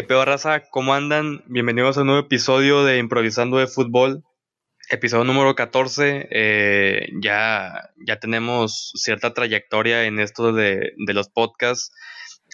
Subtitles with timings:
[0.00, 0.62] ¿Qué peor raza?
[0.70, 1.44] ¿Cómo andan?
[1.44, 4.24] Bienvenidos a un nuevo episodio de Improvisando de Fútbol.
[4.88, 6.26] Episodio número 14.
[6.30, 11.92] Eh, ya, ya tenemos cierta trayectoria en esto de, de los podcasts.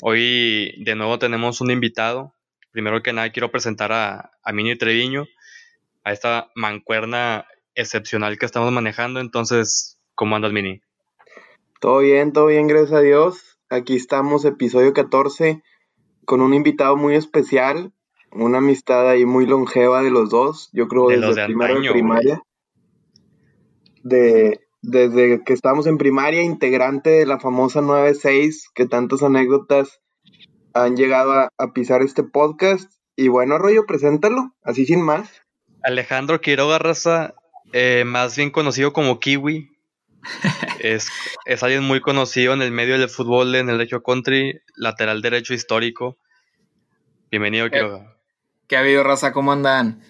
[0.02, 2.34] Hoy de nuevo tenemos un invitado.
[2.72, 5.28] Primero que nada quiero presentar a, a Mini Treviño,
[6.02, 9.20] a esta mancuerna excepcional que estamos manejando.
[9.20, 10.80] Entonces, ¿cómo andas, Mini?
[11.80, 13.56] Todo bien, todo bien, gracias a Dios.
[13.68, 15.62] Aquí estamos, episodio 14,
[16.26, 17.92] con un invitado muy especial,
[18.32, 21.66] una amistad ahí muy longeva de los dos, yo creo De desde los de primero
[21.66, 22.42] de antaño, primaria.
[24.02, 30.00] De, desde que estábamos en primaria, integrante de la famosa 96, que tantas anécdotas
[30.74, 32.92] han llegado a, a pisar este podcast.
[33.16, 35.30] Y bueno, Rollo, preséntalo, así sin más.
[35.82, 37.34] Alejandro Quiroga Raza,
[37.72, 39.70] eh, más bien conocido como Kiwi.
[40.80, 41.08] es,
[41.44, 45.54] es alguien muy conocido en el medio del fútbol, en el derecho country, lateral derecho
[45.54, 46.18] histórico.
[47.36, 48.16] Bienvenido, Quiroga.
[48.66, 49.32] ¿Qué ha habido, raza?
[49.32, 50.00] ¿Cómo andan?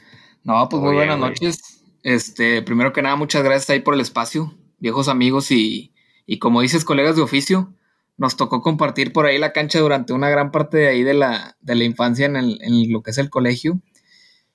[0.44, 1.30] No, pues muy bien, buenas güey.
[1.30, 1.82] noches.
[2.04, 5.92] Este, primero que nada, muchas gracias ahí por el espacio, viejos amigos y,
[6.24, 7.74] y como dices, colegas de oficio.
[8.16, 11.56] Nos tocó compartir por ahí la cancha durante una gran parte de ahí de la,
[11.60, 13.80] de la infancia en, el- en lo que es el colegio.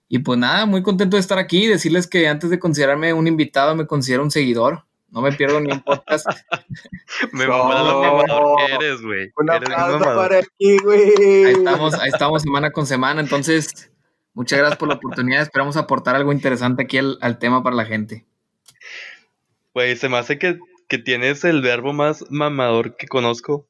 [0.08, 3.28] Y pues nada, muy contento de estar aquí y decirles que antes de considerarme un
[3.28, 4.86] invitado, me considero un seguidor.
[5.12, 6.26] No me pierdo ni un podcast.
[7.34, 8.02] Me mamó lo No.
[8.02, 9.32] mamador que eres, güey.
[9.36, 11.46] Un aplauso para aquí, güey.
[11.46, 13.20] Ahí estamos, ahí estamos semana con semana.
[13.22, 13.92] Entonces,
[14.34, 15.42] muchas gracias por la oportunidad.
[15.42, 18.26] Esperamos aportar algo interesante aquí al, al tema para la gente.
[19.74, 23.68] Güey, se me hace que, que tienes el verbo más mamador que conozco.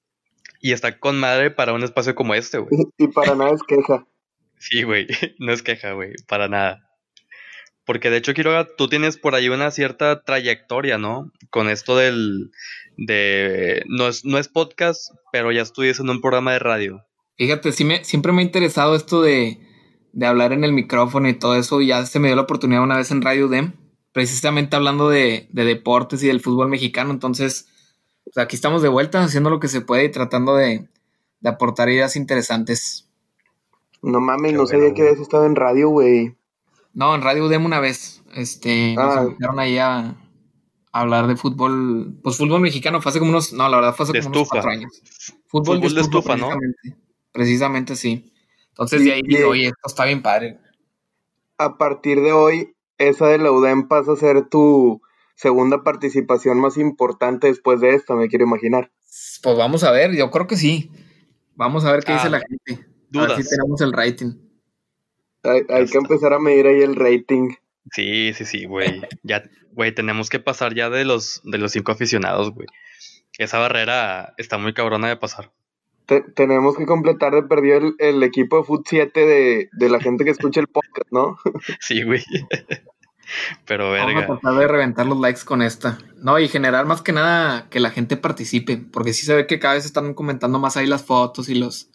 [0.59, 2.69] Y está con madre para un espacio como este, güey.
[2.99, 4.05] Y para nada es queja.
[4.59, 5.07] Sí, güey.
[5.39, 6.13] No es queja, güey.
[6.27, 6.87] Para nada.
[7.85, 11.31] Porque de hecho, Quiroga, tú tienes por ahí una cierta trayectoria, ¿no?
[11.49, 12.51] Con esto del.
[12.97, 13.83] de.
[13.87, 17.05] No es, no es podcast, pero ya estudias en un programa de radio.
[17.37, 19.59] Fíjate, sí me, siempre me ha interesado esto de,
[20.13, 21.81] de hablar en el micrófono y todo eso.
[21.81, 23.73] Ya se me dio la oportunidad una vez en Radio DEM,
[24.11, 27.11] precisamente hablando de, de deportes y del fútbol mexicano.
[27.11, 27.67] Entonces,
[28.23, 30.87] pues aquí estamos de vuelta, haciendo lo que se puede y tratando de,
[31.39, 33.09] de aportar ideas interesantes.
[34.01, 36.35] No mames, Qué no bueno, sabía que habías estado en radio, güey.
[36.93, 39.23] No, en Radio DEM una vez, este, nos Ah.
[39.23, 40.15] invitaron ahí a, a
[40.91, 44.13] hablar de fútbol, pues fútbol mexicano, fue hace como unos, no, la verdad fue hace
[44.13, 44.91] De como unos cuatro años.
[45.47, 46.49] Fútbol, Fútbol de estufa, ¿no?
[46.49, 46.97] precisamente.
[47.31, 48.33] Precisamente sí.
[48.69, 50.59] Entonces de ahí oye, esto está bien padre.
[51.57, 55.01] A partir de hoy, esa de la UDEM pasa a ser tu
[55.35, 58.91] segunda participación más importante después de esta, me quiero imaginar.
[59.43, 60.91] Pues vamos a ver, yo creo que sí.
[61.55, 62.73] Vamos a ver qué Ah, dice la gente.
[62.73, 63.43] A ver dudas.
[63.43, 64.31] si tenemos el rating.
[65.43, 67.49] Hay, hay que empezar a medir ahí el rating.
[67.91, 69.01] Sí, sí, sí, güey.
[69.23, 72.67] Ya, güey, tenemos que pasar ya de los, de los cinco aficionados, güey.
[73.37, 75.51] Esa barrera está muy cabrona de pasar.
[76.05, 79.99] Te- tenemos que completar de perdido el, el equipo de Foot 7 de, de la
[79.99, 81.37] gente que escucha el podcast, ¿no?
[81.79, 82.23] Sí, güey.
[83.65, 84.27] Pero Vamos a verga.
[84.27, 85.97] tratar de reventar los likes con esta.
[86.17, 89.59] No, y generar más que nada que la gente participe, porque sí se ve que
[89.59, 91.89] cada vez están comentando más ahí las fotos y los,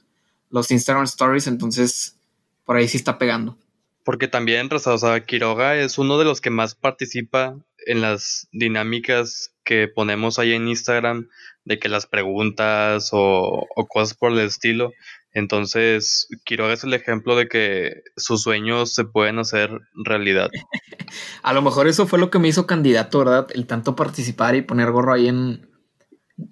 [0.51, 2.19] los Instagram Stories, entonces
[2.67, 3.57] por ahí sí está pegando.
[4.05, 7.57] Porque también, Raza, o sea, Quiroga es uno de los que más participa
[7.87, 11.29] en las dinámicas que ponemos ahí en Instagram,
[11.65, 14.93] de que las preguntas o, o cosas por el estilo.
[15.33, 19.71] Entonces, Quiroga es el ejemplo de que sus sueños se pueden hacer
[20.05, 20.51] realidad.
[21.43, 23.49] A lo mejor eso fue lo que me hizo candidato, ¿verdad?
[23.55, 25.69] El tanto participar y poner gorro ahí en,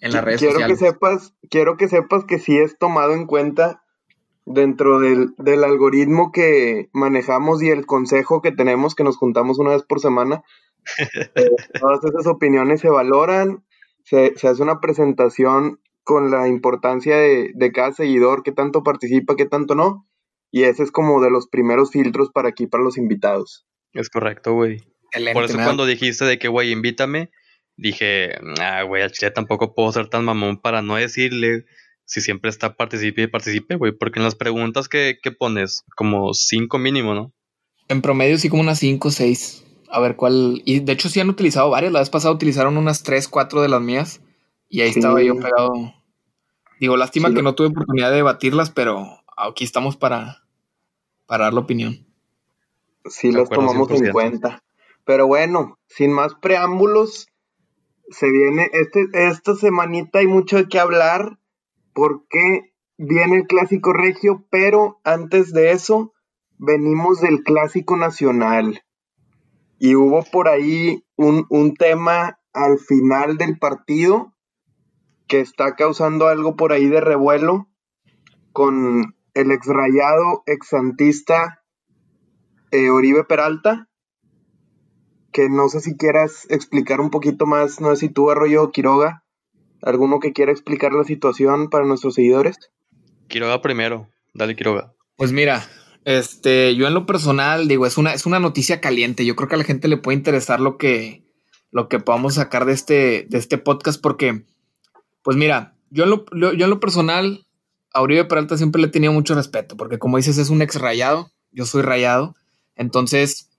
[0.01, 0.79] en las redes quiero sociales.
[0.81, 3.84] que sepas, quiero que sepas que sí es tomado en cuenta
[4.47, 9.71] dentro del, del algoritmo que manejamos y el consejo que tenemos, que nos juntamos una
[9.71, 10.43] vez por semana.
[11.35, 11.49] Eh,
[11.81, 13.65] todas esas opiniones se valoran,
[14.05, 19.35] se, se hace una presentación con la importancia de, de cada seguidor, qué tanto participa,
[19.35, 20.07] qué tanto no.
[20.51, 23.67] Y ese es como de los primeros filtros para aquí, para los invitados.
[23.95, 24.83] Es correcto, güey.
[25.33, 27.31] Por eso cuando dijiste de que, güey, invítame,
[27.77, 31.65] dije, ah, güey, al chile tampoco puedo ser tan mamón para no decirle
[32.05, 33.93] si siempre está participe y participe, güey.
[33.93, 37.33] Porque en las preguntas que, que pones, como cinco mínimo, ¿no?
[37.89, 39.65] En promedio sí como unas 5 o 6.
[39.91, 40.63] A ver cuál...
[40.65, 41.93] Y de hecho sí han utilizado varias.
[41.93, 44.21] La vez pasada utilizaron unas 3, 4 de las mías.
[44.71, 44.99] Y ahí Sí.
[45.01, 45.73] estaba yo pegado.
[46.81, 49.07] Digo, lástima Sí, que lo- no tuve oportunidad de debatirlas, pero
[49.37, 50.43] aquí estamos para,
[51.27, 52.07] para dar la opinión.
[53.05, 54.13] sí acuerdo, tomamos en 100%.
[54.13, 54.63] cuenta.
[55.05, 57.29] Pero bueno, sin más preámbulos,
[58.09, 61.39] se viene este, esta semanita hay mucho de qué hablar
[61.95, 66.13] porque viene el clásico regio, pero antes de eso
[66.59, 68.83] venimos del clásico nacional.
[69.79, 74.35] Y hubo por ahí un, un tema al final del partido
[75.27, 77.69] que está causando algo por ahí de revuelo
[78.53, 80.45] con el ex rayado,
[82.71, 83.89] eh, Oribe Peralta,
[85.33, 89.24] que no sé si quieras explicar un poquito más, no sé si tú, Arroyo Quiroga,
[89.85, 92.57] alguno que quiera explicar la situación para nuestros seguidores.
[93.29, 94.95] Quiroga primero, dale Quiroga.
[95.17, 95.69] Pues mira,
[96.05, 99.25] este, yo en lo personal digo, es una, es una noticia caliente.
[99.25, 101.25] Yo creo que a la gente le puede interesar lo que,
[101.71, 104.45] lo que podamos sacar de este, de este podcast, porque,
[105.23, 107.47] pues mira, yo en lo, yo en lo personal,
[107.93, 110.77] a Uribe Peralta siempre le he tenido mucho respeto, porque como dices, es un ex
[110.77, 112.35] rayado, yo soy rayado,
[112.75, 113.51] entonces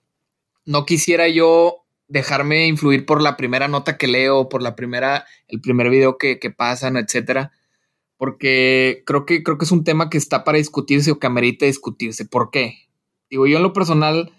[0.66, 5.62] no quisiera yo dejarme influir por la primera nota que leo, por la primera, el
[5.62, 7.52] primer video que, que pasan, etcétera
[8.18, 11.66] porque creo que, creo que es un tema que está para discutirse o que amerita
[11.66, 12.26] discutirse.
[12.26, 12.88] ¿Por qué?
[13.30, 14.32] Digo, yo en lo personal,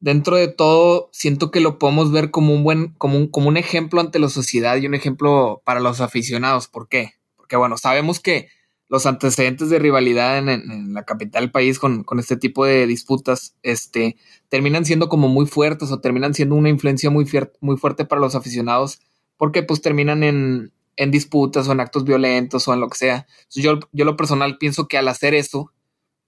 [0.00, 3.56] dentro de todo, siento que lo podemos ver como un buen, como un, como un
[3.56, 6.68] ejemplo ante la sociedad y un ejemplo para los aficionados.
[6.68, 7.12] ¿Por qué?
[7.36, 8.48] Porque bueno, sabemos que
[8.92, 13.56] los antecedentes de rivalidad en, la capital del país con, con, este tipo de disputas,
[13.62, 14.18] este,
[14.50, 17.26] terminan siendo como muy fuertes o terminan siendo una influencia muy,
[17.62, 19.00] muy fuerte para los aficionados,
[19.38, 23.26] porque pues terminan en, en disputas o en actos violentos o en lo que sea.
[23.48, 25.72] Yo, yo lo personal pienso que al hacer eso,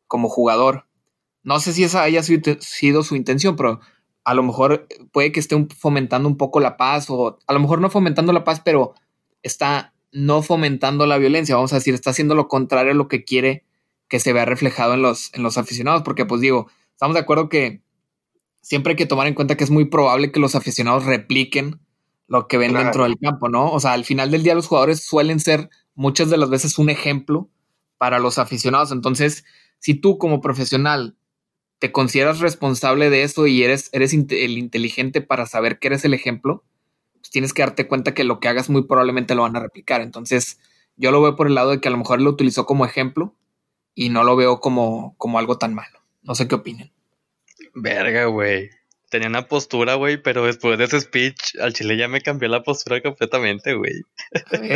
[0.06, 0.86] como jugador,
[1.42, 3.80] no sé si esa haya sido su intención, pero
[4.24, 7.82] a lo mejor puede que esté fomentando un poco la paz o a lo mejor
[7.82, 8.94] no fomentando la paz, pero
[9.42, 13.24] está no fomentando la violencia, vamos a decir, está haciendo lo contrario a lo que
[13.24, 13.64] quiere
[14.08, 17.48] que se vea reflejado en los, en los aficionados, porque pues digo, estamos de acuerdo
[17.48, 17.82] que
[18.62, 21.80] siempre hay que tomar en cuenta que es muy probable que los aficionados repliquen
[22.28, 23.72] lo que ven dentro del campo, ¿no?
[23.72, 26.90] O sea, al final del día los jugadores suelen ser muchas de las veces un
[26.90, 27.50] ejemplo
[27.98, 28.92] para los aficionados.
[28.92, 29.44] Entonces,
[29.80, 31.16] si tú como profesional
[31.80, 36.14] te consideras responsable de eso y eres, eres el inteligente para saber que eres el
[36.14, 36.64] ejemplo,
[37.24, 40.02] pues tienes que darte cuenta que lo que hagas muy probablemente lo van a replicar.
[40.02, 40.60] Entonces,
[40.96, 43.34] yo lo veo por el lado de que a lo mejor lo utilizó como ejemplo
[43.94, 46.00] y no lo veo como, como algo tan malo.
[46.22, 46.92] No sé qué opinen.
[47.74, 48.70] Verga, güey
[49.14, 52.64] tenía una postura, güey, pero después de ese speech, al chile ya me cambió la
[52.64, 54.02] postura completamente, güey.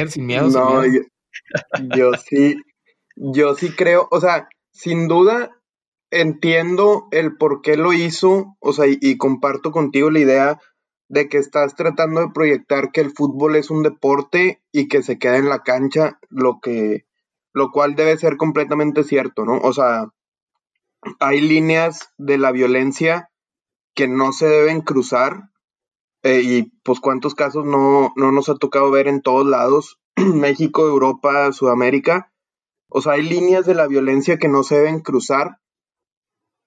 [0.09, 0.85] sin miedo, no,
[1.97, 2.55] Yo, sí,
[3.17, 5.50] yo sí creo, o sea, sin duda
[6.12, 10.61] entiendo el por qué lo hizo, o sea, y, comparto contigo la idea
[11.09, 15.19] de que estás tratando de proyectar que el fútbol es un deporte y que se
[15.19, 17.07] queda en la cancha, lo que,
[17.53, 19.59] lo cual debe ser completamente cierto, ¿no?
[19.59, 20.13] O sea,
[21.21, 23.31] hay líneas de la violencia
[23.95, 25.51] que no se deben cruzar.
[26.23, 30.87] Eh, y pues cuántos casos no, no nos ha tocado ver en todos lados, México,
[30.87, 32.33] Europa, Sudamérica.
[32.89, 35.61] O sea, hay líneas de la violencia que no se deben cruzar,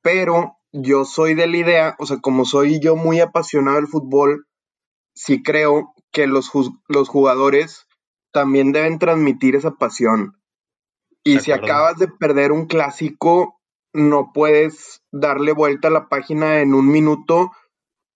[0.01, 4.47] pero yo soy de la idea, o sea, como soy yo muy apasionado del fútbol,
[5.15, 6.51] sí creo que los,
[6.87, 7.87] los jugadores
[8.31, 10.37] también deben transmitir esa pasión.
[11.23, 13.59] Y si acabas de perder un clásico,
[13.93, 17.51] no puedes darle vuelta a la página en un minuto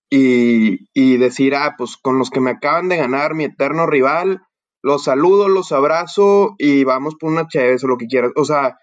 [0.09, 4.43] y, decir, ah, pues con los que me acaban de ganar, mi eterno rival,
[4.81, 8.31] los saludo, los abrazo y vamos por una chévere o lo que quieras.
[8.35, 8.77] O sea,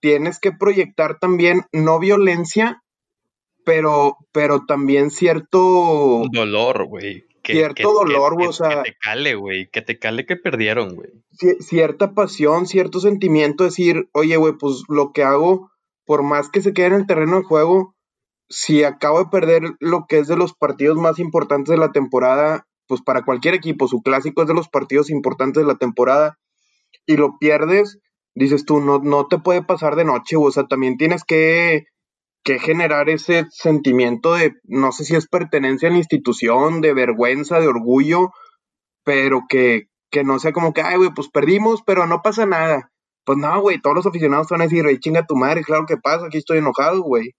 [0.00, 2.82] tienes que proyectar también no violencia,
[3.64, 7.24] pero, pero también cierto dolor, güey.
[7.44, 8.48] cierto dolor, güey.
[8.48, 9.68] O sea, que te cale, güey.
[9.70, 11.10] Que te cale que perdieron, güey.
[11.60, 15.70] Cierta pasión, cierto sentimiento, decir, oye, güey, pues lo que hago
[16.08, 17.94] por más que se quede en el terreno de juego,
[18.48, 22.66] si acabo de perder lo que es de los partidos más importantes de la temporada,
[22.86, 26.38] pues para cualquier equipo, su clásico es de los partidos importantes de la temporada,
[27.04, 27.98] y lo pierdes,
[28.38, 31.86] dices tú, no, no te puede pasar de noche, o sea, también tienes que,
[32.44, 37.60] que generar ese sentimiento de, no sé si es pertenencia a la institución, de vergüenza,
[37.60, 38.30] de orgullo,
[39.04, 42.90] pero que, que no sea como que, ay, güey, pues perdimos, pero no pasa nada.
[43.24, 45.96] Pues no, güey, todos los aficionados van a decir, güey, chinga tu madre, claro que
[45.96, 47.34] pasa, aquí estoy enojado, güey.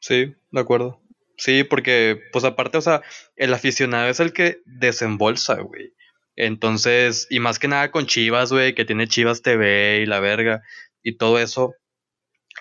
[0.00, 1.00] Sí, de acuerdo.
[1.36, 3.02] Sí, porque, pues aparte, o sea,
[3.34, 5.95] el aficionado es el que desembolsa, güey.
[6.36, 10.62] Entonces, y más que nada con Chivas, güey, que tiene Chivas TV y la verga
[11.02, 11.74] y todo eso.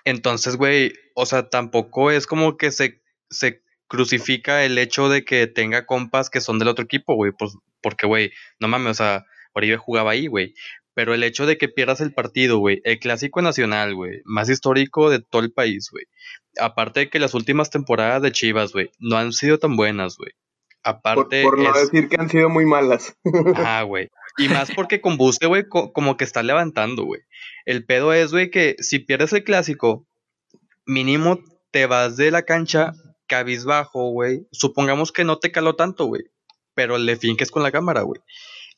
[0.06, 5.48] Entonces, güey, o sea, tampoco es como que se, se crucifica el hecho de que
[5.48, 7.32] tenga compas que son del otro equipo, güey.
[7.38, 10.54] Pues, porque, güey, no mames, o sea, Oribe jugaba ahí, güey.
[10.94, 15.10] Pero el hecho de que pierdas el partido, güey, el clásico nacional, güey, más histórico
[15.10, 16.06] de todo el país, güey.
[16.60, 20.32] Aparte de que las últimas temporadas de Chivas, güey, no han sido tan buenas, güey.
[20.86, 21.42] Aparte.
[21.42, 23.18] Por, no decir que han sido muy malas.
[23.58, 24.10] Ah, güey.
[24.38, 27.22] Y más porque con Buste, güey, como que está levantando, güey.
[27.66, 30.06] El pedo es, güey, que si pierdes el clásico,
[30.86, 31.40] mínimo
[31.72, 32.94] te vas de la cancha
[33.28, 34.46] cabizbajo, güey.
[34.52, 36.24] Supongamos que no te caló tanto, güey.
[36.76, 38.22] Pero le finques con la cámara, güey.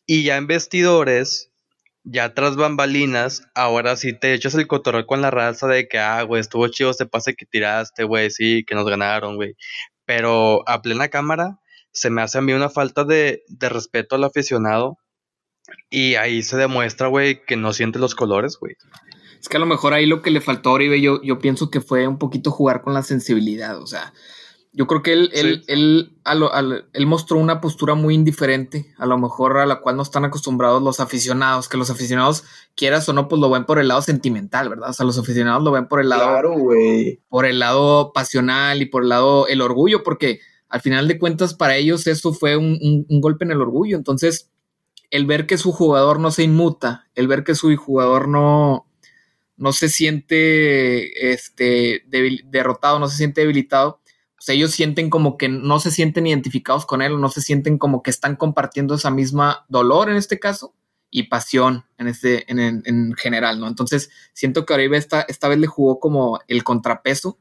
[0.05, 1.51] Y ya en vestidores,
[2.03, 6.21] ya tras bambalinas, ahora sí te echas el cotorreo con la raza de que, ah,
[6.23, 9.55] güey, estuvo chido este pase que tiraste, güey, sí, que nos ganaron, güey.
[10.05, 11.59] Pero a plena cámara
[11.91, 14.97] se me hace a mí una falta de, de respeto al aficionado
[15.89, 18.75] y ahí se demuestra, güey, que no siente los colores, güey.
[19.39, 21.69] Es que a lo mejor ahí lo que le faltó a Oribe, yo, yo pienso
[21.69, 23.81] que fue un poquito jugar con la sensibilidad.
[23.81, 24.13] O sea,
[24.73, 26.19] yo creo que él, él, él,
[26.93, 30.81] él, mostró una postura muy indiferente, a lo mejor a la cual no están acostumbrados
[30.81, 32.43] los aficionados, que los aficionados,
[32.75, 34.89] quieras o no, pues lo ven por el lado sentimental, ¿verdad?
[34.89, 36.29] O sea, los aficionados lo ven por el lado.
[36.29, 37.21] Claro, güey.
[37.29, 41.53] Por el lado pasional y por el lado el orgullo, porque al final de cuentas
[41.53, 43.97] para ellos eso fue un, un golpe en el orgullo.
[43.97, 44.51] Entonces,
[45.09, 48.87] el ver que su jugador no se inmuta, el ver que su jugador no,
[49.55, 52.03] no se siente este,
[52.45, 54.01] derrotado, no se siente debilitado,
[54.35, 58.03] pues ellos sienten como que no se sienten identificados con él, no se sienten como
[58.03, 60.75] que están compartiendo esa misma dolor en este caso
[61.09, 63.67] y pasión en, este, en, en, general, ¿no?
[63.67, 67.39] Entonces siento que Oribe esta, esta vez le jugó como el contrapeso,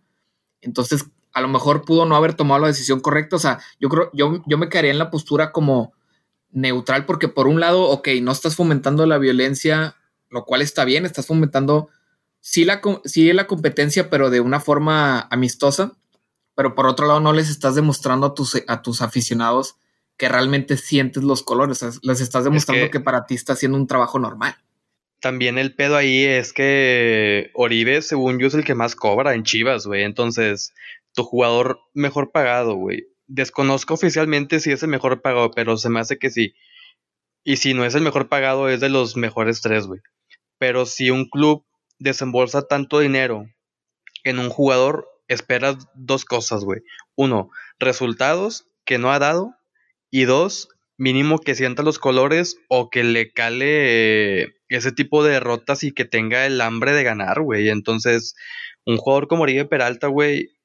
[0.63, 1.05] entonces
[1.37, 4.43] a lo mejor pudo no haber tomado la decisión correcta, o sea, yo creo, yo,
[4.47, 5.93] yo me quedaría en la postura como
[6.51, 9.97] neutral porque por un lado, ok, no estás fomentando la violencia,
[10.31, 11.91] lo cual está bien, estás fomentando
[12.41, 15.93] sí la, la competencia, pero de una forma amistosa,
[16.55, 19.77] pero por otro lado no les estás demostrando a tus, a tus aficionados
[20.17, 24.19] que realmente sientes los colores, les estás demostrando que, para ti está haciendo un trabajo
[24.19, 24.57] normal.
[25.21, 29.45] También el pedo ahí es que Oribe, según yo, es el que más cobra en
[29.45, 30.05] Chivas, güey.
[30.05, 30.73] Entonces,
[31.17, 33.09] tu jugador mejor pagado, güey.
[33.27, 36.55] Desconozco oficialmente si es el mejor pagado, pero se me hace que sí.
[37.43, 40.01] Y si no es el mejor pagado, es de los mejores tres, güey.
[40.59, 41.65] Pero si un club
[41.99, 43.47] desembolsa tanto dinero
[44.25, 46.83] en un jugador, esperas dos cosas, güey.
[47.17, 49.55] Uno, resultados que no ha dado.
[50.11, 50.69] Y dos,
[50.99, 55.93] mínimo que sienta los colores o que le cale eh, ese tipo de derrotas y
[55.93, 57.71] que tenga el hambre de ganar, güey.
[57.71, 58.35] Entonces,
[58.85, 60.56] un jugador como Oribe Peralta, güey,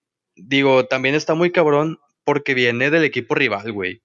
[0.47, 4.01] digo, también está muy cabrón porque viene del equipo rival, güey.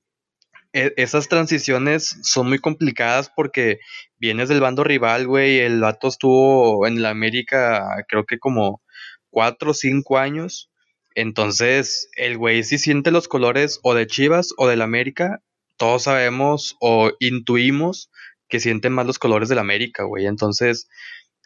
[0.72, 3.78] E, esas transiciones son muy complicadas porque
[4.18, 5.60] vienes del bando rival, güey.
[5.60, 8.82] El vato estuvo en la América, creo que como
[9.30, 10.70] cuatro o cinco años.
[11.14, 15.42] Entonces, el güey sí siente los colores o de Chivas o del América.
[15.78, 18.10] Todos sabemos o intuimos
[18.48, 20.26] que sienten más los colores del América, güey.
[20.26, 20.88] Entonces,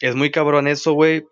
[0.01, 1.25] es muy cabrón eso, güey.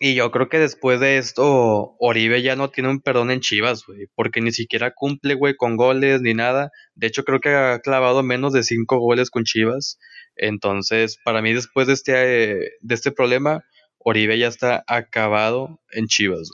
[0.00, 3.86] Y yo creo que después de esto, Oribe ya no tiene un perdón en Chivas,
[3.86, 6.72] güey, porque ni siquiera cumple, güey, con goles ni nada.
[6.94, 9.98] De hecho, creo que ha clavado menos de cinco goles con Chivas.
[10.36, 13.64] Entonces, para mí, después de este, de este problema,
[13.98, 16.50] Oribe ya está acabado en Chivas.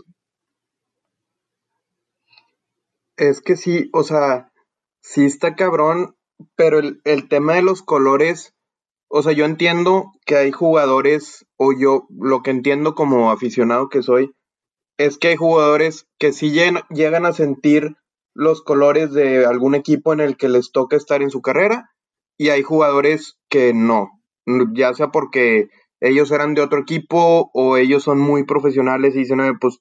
[3.16, 4.52] Es que sí, o sea,
[5.00, 6.14] sí está cabrón,
[6.56, 8.54] pero el, el tema de los colores
[9.12, 14.02] o sea, yo entiendo que hay jugadores, o yo lo que entiendo como aficionado que
[14.02, 14.32] soy,
[14.98, 17.96] es que hay jugadores que sí llegan, a sentir
[18.34, 21.90] los colores de algún equipo en el que les toca estar en su carrera,
[22.38, 24.10] y hay jugadores que no,
[24.74, 25.68] ya sea porque
[26.00, 29.80] ellos eran de otro equipo o ellos son muy profesionales y dicen, pues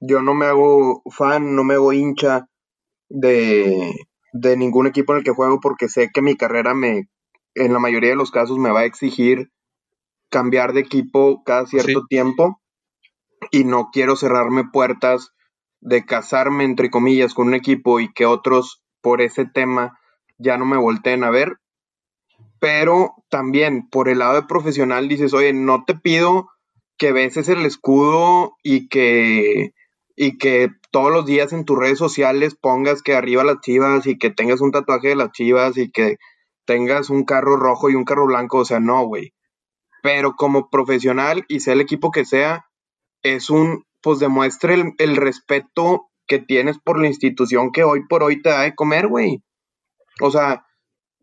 [0.00, 2.46] yo no me hago fan, no me hago hincha
[3.08, 3.90] de,
[4.34, 7.08] de ningún equipo en el que juego porque sé que mi carrera me
[7.56, 9.50] en la mayoría de los casos me va a exigir
[10.30, 12.60] cambiar de equipo cada cierto tiempo
[13.50, 15.32] y no quiero cerrarme puertas
[15.80, 19.98] de casarme entre comillas con un equipo y que otros por ese tema
[20.38, 21.58] ya no me volteen a ver.
[22.58, 26.48] Pero también por el lado de profesional dices, oye, no te pido
[26.98, 29.72] que beses el escudo y que,
[30.16, 34.18] y que todos los días en tus redes sociales pongas que arriba las chivas y
[34.18, 36.16] que tengas un tatuaje de las chivas y que
[36.66, 39.32] tengas un carro rojo y un carro blanco, o sea, no, güey.
[40.02, 42.66] Pero como profesional y sea el equipo que sea,
[43.22, 48.22] es un, pues demuestre el, el respeto que tienes por la institución que hoy por
[48.22, 49.42] hoy te da de comer, güey.
[50.20, 50.66] O sea,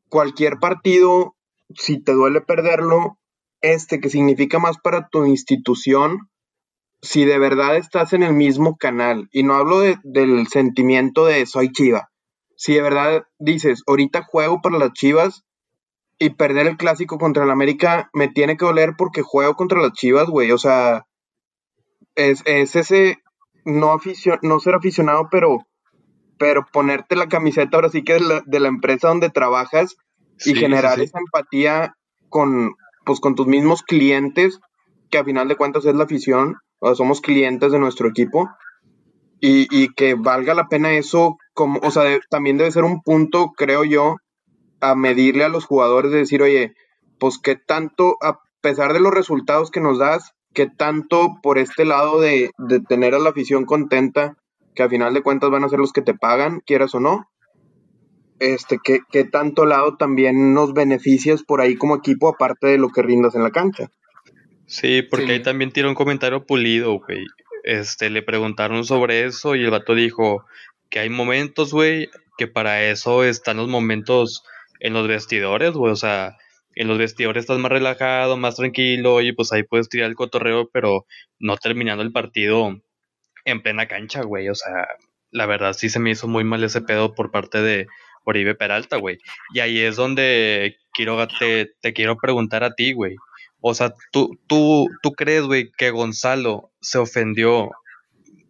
[0.10, 1.36] cualquier partido,
[1.76, 3.18] si te duele perderlo,
[3.62, 6.30] este que significa más para tu institución,
[7.02, 11.46] si de verdad estás en el mismo canal, y no hablo de, del sentimiento de
[11.46, 12.12] soy chiva,
[12.56, 15.44] si de verdad dices, ahorita juego para las Chivas
[16.20, 19.94] y perder el clásico contra el América me tiene que doler porque juego contra las
[19.94, 20.52] Chivas, güey.
[20.52, 21.06] O sea,
[22.16, 23.20] es, ese
[23.66, 23.98] no,
[24.42, 25.66] no ser aficionado, pero,
[26.38, 29.98] pero ponerte la camiseta ahora sí que de la, empresa donde trabajas
[30.46, 31.96] y generar esa empatía
[32.30, 34.60] con, pues, con tus mismos clientes,
[35.10, 38.50] que a final de cuentas es la afición, o somos clientes de nuestro equipo
[39.46, 43.84] y, que valga la pena eso, como, o sea, también debe ser un punto, creo
[43.84, 44.16] yo,
[44.80, 46.74] a medirle a los jugadores de decir, oye,
[47.20, 51.84] pues qué tanto, a pesar de los resultados que nos das, qué tanto por este
[51.84, 54.38] lado de, de tener a la afición contenta,
[54.76, 57.28] que a final de cuentas van a ser los que te pagan, quieras o no,
[58.40, 62.88] este, qué, qué tanto lado también nos beneficias por ahí como equipo, aparte de lo
[62.90, 63.90] que rindas en la cancha.
[64.68, 65.32] Sí, porque Sí.
[65.34, 67.26] ahí también tiró un comentario pulido, güey.
[67.64, 70.46] Este, le preguntaron sobre eso y el vato dijo
[70.90, 74.44] que hay momentos, güey, que para eso están los momentos
[74.80, 75.92] en los vestidores, güey.
[75.92, 76.38] O sea,
[76.76, 80.70] en los vestidores estás más relajado, más tranquilo y pues ahí puedes tirar el cotorreo,
[80.72, 81.06] pero
[81.40, 82.76] no terminando el partido
[83.46, 84.50] en plena cancha, güey.
[84.50, 84.88] O sea,
[85.32, 87.88] la verdad sí se me hizo muy mal ese pedo por parte de
[88.26, 89.18] Oribe Peralta, güey.
[89.54, 93.16] Y ahí es donde quiero, te, te quiero preguntar a ti, güey.
[93.66, 97.70] O sea, ¿tú, tú, tú crees, güey, que Gonzalo se ofendió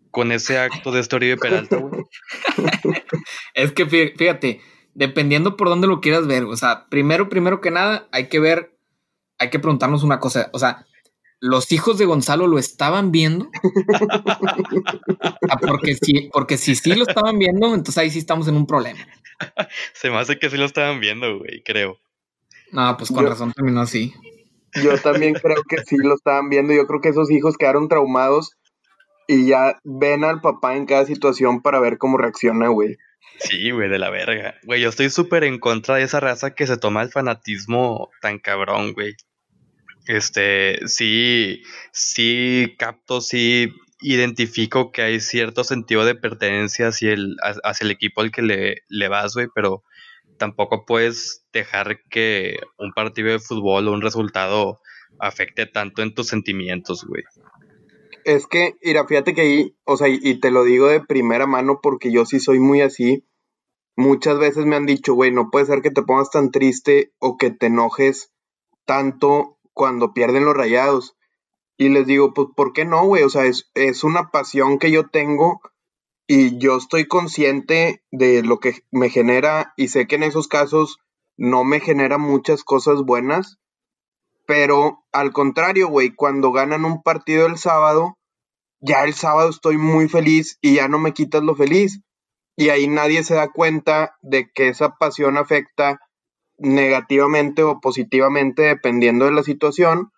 [0.09, 2.01] con ese acto de este Oribe Peralta, güey?
[3.53, 4.59] Es que fí- fíjate,
[4.95, 8.75] dependiendo por dónde lo quieras ver, o sea, primero, primero que nada, hay que ver,
[9.37, 10.85] hay que preguntarnos una cosa, o sea,
[11.39, 13.49] los hijos de Gonzalo lo estaban viendo.
[15.49, 18.65] Ah, porque si, porque si sí lo estaban viendo, entonces ahí sí estamos en un
[18.65, 18.99] problema.
[19.93, 21.99] Se me hace que sí lo estaban viendo, güey, creo.
[22.71, 24.13] No, pues con Yo- razón terminó así.
[24.81, 26.73] Yo también creo que sí lo estaban viendo.
[26.73, 28.51] Yo creo que esos hijos quedaron traumados
[29.27, 32.97] y ya ven al papá en cada situación para ver cómo reacciona, güey.
[33.39, 34.55] Sí, güey, de la verga.
[34.63, 38.39] Güey, yo estoy súper en contra de esa raza que se toma el fanatismo tan
[38.39, 39.13] cabrón, güey.
[40.07, 41.61] Este, sí,
[41.93, 47.91] sí capto, sí identifico que hay cierto sentido de pertenencia hacia el, ha- hacia el
[47.91, 49.83] equipo al que le, le vas, güey, pero
[50.37, 54.79] tampoco puedes dejar que un partido de fútbol o un resultado
[55.19, 57.23] afecte tanto en tus sentimientos, güey.
[58.25, 61.79] Es que, mira, fíjate que ahí, o sea, y, te lo digo de primera mano
[61.81, 63.25] porque yo sí soy muy así.
[63.95, 67.37] Muchas veces me han dicho, güey, no puede ser que te pongas tan triste o
[67.37, 68.31] que te enojes
[68.85, 71.17] tanto cuando pierden los rayados.
[71.77, 73.23] Y les digo, pues, ¿por qué no, güey?
[73.23, 75.59] O sea, es, es una pasión que yo tengo
[76.35, 80.97] y yo estoy consciente de lo que me genera y sé que en esos casos
[81.37, 83.59] no me genera muchas cosas buenas,
[84.47, 88.17] pero al contrario, güey, cuando ganan un partido el sábado,
[88.79, 92.01] ya el sábado estoy muy feliz y ya no me quitas lo feliz.
[92.55, 95.99] Y ahí nadie se da cuenta de que esa pasión afecta
[96.57, 100.11] negativamente o positivamente dependiendo de la situación.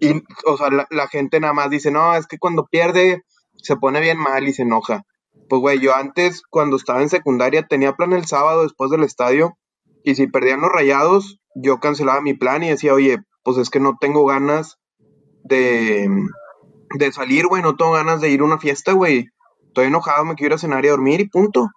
[0.00, 3.22] Y, o sea, la, la gente nada más dice, no, es que cuando pierde
[3.58, 5.04] se pone bien mal y se enoja.
[5.50, 9.58] Pues, güey, yo antes, cuando estaba en secundaria, tenía plan el sábado después del estadio.
[10.04, 13.80] Y si perdían los rayados, yo cancelaba mi plan y decía, oye, pues es que
[13.80, 14.78] no tengo ganas
[15.42, 16.08] de,
[16.96, 19.26] de salir, güey, no tengo ganas de ir a una fiesta, güey.
[19.66, 21.68] Estoy enojado, me quiero ir a cenar y a dormir y punto.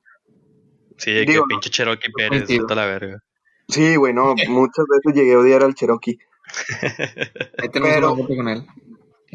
[0.98, 3.20] Sí, Digo, que pinche Cherokee Pérez, a la verga.
[3.68, 6.20] Sí, güey, no, muchas veces llegué a odiar al Cherokee.
[7.58, 8.66] Ahí tenemos Pero- una foto con él.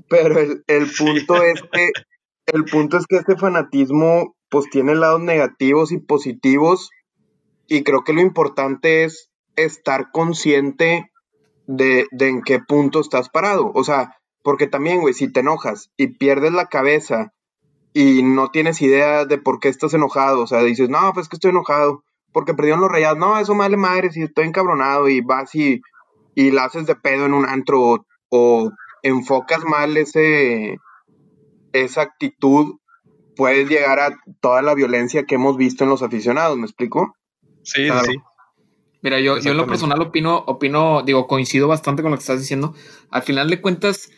[0.09, 1.91] Pero el, el punto es que
[2.53, 6.91] el punto es que este fanatismo pues tiene lados negativos y positivos
[7.67, 11.11] y creo que lo importante es estar consciente
[11.67, 13.71] de, de en qué punto estás parado.
[13.75, 17.35] O sea, porque también, güey, si te enojas y pierdes la cabeza
[17.93, 21.37] y no tienes idea de por qué estás enojado, o sea, dices, no, pues que
[21.37, 25.55] estoy enojado porque perdieron los rayados, no, eso vale madre, si estoy encabronado y vas
[25.55, 25.83] y,
[26.35, 28.71] y la haces de pedo en un antro o, o
[29.03, 30.79] enfocas mal ese
[31.73, 32.77] esa actitud,
[33.37, 37.15] puedes llegar a toda la violencia que hemos visto en los aficionados, ¿me explico?
[37.63, 38.05] Sí, Claro.
[38.05, 38.17] sí.
[39.01, 42.41] Mira, yo, yo en lo personal opino, opino, digo, coincido bastante con lo que estás
[42.41, 42.75] diciendo.
[43.11, 44.11] Al final de cuentas,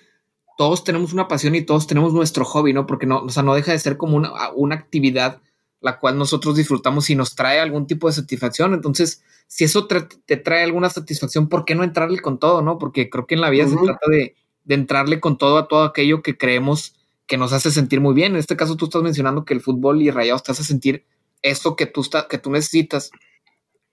[0.57, 2.87] todos tenemos una pasión y todos tenemos nuestro hobby, ¿no?
[2.87, 5.43] Porque no, o sea, no deja de ser como una, una actividad
[5.83, 8.73] la cual nosotros disfrutamos y nos trae algún tipo de satisfacción.
[8.75, 12.79] Entonces, si eso tra- te trae alguna satisfacción, ¿por qué no entrarle con todo, no?
[12.79, 14.35] Porque creo que en la vida se trata de,
[14.65, 16.97] de entrarle con todo a todo aquello que creemos
[17.31, 18.33] que nos hace sentir muy bien.
[18.33, 21.05] En este caso, tú estás mencionando que el fútbol y rayados te hace sentir
[21.43, 23.13] eso que tú, que tú necesitas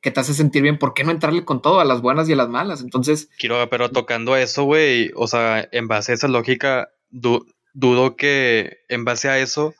[0.01, 2.33] que te hace sentir bien, ¿por qué no entrarle con todo, a las buenas y
[2.33, 2.81] a las malas?
[2.81, 8.15] Entonces, Quiero, pero tocando eso, güey, o sea, en base a esa lógica, du- dudo
[8.15, 9.75] que en base a eso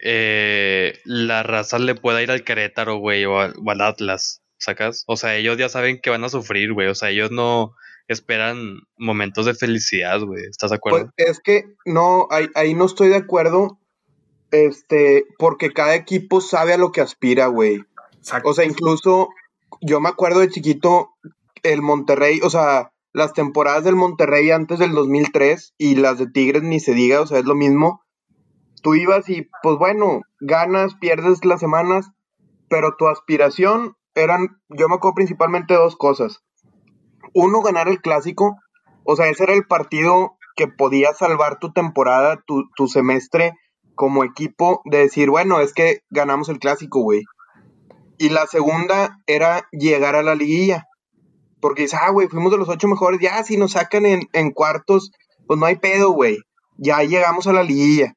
[0.00, 5.04] eh, la raza le pueda ir al Querétaro, güey, o, o al Atlas, ¿sacas?
[5.06, 7.74] O sea, ellos ya saben que van a sufrir, güey, o sea, ellos no
[8.08, 11.12] esperan momentos de felicidad, güey, ¿estás de Pues acuerdo?
[11.16, 13.78] es que no, ahí, ahí no estoy de acuerdo,
[14.50, 17.84] este, porque cada equipo sabe a lo que aspira, güey.
[18.44, 19.28] O sea, incluso
[19.80, 21.10] yo me acuerdo de chiquito
[21.62, 26.62] el Monterrey, o sea, las temporadas del Monterrey antes del 2003 y las de Tigres
[26.62, 28.02] ni se diga, o sea, es lo mismo.
[28.82, 32.10] Tú ibas y, pues bueno, ganas, pierdes las semanas,
[32.68, 36.42] pero tu aspiración eran, yo me acuerdo principalmente de dos cosas.
[37.34, 38.56] Uno ganar el clásico,
[39.04, 43.54] o sea, ese era el partido que podía salvar tu temporada, tu, tu semestre
[43.94, 47.22] como equipo, de decir, bueno, es que ganamos el clásico, güey.
[48.18, 50.86] Y la segunda era llegar a la liguilla.
[51.60, 54.50] Porque dices, ah, güey, fuimos de los ocho mejores, ya si nos sacan en, en
[54.52, 55.10] cuartos,
[55.46, 56.38] pues no hay pedo, güey.
[56.76, 58.14] Ya llegamos a la liguilla.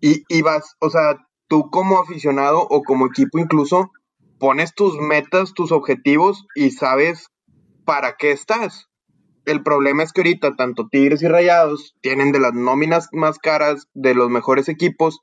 [0.00, 1.16] Y, y vas, o sea,
[1.48, 3.90] tú como aficionado o como equipo incluso,
[4.38, 7.26] pones tus metas, tus objetivos y sabes
[7.90, 8.86] para qué estás.
[9.44, 13.88] El problema es que ahorita tanto Tigres y Rayados tienen de las nóminas más caras
[13.94, 15.22] de los mejores equipos,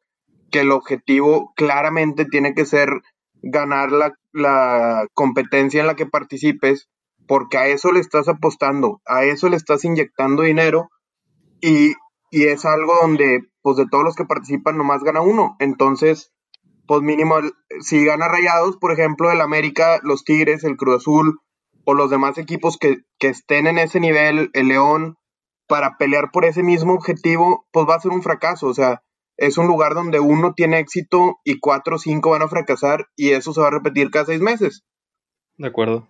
[0.52, 2.90] que el objetivo claramente tiene que ser
[3.42, 6.90] ganar la, la competencia en la que participes,
[7.26, 10.90] porque a eso le estás apostando, a eso le estás inyectando dinero
[11.62, 11.94] y,
[12.32, 15.56] y es algo donde, pues de todos los que participan, nomás gana uno.
[15.60, 16.34] Entonces,
[16.86, 17.38] pues mínimo,
[17.80, 21.40] si gana Rayados, por ejemplo, el América, los Tigres, el Cruz Azul
[21.90, 25.16] o los demás equipos que, que estén en ese nivel, el León,
[25.68, 28.68] para pelear por ese mismo objetivo, pues va a ser un fracaso.
[28.68, 29.04] O sea,
[29.38, 33.30] es un lugar donde uno tiene éxito y cuatro o cinco van a fracasar y
[33.30, 34.84] eso se va a repetir cada seis meses.
[35.56, 36.10] De acuerdo.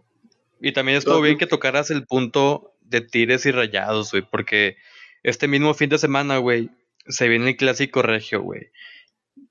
[0.59, 4.77] Y también estuvo bien que tocaras el punto de tires y rayados, güey, porque
[5.21, 6.71] este mismo fin de semana, güey,
[7.05, 8.71] se viene el clásico regio, güey.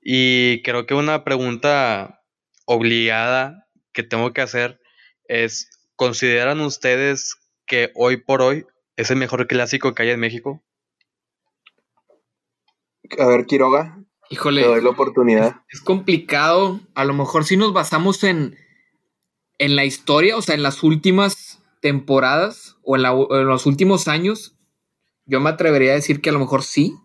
[0.01, 2.21] Y creo que una pregunta
[2.65, 4.81] obligada que tengo que hacer
[5.29, 10.63] es, ¿consideran ustedes que hoy por hoy es el mejor clásico que hay en México?
[13.19, 13.99] A ver, Quiroga.
[14.29, 14.61] Híjole.
[14.61, 15.47] Te doy la oportunidad.
[15.67, 16.79] Es, es complicado.
[16.95, 18.57] A lo mejor si nos basamos en,
[19.57, 24.07] en la historia, o sea, en las últimas temporadas o en, la, en, los últimos
[24.07, 24.55] años,
[25.25, 26.95] yo me atrevería a decir que a lo mejor sí.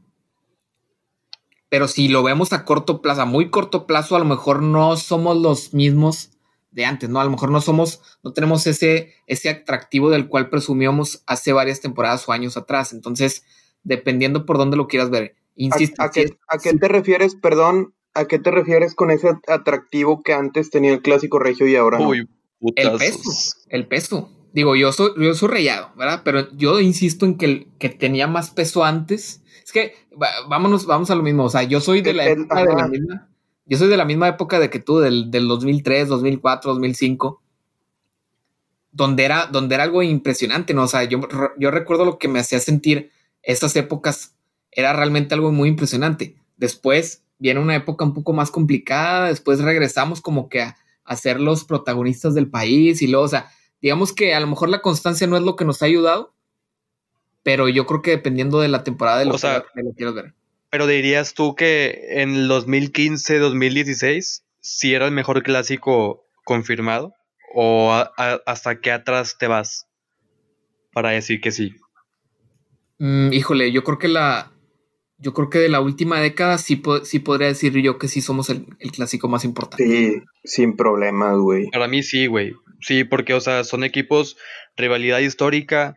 [1.69, 4.97] Pero si lo vemos a corto plazo, a muy corto plazo, a lo mejor no
[4.97, 6.32] somos los mismos
[6.73, 7.21] de antes, ¿no?
[7.21, 11.81] A lo mejor no somos, no tenemos ese, ese atractivo del cual presumíamos hace varias
[11.81, 12.93] temporadas o años atrás.
[12.93, 13.45] Entonces,
[13.85, 15.37] dependiendo por dónde lo quieras ver.
[15.55, 19.31] Insisto, ¿A, a, qué, ¿a qué, te refieres, perdón, a qué te refieres con ese
[19.49, 22.21] atractivo que antes tenía el clásico regio y ahora Uy,
[22.61, 22.73] no?
[22.77, 23.31] El peso,
[23.69, 24.31] el peso.
[24.53, 26.23] Digo, yo soy, yo soy rayado, ¿verdad?
[26.25, 29.43] Pero yo insisto en que, el, que tenía más peso antes.
[29.65, 29.95] Es que,
[30.49, 31.45] vámonos, vamos a lo mismo.
[31.45, 33.32] O sea, yo soy de la el, época el, de la misma.
[33.65, 37.43] Yo soy de la misma época de que tú, del, del 2003, 2004, 2005
[38.93, 40.85] donde era, donde era algo impresionante, ¿no?
[40.85, 41.21] O sea, yo,
[41.59, 43.11] yo recuerdo lo que me hacía sentir
[43.43, 44.37] esas épocas
[44.71, 46.37] era realmente algo muy impresionante.
[46.57, 51.41] Después viene una época un poco más complicada, después regresamos como que a, a, ser
[51.41, 55.27] los protagonistas del país y luego, o sea, digamos que a lo mejor la constancia
[55.27, 56.35] no es lo que nos ha ayudado,
[57.43, 60.15] pero yo creo que dependiendo de la temporada de lo, o sea, que, lo quieras
[60.15, 60.35] ver.
[60.73, 67.13] Pero dirías tú que en el 2015, 2016, sí era el mejor clásico confirmado,
[67.55, 69.87] o a, a, hasta qué atrás te vas
[70.95, 71.77] para decir que sí.
[72.99, 74.51] Mm, híjole, yo creo que la,
[75.19, 78.23] yo creo que de la última década sí, po sí podría decir yo que sí
[78.23, 79.85] somos el, el clásico más importante.
[79.85, 81.69] Sí, sin problemas, güey.
[81.71, 82.55] Para mí sí, güey.
[82.81, 84.39] Sí, porque, o sea, son equipos,
[84.75, 85.97] rivalidad histórica,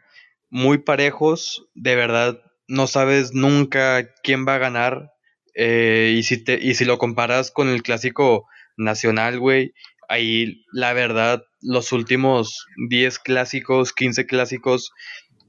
[0.50, 1.66] muy parejos.
[1.76, 5.12] De verdad, no sabes nunca quién va a ganar.
[5.54, 8.47] Eh, y, si te, y si lo comparas con el clásico
[8.78, 9.73] nacional, güey,
[10.10, 14.91] ahí la verdad, los últimos 10 clásicos, 15 clásicos,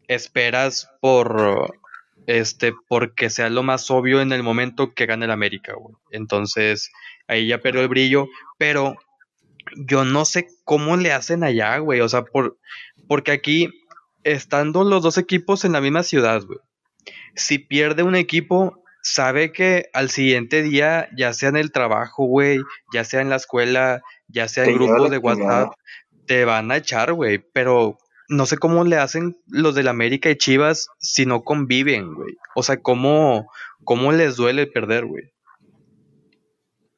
[0.08, 1.74] esperas por
[2.26, 5.94] este, porque sea lo más obvio en el momento que gane el América, güey.
[6.10, 6.90] Entonces,
[7.28, 8.96] ahí ya perdió el brillo, pero
[9.76, 12.00] yo no sé cómo le hacen allá, güey.
[12.00, 12.58] O sea, por,
[13.08, 13.70] porque aquí,
[14.24, 16.58] estando los dos equipos en la misma ciudad, güey.
[17.36, 22.58] Si pierde un equipo, sabe que al siguiente día, ya sea en el trabajo, güey,
[22.92, 25.72] ya sea en la escuela, ya sea en grupos de WhatsApp,
[26.26, 27.38] te van a echar, güey.
[27.52, 32.34] Pero no sé cómo le hacen los del América y Chivas si no conviven, güey.
[32.56, 33.48] O sea, ¿cómo,
[33.84, 35.32] cómo les duele perder, güey?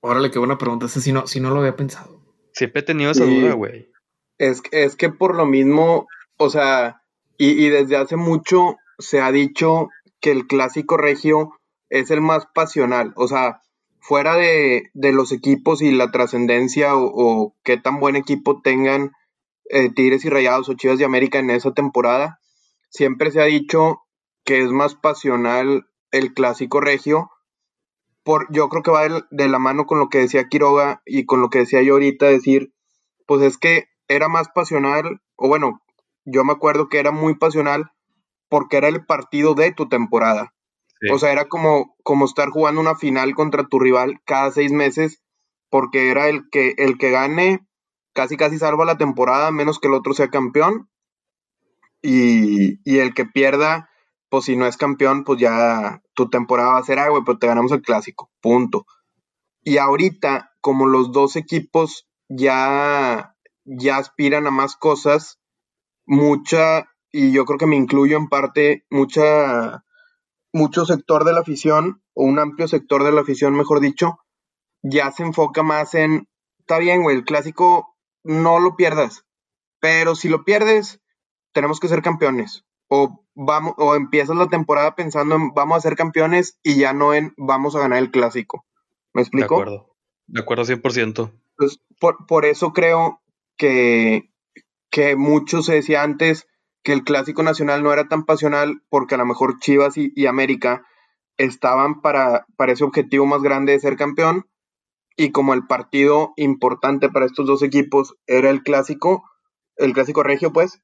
[0.00, 0.86] Órale, qué buena pregunta.
[0.86, 2.22] Ese si no, si no lo había pensado.
[2.52, 3.40] Siempre he tenido esa Sí.
[3.40, 3.90] duda, güey.
[4.38, 7.02] Es, es que por lo mismo, o sea,
[7.36, 9.88] y, y desde hace mucho se ha dicho
[10.20, 11.52] que el clásico regio
[11.90, 13.12] es el más pasional.
[13.16, 13.62] O sea,
[14.00, 19.12] fuera de, de los equipos y la trascendencia o, o qué tan buen equipo tengan
[19.70, 22.40] eh, Tigres y Rayados o Chivas de América en esa temporada,
[22.88, 24.02] siempre se ha dicho
[24.44, 27.30] que es más pasional el clásico regio.
[28.22, 31.26] Por, yo creo que va de, de la mano con lo que decía Quiroga y
[31.26, 32.72] con lo que decía yo ahorita, decir,
[33.26, 35.82] pues es que era más pasional, o bueno,
[36.24, 37.90] yo me acuerdo que era muy pasional
[38.48, 40.54] porque era el partido de tu temporada.
[41.00, 41.08] Sí.
[41.12, 45.22] O sea, era como, como estar jugando una final contra tu rival cada seis meses,
[45.70, 47.66] porque era el que, el que gane
[48.14, 50.88] casi casi salva la temporada, menos que el otro sea campeón.
[52.02, 53.90] y, y el que pierda,
[54.28, 57.38] pues si no es campeón, pues ya tu temporada va a ser, ah, güey, pero
[57.38, 58.86] te ganamos el clásico, punto.
[59.62, 63.34] Y ahorita, como los dos equipos ya,
[63.64, 65.38] ya aspiran a más cosas,
[66.06, 69.84] mucha, y yo creo que me incluyo en parte, mucha,
[70.52, 74.18] mucho sector de la afición, o un amplio sector de la afición, mejor dicho,
[74.82, 79.24] ya se enfoca más en, está bien, güey, el clásico no lo pierdas,
[79.80, 81.00] pero si lo pierdes,
[81.52, 82.64] tenemos que ser campeones.
[82.90, 87.12] O, vamos, o empiezas la temporada pensando en vamos a ser campeones y ya no
[87.12, 88.64] en vamos a ganar el clásico.
[89.12, 89.56] ¿Me explico?
[89.56, 91.32] De acuerdo, de acuerdo 100%.
[91.56, 93.20] Pues, por, por eso creo
[93.56, 94.30] que,
[94.90, 96.46] que mucho se decía antes
[96.82, 100.84] que el clásico nacional no era tan pasional porque a lo mejor Chivas y, América
[101.36, 104.46] estaban para, para ese objetivo más grande de ser campeón
[105.16, 109.24] y como el partido importante para estos dos equipos era el clásico,
[109.76, 110.80] el clásico regio pues,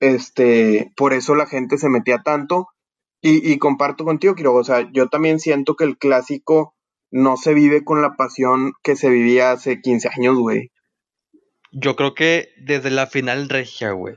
[0.00, 2.68] este, por eso la gente se metía tanto
[3.24, 6.74] y, comparto contigo, Quiroga, o sea, yo también siento que el clásico
[7.12, 10.72] no se vive con la pasión que se vivía hace 15 años, güey.
[11.70, 14.16] Yo creo que desde la final regia, güey.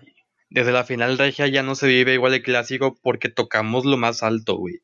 [0.56, 4.24] Desde la final regia ya no se vive igual el clásico porque tocamos lo más
[4.24, 4.80] alto, güey.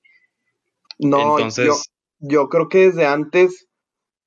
[1.00, 1.76] No, Entonces, yo,
[2.20, 3.70] yo creo que desde antes,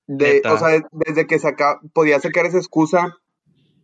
[0.07, 3.18] de, o sea, desde que saca, podía sacar esa excusa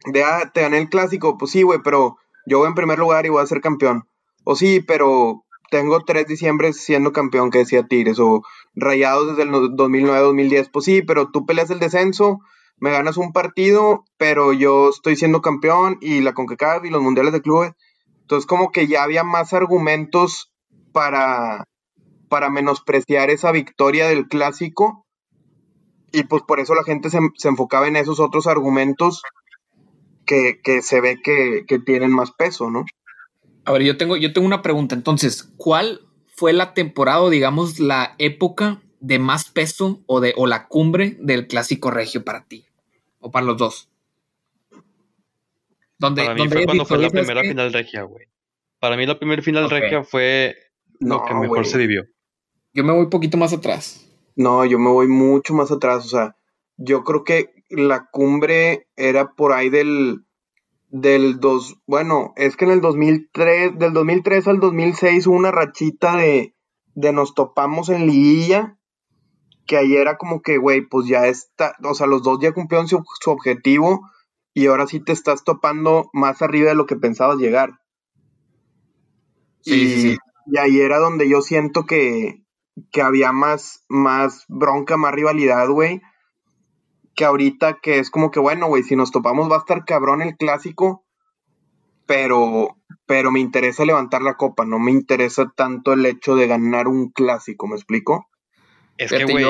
[0.06, 3.26] de, ah, te gané el clásico, pues sí, güey, pero yo voy en primer lugar
[3.26, 4.08] y voy a ser campeón.
[4.44, 8.42] O sí, pero tengo tres diciembre siendo campeón, que decía Tigres, o
[8.74, 12.38] rayados desde el 2009-2010, pues sí, pero tú peleas el descenso,
[12.80, 17.32] me ganas un partido, pero yo estoy siendo campeón y la CONCACAF y los mundiales
[17.32, 17.72] de clubes.
[18.22, 20.50] Entonces como que ya había más argumentos
[20.92, 21.64] para,
[22.28, 25.06] para menospreciar esa victoria del clásico
[26.12, 29.22] y pues por eso la gente se, enfocaba en esos otros argumentos
[30.26, 32.84] que, se ve que, que tienen más peso, ¿no?
[33.64, 34.94] A ver, yo tengo, yo tengo una pregunta.
[34.94, 40.68] Entonces, ¿cuál fue la temporada digamos la época de más peso o de o la
[40.68, 42.69] cumbre del clásico regio para ti?
[43.20, 43.88] O para los dos.
[45.98, 48.26] Donde, para mí fue cuando fue la primera final regia, güey.
[48.78, 50.56] Para mí la primera final regia fue
[50.98, 52.06] lo que mejor se vivió.
[52.72, 54.10] Yo me voy un poquito más atrás.
[54.36, 56.06] No, yo me voy mucho más atrás.
[56.06, 56.36] O sea,
[56.76, 60.24] yo creo que la cumbre era por ahí del
[60.90, 66.16] del dos, bueno, es que en el 2003, del 2003 al 2006 hubo una rachita
[66.16, 66.56] de,
[66.94, 68.76] de nos topamos en liguilla,
[69.70, 72.88] que ahí era como que, güey, pues ya está, o sea, los dos ya cumplieron
[72.88, 74.00] su, objetivo
[74.52, 77.78] y ahora sí te estás topando más arriba de lo que pensabas llegar.
[79.64, 82.42] y, y ahí era donde yo siento que,
[82.90, 86.02] que había más, más bronca, más rivalidad, güey
[87.14, 90.20] que ahorita que es como que, bueno, güey, si nos topamos va a estar cabrón
[90.20, 91.04] el clásico,
[92.06, 96.88] pero, pero me interesa levantar la copa, no me interesa tanto el hecho de ganar
[96.88, 98.29] un clásico, ¿me explico?
[99.00, 99.46] Es que, güey,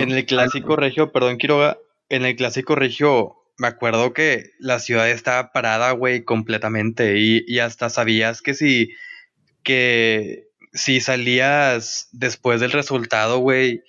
[0.00, 5.10] en el clásico regio, perdón, Quiroga, en el clásico regio, me acuerdo que la ciudad
[5.10, 8.90] estaba parada, güey, completamente, y, y hasta sabías que si,
[9.62, 13.82] que si salías después del resultado, güey,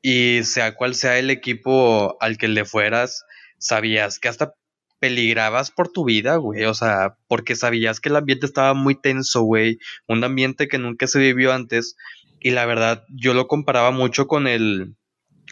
[0.00, 3.24] y sea cual sea el equipo al que le fueras,
[3.58, 4.54] sabías que hasta
[5.00, 6.64] peligrabas por tu vida, güey.
[6.64, 9.78] O sea, porque sabías que el ambiente estaba muy tenso, güey.
[10.06, 11.96] Un ambiente que nunca se vivió antes.
[12.44, 14.96] Y la verdad, yo lo comparaba mucho con el,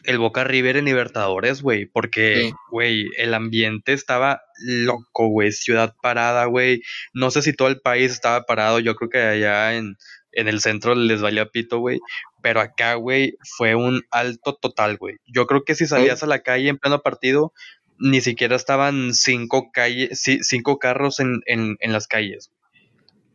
[0.04, 1.86] el Boca River en Libertadores, güey.
[1.86, 5.52] Porque, güey, el ambiente estaba loco, güey.
[5.52, 6.82] Ciudad parada, güey.
[7.14, 8.78] No sé si todo el país estaba parado.
[8.78, 9.96] Yo creo que allá en,
[10.32, 11.98] en el centro les valía pito, güey.
[12.42, 15.16] Pero acá, güey, fue un alto total, güey.
[15.26, 17.54] Yo creo que si salías a la calle en pleno partido,
[17.98, 22.52] ni siquiera estaban cinco, calles, cinco carros en, las calles.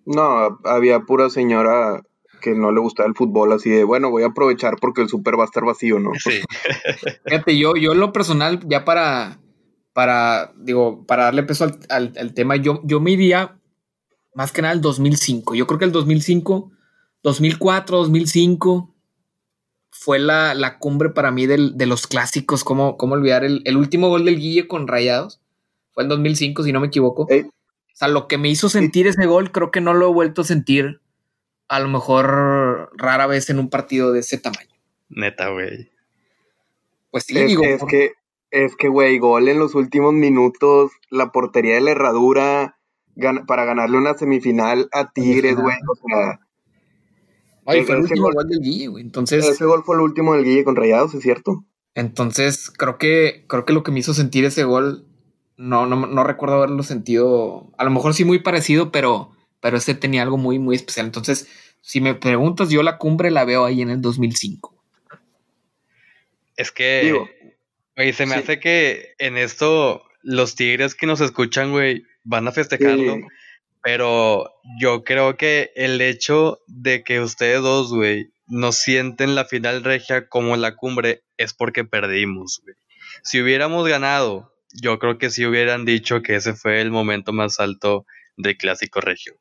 [0.06, 2.04] No, había pura señora
[2.40, 5.38] que no le gustaba el fútbol, así de, bueno, voy a aprovechar porque el súper
[5.38, 6.12] va a estar vacío, ¿no?
[6.16, 6.42] Sí.
[7.26, 9.40] Fíjate, yo, yo en lo personal, ya para,
[9.94, 13.60] para, digo, para darle peso al, tema, yo, yo me iría
[14.36, 15.56] más que nada el 2005.
[15.56, 16.72] Yo creo que el 2005,
[17.24, 18.94] 2004, 2005,
[19.90, 22.64] fue la, cumbre para mí de los clásicos.
[22.64, 25.42] ¿Cómo, cómo olvidar el, último gol del Guille con Rayados?
[25.92, 27.24] Fue en 2005, si no me equivoco.
[27.24, 30.44] O sea, lo que me hizo sentir ese gol, creo que no lo he vuelto
[30.44, 31.02] a sentir
[31.68, 34.76] a lo mejor rara vez en un partido de ese tamaño.
[35.10, 35.92] Neta, güey.
[37.12, 37.64] Pues sí, es, digo.
[37.64, 38.12] Es que,
[38.52, 42.78] es que, güey, gol en los últimos minutos, la portería de la herradura
[43.48, 45.76] para ganarle una semifinal a Tigres, güey.
[45.88, 46.40] O sea,
[47.66, 49.04] fue el último gol, del Guille, güey.
[49.04, 49.46] Entonces.
[49.46, 51.66] Ese gol fue el último del Guille con Rayados, es cierto.
[51.96, 55.08] Entonces, creo que, creo que lo que me hizo sentir ese gol,
[55.58, 57.72] no, no, no recuerdo haberlo sentido.
[57.78, 61.06] A lo mejor sí muy parecido, pero pero este tenía algo muy, muy especial.
[61.06, 61.48] Entonces,
[61.82, 64.76] si me preguntas, yo la cumbre la veo ahí en el 2005.
[66.56, 67.14] Es que,
[67.96, 72.52] güey, se me hace que en esto los tigres que nos escuchan, güey, van a
[72.52, 73.20] festejarlo.
[73.84, 79.84] Pero yo creo que el hecho de que ustedes dos, güey, no sienten la final
[79.84, 82.76] regia como la cumbre es porque perdimos, güey.
[83.24, 87.60] Si hubiéramos ganado, yo creo que sí hubieran dicho que ese fue el momento más
[87.60, 89.36] alto del clásico regio.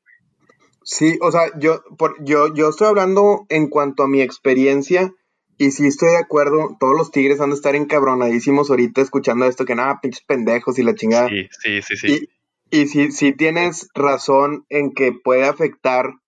[0.89, 5.13] Sí, o sea, yo, por, yo, yo estoy hablando en cuanto a mi experiencia
[5.59, 9.65] y sí estoy de acuerdo, todos los tigres han de estar encabronadísimos ahorita escuchando esto,
[9.65, 11.29] que nada, pinches pendejos y la chingada.
[11.29, 12.29] Sí, sí, sí, sí.
[12.71, 16.21] Y, y sí, sí tienes razón en que puede afectar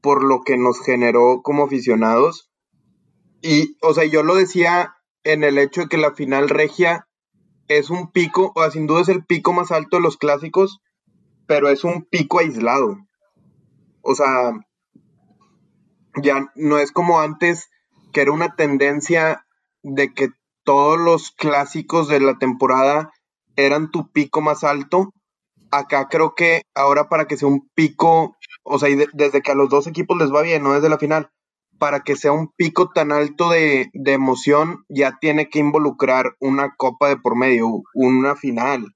[0.00, 2.52] por lo que nos generó como aficionados.
[3.42, 7.08] Y, o sea, yo lo decía en el hecho de que la final regia
[7.66, 10.78] es un pico, o sea, sin duda es el pico más alto de los clásicos,
[11.48, 12.96] pero es un pico aislado.
[14.04, 14.52] O sea,
[16.22, 17.70] ya no es como antes
[18.12, 19.44] que era una tendencia
[19.82, 20.28] de que
[20.62, 23.10] todos los clásicos de la temporada
[23.56, 25.12] eran tu pico más alto.
[25.70, 29.68] Acá creo que ahora para que sea un pico, o sea, desde que a los
[29.68, 31.30] dos equipos les va bien, no desde la final,
[31.78, 36.74] para que sea un pico tan alto de, de emoción, ya tiene que involucrar una
[36.76, 38.94] copa de por medio, una final.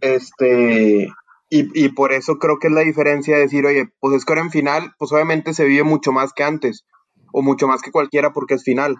[0.00, 1.08] Este,
[1.50, 4.32] y, y, por eso creo que es la diferencia de decir, oye, pues es que
[4.32, 6.84] ahora en final, pues obviamente se vive mucho más que antes
[7.32, 8.96] o mucho más que cualquiera porque es final.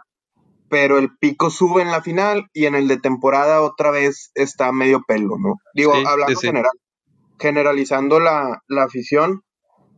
[0.68, 4.72] Pero el pico sube en la final y en el de temporada otra vez está
[4.72, 5.54] medio pelo, ¿no?
[5.74, 6.70] Digo, hablando general,
[7.38, 9.42] generalizando la, la afición,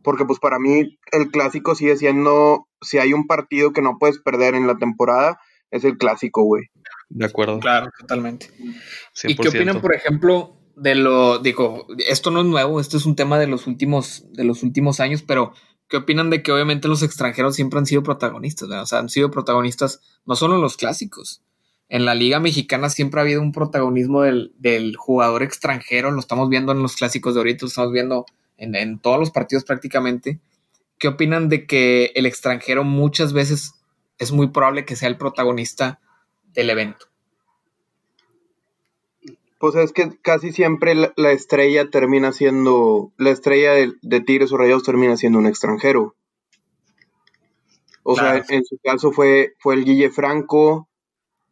[0.03, 4.19] porque pues para mí el clásico sigue siendo, si hay un partido que no puedes
[4.19, 5.39] perder en la temporada,
[5.71, 6.65] es el clásico, güey.
[7.09, 7.59] De acuerdo.
[7.59, 8.49] Claro, totalmente.
[9.23, 13.15] ¿Y qué opinan, por ejemplo, de lo, digo, esto no es nuevo, esto es un
[13.15, 15.53] tema de los últimos, de los últimos años, pero
[15.93, 18.67] ¿Qué opinan de que obviamente los extranjeros siempre han sido protagonistas?
[18.67, 21.43] O sea, han sido protagonistas no solo en los clásicos.
[21.87, 26.09] En la Liga Mexicana siempre ha habido un protagonismo del, jugador extranjero.
[26.09, 28.25] Lo estamos viendo en los clásicos de ahorita, lo estamos viendo
[28.57, 30.39] en, en todos los partidos prácticamente.
[30.97, 33.75] ¿Qué opinan de que el extranjero muchas veces
[34.17, 35.99] es muy probable que sea el protagonista
[36.53, 37.05] del evento?
[39.63, 44.57] Pues es que casi siempre la, estrella termina siendo, la estrella de, de, Tigres o
[44.57, 46.17] Rayados termina siendo un extranjero.
[48.03, 50.89] O sea, en su caso fue, fue el Guille Franco,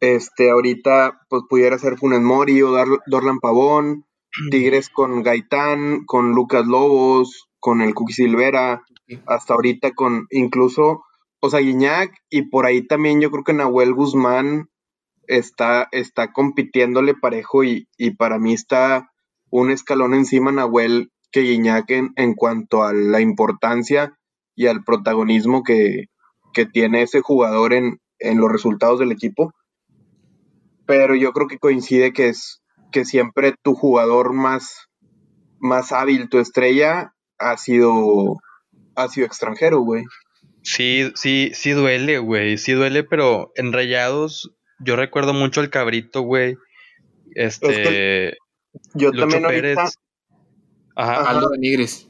[0.00, 2.72] este, ahorita pues pudiera ser Funes Mori o
[3.06, 4.04] Dorlan Pavón,
[4.50, 8.82] Tigres con Gaitán, con Lucas Lobos, con el Cookie Silvera,
[9.24, 11.02] hasta ahorita con incluso,
[11.40, 14.68] o sea, Guiñac, y por ahí también yo creo que Nahuel Guzmán
[15.26, 17.86] está, está compitiéndole parejo y,
[18.18, 19.10] para mí está
[19.50, 24.18] un escalón encima Nahuel que Guiñac en, cuanto a la importancia
[24.54, 26.06] y al protagonismo que,
[26.72, 29.52] tiene ese jugador en, los resultados del equipo.
[30.86, 34.88] Pero yo creo que coincide que es que siempre tu jugador más,
[35.58, 38.36] más hábil, tu estrella, ha sido,
[38.94, 40.04] ha sido extranjero, güey.
[40.62, 46.22] Sí, sí, sí duele, güey, sí duele, pero en Rayados yo recuerdo mucho el cabrito,
[46.22, 46.56] güey.
[47.34, 48.36] Este.
[48.94, 49.88] yo también ahorita.
[50.96, 51.30] Ajá.
[51.30, 52.08] Aldo Benigres.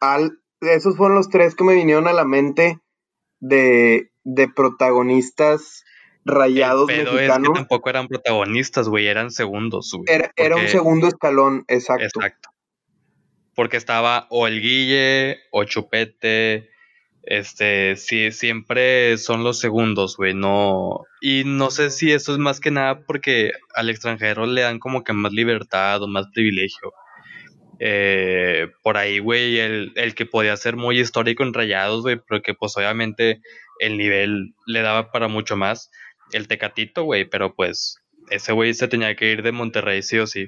[0.00, 2.80] Al, esos fueron los tres que me vinieron a la mente
[3.40, 5.84] de, de protagonistas
[6.24, 7.48] rayados Pero mexicanos.
[7.48, 10.04] Es que tampoco eran protagonistas, güey, eran segundos, güey.
[10.08, 12.04] Era, era, un segundo escalón, exacto.
[12.04, 12.50] Exacto.
[13.54, 16.68] Porque estaba o el Guille, o Chupete,
[17.26, 21.00] este, sí, siempre son los segundos, güey, no.
[21.20, 25.02] Y no sé si eso es más que nada porque al extranjero le dan como
[25.02, 26.92] que más libertad o más privilegio.
[27.80, 32.54] Eh, por ahí, güey, el, el, que podía ser muy histórico en rayados, güey, porque
[32.54, 33.40] pues obviamente
[33.80, 35.90] el nivel le daba para mucho más.
[36.32, 37.98] El Tecatito, güey, pero pues
[38.30, 40.46] ese güey se tenía que ir de Monterrey, sí o sí.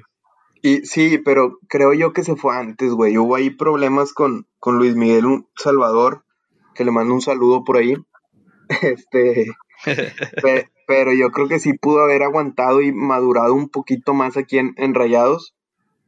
[0.61, 3.17] Y sí, pero creo yo que se fue antes, güey.
[3.17, 6.23] Hubo ahí problemas con, con Luis Miguel Salvador
[6.79, 7.93] que le mando un saludo por ahí.
[8.83, 9.47] Este,
[10.87, 14.93] pero yo creo que sí pudo haber aguantado y madurado un poquito más aquí en,
[14.93, 15.55] Rayados.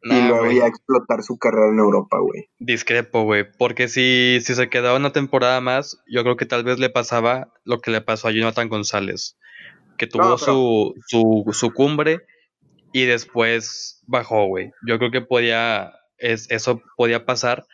[0.04, 2.50] y luego ya explotar su carrera en Europa, güey.
[2.60, 3.48] Discrepo, güey.
[3.58, 7.52] Porque si, si se quedaba una temporada más, yo creo que tal vez le pasaba
[7.64, 9.38] lo que le pasó a Jonathan González.
[9.98, 12.20] Que tuvo su, su, su, cumbre
[12.94, 14.72] y después bajó, güey.
[14.88, 17.66] Yo creo que podía, es, eso podía pasar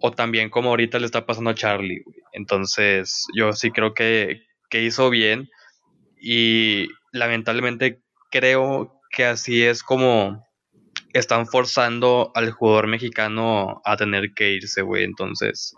[0.00, 2.02] o también como ahorita le está pasando a Charlie.
[2.32, 4.42] Entonces, yo sí creo que,
[4.72, 5.48] hizo bien
[6.20, 10.46] y lamentablemente creo que así es como,
[11.14, 15.04] están forzando al jugador mexicano a tener que irse, güey.
[15.04, 15.74] Entonces,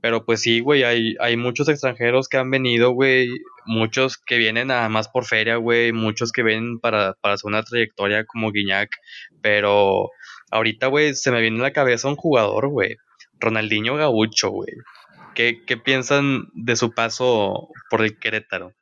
[0.00, 3.28] pero pues sí, güey, hay, hay muchos extranjeros que han venido, güey.
[3.66, 5.92] Muchos que vienen nada más por feria, güey.
[5.92, 8.90] Muchos que vienen para, para hacer una trayectoria como Guiñac.
[9.42, 10.10] Pero
[10.50, 12.96] ahorita, güey, se me viene a la cabeza un jugador, güey.
[13.40, 14.72] Ronaldinho Gaucho, güey.
[15.34, 18.74] ¿Qué, ¿Qué piensan de su paso por el Querétaro?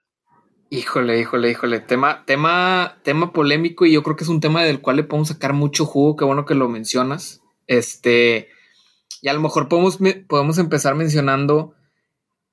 [0.70, 1.80] Híjole, híjole, híjole.
[1.80, 5.28] Tema, tema, tema polémico y yo creo que es un tema del cual le podemos
[5.28, 6.16] sacar mucho jugo.
[6.16, 7.40] Qué bueno que lo mencionas.
[7.66, 8.48] Este,
[9.22, 9.98] y a lo mejor podemos,
[10.28, 11.74] podemos empezar mencionando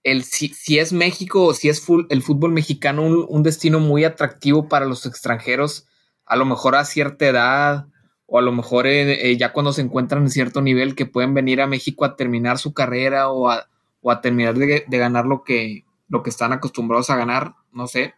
[0.03, 4.67] el si, si es México o si es el fútbol mexicano un, destino muy atractivo
[4.67, 5.87] para los extranjeros,
[6.25, 7.87] a lo mejor a cierta edad
[8.25, 11.33] o a lo mejor eh, eh, ya cuando se encuentran en cierto nivel que pueden
[11.33, 13.67] venir a México a terminar su carrera o a,
[14.01, 17.87] o a terminar de, de, ganar lo que, lo que están acostumbrados a ganar, no
[17.87, 18.13] sé.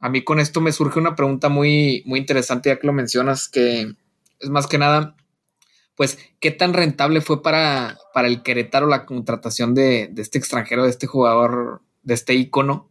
[0.00, 3.48] A mí con esto me surge una pregunta muy, muy interesante ya que lo mencionas,
[3.48, 3.94] que
[4.40, 5.16] es más que nada,
[5.96, 10.90] pues, ¿qué tan rentable fue para, para el Querétaro la contratación de, este extranjero, de
[10.90, 12.90] este jugador, de este icono?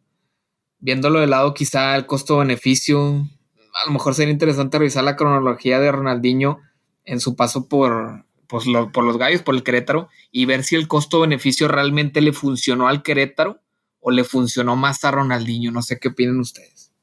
[0.79, 3.27] Viéndolo de lado, quizá el costo-beneficio,
[3.73, 6.59] a lo mejor sería interesante revisar la cronología de Ronaldinho
[7.05, 10.87] en su paso por, pues, por los gallos, por el Querétaro, y ver si el
[10.87, 13.59] costo-beneficio realmente le funcionó al Querétaro
[13.99, 15.71] o le funcionó más a Ronaldinho.
[15.71, 16.93] No sé qué opinan ustedes.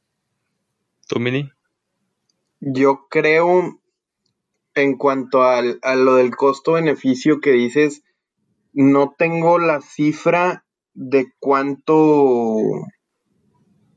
[1.09, 1.51] ¿Tú, Mini?
[2.61, 3.81] Yo creo
[4.75, 5.63] en cuanto a
[5.97, 8.05] lo del costo-beneficio que dices,
[8.73, 10.65] no tengo la cifra
[10.95, 12.57] de cuánto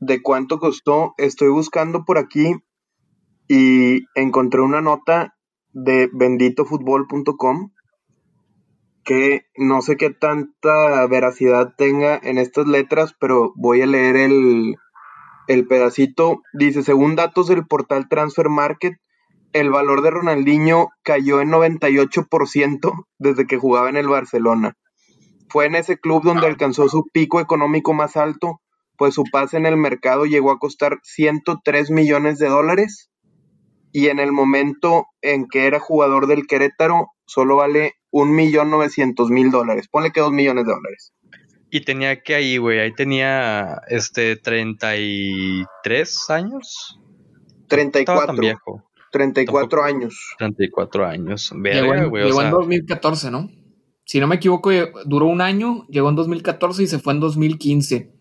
[0.04, 1.14] de cuánto costó.
[1.16, 2.54] Estoy buscando por aquí
[3.48, 5.34] y encontré una nota
[5.72, 7.70] de benditofutbol.com
[9.04, 14.76] que no sé qué tanta veracidad tenga en estas letras, pero voy a leer el,
[15.46, 16.40] el pedacito.
[16.54, 18.94] Dice, según datos del portal Transfer Market,
[19.52, 24.74] el valor de Ronaldinho cayó en 98% desde que jugaba en el Barcelona.
[25.50, 28.60] Fue en ese club donde alcanzó su pico económico más alto,
[28.96, 33.10] pues su pase en el mercado llegó a costar 103 millones de dólares
[33.92, 39.88] y en el momento en que era jugador del Querétaro solo vale 1.900.000 dólares.
[39.88, 41.12] Ponle que 2 millones de dólares.
[41.70, 47.00] Y tenía que ahí, güey, ahí tenía este 33 años.
[47.68, 48.26] 34.
[48.26, 48.84] Tan viejo.
[49.10, 50.34] 34 años.
[50.38, 51.52] 34 años.
[51.52, 53.48] llegó en, 2014, ¿no?
[54.04, 54.70] Si no me equivoco,
[55.06, 58.12] duró un año, llegó en 2014 y se fue en 2015.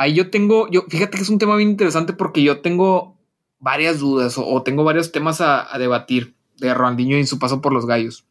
[0.00, 3.18] Ahí yo tengo, yo, fíjate que es un tema bien interesante porque yo tengo
[3.58, 7.84] varias dudas o, tengo varios temas a, debatir de Ronaldinho y su paso por los
[7.84, 8.24] gallos.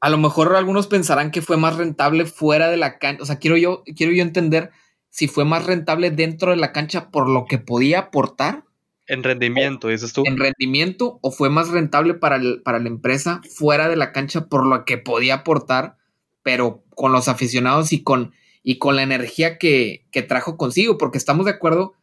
[0.00, 3.22] A lo mejor algunos pensarán que fue más rentable fuera de la cancha.
[3.22, 4.70] O sea, quiero yo, quiero yo entender
[5.10, 8.64] si fue más rentable dentro de la cancha por lo que podía aportar
[9.08, 10.22] en rendimiento, dices tú.
[10.24, 14.64] En rendimiento, o fue más rentable para, para la empresa fuera de la cancha por
[14.64, 15.98] lo que podía aportar,
[16.42, 18.32] pero con los aficionados y con,
[18.68, 21.94] y con la energía que, que trajo consigo, porque estamos de acuerdo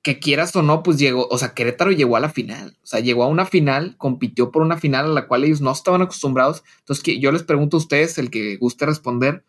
[0.00, 3.00] que quieras o no, pues llegó, o sea, Querétaro llegó a la final, o sea,
[3.00, 6.64] llegó a una final, compitió por una final a la cual ellos no estaban acostumbrados.
[6.78, 9.44] Entonces, que yo les pregunto a ustedes, el que guste responder,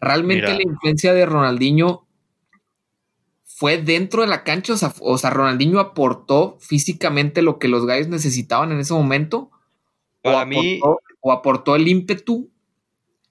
[0.00, 2.04] ¿realmente la influencia de Ronaldinho
[3.44, 8.72] fue dentro de la cancha, o sea, Ronaldinho aportó físicamente lo que los gallos necesitaban
[8.72, 9.52] en ese momento.
[10.20, 10.80] Para o mí.
[11.20, 12.51] o aportó el ímpetu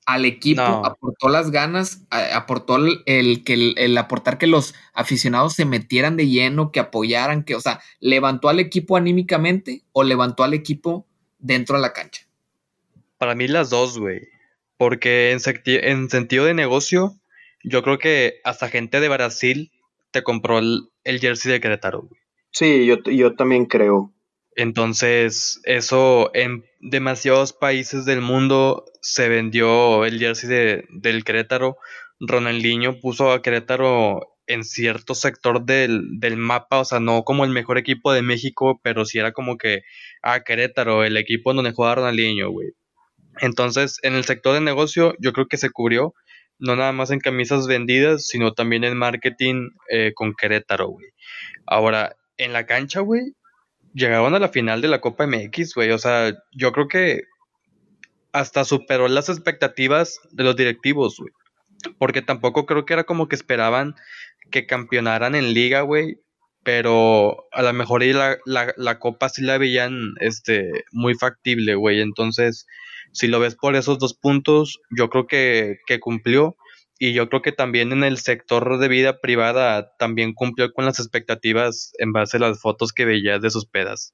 [0.06, 6.18] al equipo, aportó las ganas, aportó el, que el, aportar que los aficionados se metieran
[6.18, 11.06] de lleno, que apoyaran, que, o sea, levantó al equipo anímicamente o levantó al equipo
[11.40, 12.28] dentro de la cancha.
[13.18, 14.28] Para mí las dos, güey.
[14.78, 17.16] Porque en, en sentido de negocio,
[17.64, 19.72] yo creo que hasta gente de Brasil
[20.12, 22.10] te compró el, jersey de Querétaro.
[22.52, 24.12] Sí, yo, yo también creo.
[24.56, 31.78] Entonces, eso en demasiados países del mundo se vendió el jersey de, del Querétaro.
[32.20, 37.52] Ronaldinho puso a Querétaro en cierto sector del, del, mapa, o sea, no como el
[37.52, 39.84] mejor equipo de México, pero sí era como que,
[40.22, 42.70] ah, Querétaro, el equipo donde juega Ronaldinho, güey.
[43.40, 46.14] Entonces, en el sector de negocio, yo creo que se cubrió
[46.62, 51.08] no nada más en camisas vendidas, sino también en marketing eh, con Querétaro, güey.
[51.66, 53.34] Ahora, en la cancha, güey,
[53.94, 55.92] llegaron a la final de la Copa MX, güey.
[55.92, 57.24] O sea, yo creo que
[58.34, 61.32] hasta superó las expectativas de los directivos, güey.
[61.98, 63.96] Porque tampoco creo que era como que esperaban
[64.52, 66.20] que campeonaran en liga, güey.
[66.64, 71.74] Pero a lo mejor ahí la, la, la copa sí la veían este, muy factible,
[71.74, 72.02] güey.
[72.02, 72.68] Entonces,
[73.12, 76.56] si lo ves por esos dos puntos, yo creo que, cumplió
[77.04, 81.00] y yo creo que también en el sector de vida privada también cumplió con las
[81.00, 84.14] expectativas en base a las fotos que veías de sus pedas.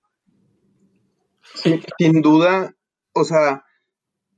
[1.53, 2.77] sin duda,
[3.11, 3.65] o sea,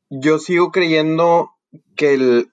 [0.10, 1.52] yo sigo creyendo
[1.96, 2.52] que el,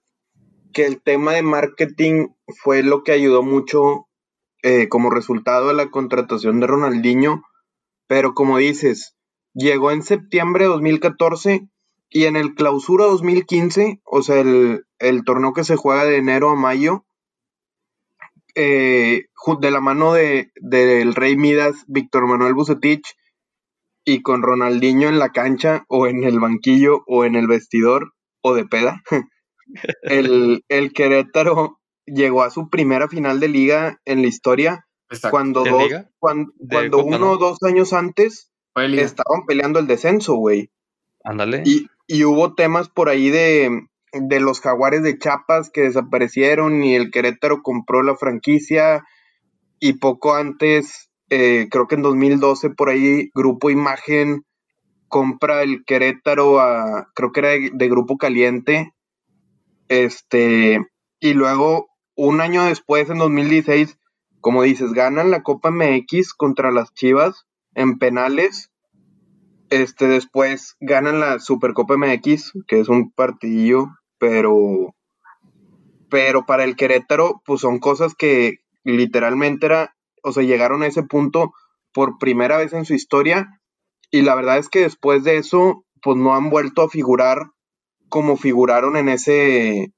[0.75, 2.29] que el tema de marketing
[2.63, 4.07] fue lo que ayudó mucho
[4.63, 7.43] eh, como resultado de la contratación de Ronaldinho,
[8.07, 9.17] pero como dices,
[9.55, 11.71] llegó en septiembre de 2014
[12.09, 16.51] y en el clausura 2015, o sea, el, el torneo que se juega de enero
[16.51, 17.05] a mayo,
[18.55, 19.27] eh,
[19.61, 23.17] de la mano de, del Rey Midas, Víctor Manuel Bucetich,
[24.05, 28.55] y con Ronaldinho en la cancha, o en el banquillo, o en el vestidor, o
[28.55, 29.03] de peda,
[30.03, 34.87] el, el Querétaro llegó a su primera final de liga en la historia,
[35.31, 35.89] cuando, dos,
[36.19, 36.53] cuando,
[37.05, 40.71] uno o dos años antes estaban peleando el descenso, güey.
[41.23, 41.63] Ándale.
[41.65, 46.95] Y, y hubo temas por ahí de, de los jaguares de Chiapas que desaparecieron y
[46.95, 49.05] el Querétaro compró la franquicia
[49.79, 54.45] y poco antes, eh, creo que en 2012 por ahí, Grupo Imagen
[55.09, 58.93] compra el Querétaro a, creo que era de, Grupo Caliente,
[59.89, 60.81] este,
[61.21, 63.99] y luego un año después, en 2016,
[64.41, 68.71] como dices, ganan la Copa MX contra las Chivas en penales
[69.71, 73.89] este, después ganan la Supercopa MX, que es un partidillo,
[74.19, 74.95] pero,
[76.09, 81.03] pero para el Querétaro, pues son cosas que literalmente era, o sea, llegaron a ese
[81.03, 81.53] punto
[81.93, 83.61] por primera vez en su historia,
[84.11, 87.51] y la verdad es que después de eso, pues no han vuelto a figurar
[88.09, 89.93] como figuraron en ese,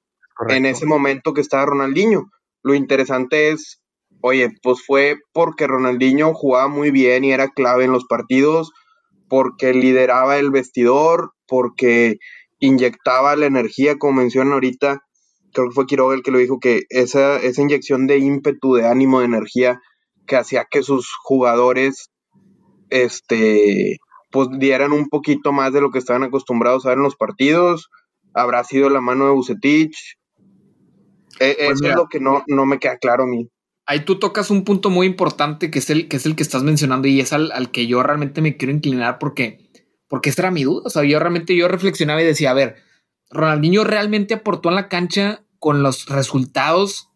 [0.49, 2.31] en ese momento que estaba Ronaldinho.
[2.62, 3.83] Lo interesante es,
[4.21, 8.73] oye, pues fue porque Ronaldinho jugaba muy bien y era clave en los partidos,
[9.29, 12.18] porque lideraba el vestidor, porque
[12.59, 15.03] inyectaba la energía, como mencionan ahorita,
[15.53, 18.87] creo que fue Quiroga el que lo dijo, que esa, esa inyección de ímpetu, de
[18.87, 19.81] ánimo, de energía,
[20.26, 22.11] que hacía que sus jugadores,
[22.91, 23.99] este,
[24.31, 27.89] pues dieran un poquito más de lo que estaban acostumbrados a ver en los partidos,
[28.35, 30.16] habrá sido la mano de Bucetich,
[31.41, 33.49] e, pues eso es lo que no, no me queda claro a mí
[33.89, 36.62] ahí tú tocas un punto muy importante que es el que, es el que estás
[36.62, 39.66] mencionando y es al, que yo realmente me quiero inclinar porque,
[40.09, 40.82] porque esta era mi duda.
[40.84, 42.76] O sea, yo realmente yo reflexionaba y decía, a ver,
[43.30, 47.09] Ronaldinho realmente aportó en la cancha con los resultados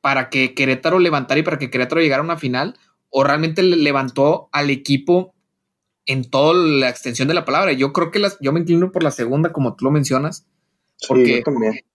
[0.00, 2.78] para que Querétaro levantara y para que Querétaro llegara a una final
[3.10, 5.34] o realmente levantó al equipo
[6.06, 7.72] en toda la extensión de la palabra.
[7.72, 10.46] Yo creo que las, yo me inclino por la segunda, como tú lo mencionas,
[11.06, 11.44] porque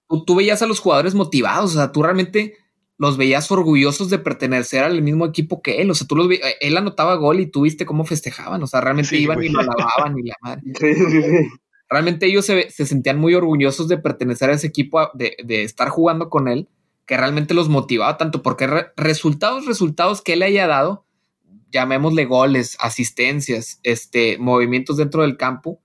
[0.08, 2.54] tú, tú veías a los jugadores motivados, o sea, tú realmente
[2.98, 5.92] los veías orgullosos de pertenecer al mismo equipo que él.
[5.92, 8.62] O sea, tú los veías, él anotaba gol y tú viste cómo festejaban.
[8.64, 10.64] O sea, realmente iban y lo alababan y la madre.
[11.90, 16.50] Realmente ellos se, sentían muy orgullosos de pertenecer a ese equipo, de, estar jugando con
[16.50, 16.68] él,
[17.06, 18.68] que realmente los motivaba tanto porque
[18.98, 21.06] resultados, resultados que él haya dado,
[21.72, 25.80] llamémosle goles, asistencias, este, movimientos dentro del campo,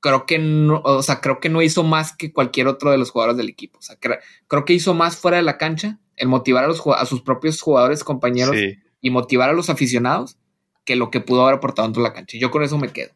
[0.00, 3.10] creo que no, o sea, creo que no hizo más que cualquier otro de los
[3.10, 3.78] jugadores del equipo.
[3.78, 7.06] O sea, creo que hizo más fuera de la cancha el motivar a, los, a
[7.06, 8.56] sus propios jugadores, compañeros
[9.00, 10.38] y motivar a los aficionados
[10.84, 12.38] que lo que pudo haber aportado dentro de la cancha.
[12.38, 13.10] Yo con eso me quedo.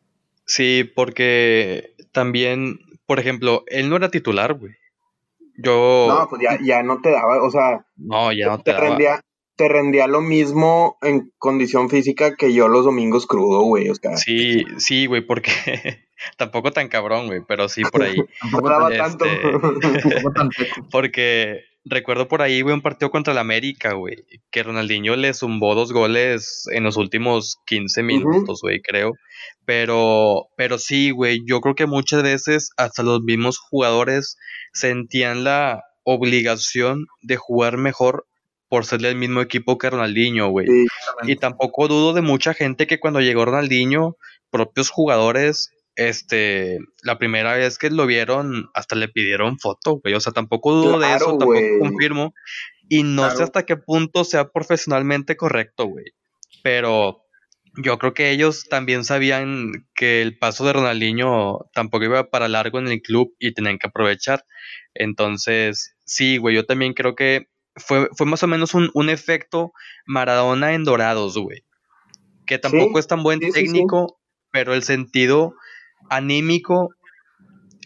[0.46, 4.72] Sí, porque también, por ejemplo, él no era titular, güey.
[5.57, 6.07] Yo.
[6.09, 7.86] No, pues ya, no te daba, o sea.
[7.96, 8.88] No, ya no te, daba.
[8.88, 9.20] Rendía,
[9.57, 13.88] te rendía lo mismo en condición física que yo los domingos crudo, güey.
[13.88, 14.16] O sea.
[14.16, 15.50] Sí, sí, güey, porque
[16.36, 18.16] tampoco tan cabrón, güey, pero sí por ahí.
[18.40, 19.24] tampoco daba tanto.
[19.82, 25.35] Este, porque recuerdo por ahí, güey, un partido contra el América, güey, que Ronaldinho le
[25.35, 29.12] zumbó dos goles en los últimos 15 minutos, güey, creo.
[29.64, 34.37] Pero, pero sí, güey, yo creo que muchas veces hasta los mismos jugadores
[34.72, 38.26] sentían la obligación de jugar mejor
[38.68, 40.66] por ser del mismo equipo que Ronaldinho, güey.
[41.22, 44.16] y tampoco dudo de mucha gente que cuando llegó Ronaldinho,
[44.51, 50.14] propios jugadores este, la primera vez que lo vieron, hasta le pidieron foto, güey.
[50.14, 52.34] O sea, tampoco dudo de eso, tampoco confirmo.
[52.88, 56.07] Y no sé hasta qué punto sea profesionalmente correcto, güey.
[56.62, 57.24] Pero
[57.82, 62.78] yo creo que ellos también sabían que el paso de Ronaldinho tampoco iba para largo
[62.78, 64.45] en el club y tenían que aprovechar.
[64.95, 69.72] Entonces, sí, güey, yo también creo que fue, fue más o menos un, un efecto
[70.07, 71.64] Maradona en Dorados, güey.
[72.47, 74.20] Que tampoco es tan buen técnico,
[74.51, 75.55] pero el sentido
[76.11, 76.90] anímico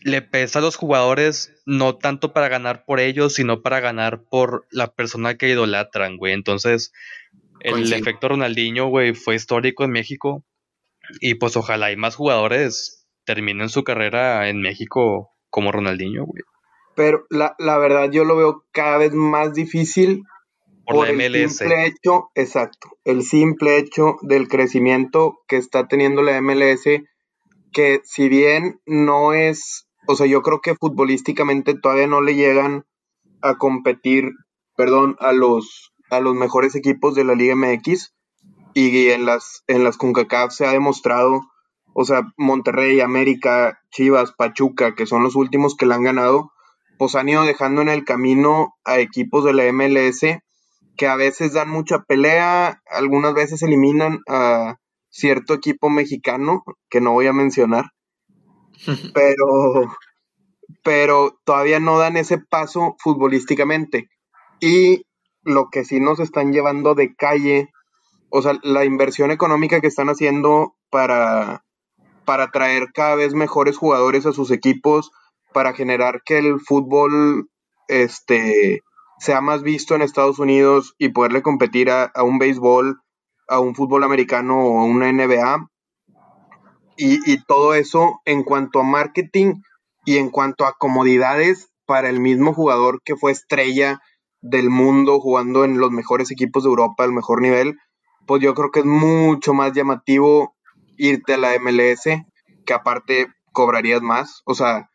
[0.03, 4.67] le pesa a los jugadores no tanto para ganar por ellos, sino para ganar por
[4.71, 6.33] la persona que idolatran, güey.
[6.33, 6.93] Entonces,
[7.61, 10.45] el efecto Ronaldinho, güey, fue histórico en México.
[11.21, 16.43] Y pues ojalá y más jugadores terminen su carrera en México como Ronaldinho, güey.
[16.95, 20.23] Pero la, la verdad yo lo veo cada vez más difícil
[20.85, 26.87] por, el simple hecho, exacto, el simple hecho del crecimiento que está teniendo la MLS,
[27.73, 32.85] que si bien no es, o sea, yo creo que futbolísticamente todavía no le llegan
[33.43, 34.33] a competir,
[34.77, 38.15] perdón, a los, a los mejores equipos de la Liga MX
[38.75, 41.43] y en las, en las CONCACAF se ha demostrado,
[41.93, 46.53] o sea, Monterrey, América, Chivas, Pachuca, que son los últimos que la han ganado,
[46.99, 50.41] pues han ido dejando en el camino a equipos de la MLS
[50.99, 54.79] que a veces dan mucha pelea, algunas veces eliminan a
[55.11, 57.87] cierto equipo mexicano, que no voy a mencionar,
[59.15, 59.95] pero,
[60.83, 64.09] pero todavía no dan ese paso futbolísticamente.
[64.61, 65.03] Y
[65.43, 67.69] lo que sí nos están llevando de calle,
[68.31, 71.65] o sea, la inversión económica que están haciendo para,
[72.25, 75.11] para traer cada vez mejores jugadores a sus equipos,
[75.53, 77.49] para generar que el fútbol
[77.89, 78.83] este,
[79.19, 83.01] sea más visto en Estados Unidos y poderle competir a, un béisbol,
[83.49, 85.69] a un fútbol americano o a una NBA.
[86.97, 89.63] Y, y, todo eso en cuanto a marketing
[90.05, 94.01] y en cuanto a comodidades para el mismo jugador que fue estrella
[94.41, 97.77] del mundo jugando en los mejores equipos de Europa al mejor nivel,
[98.27, 100.55] pues yo creo que es mucho más llamativo
[100.97, 102.05] irte a la MLS,
[102.67, 104.43] que aparte cobrarías más.
[104.45, 104.91] O sea,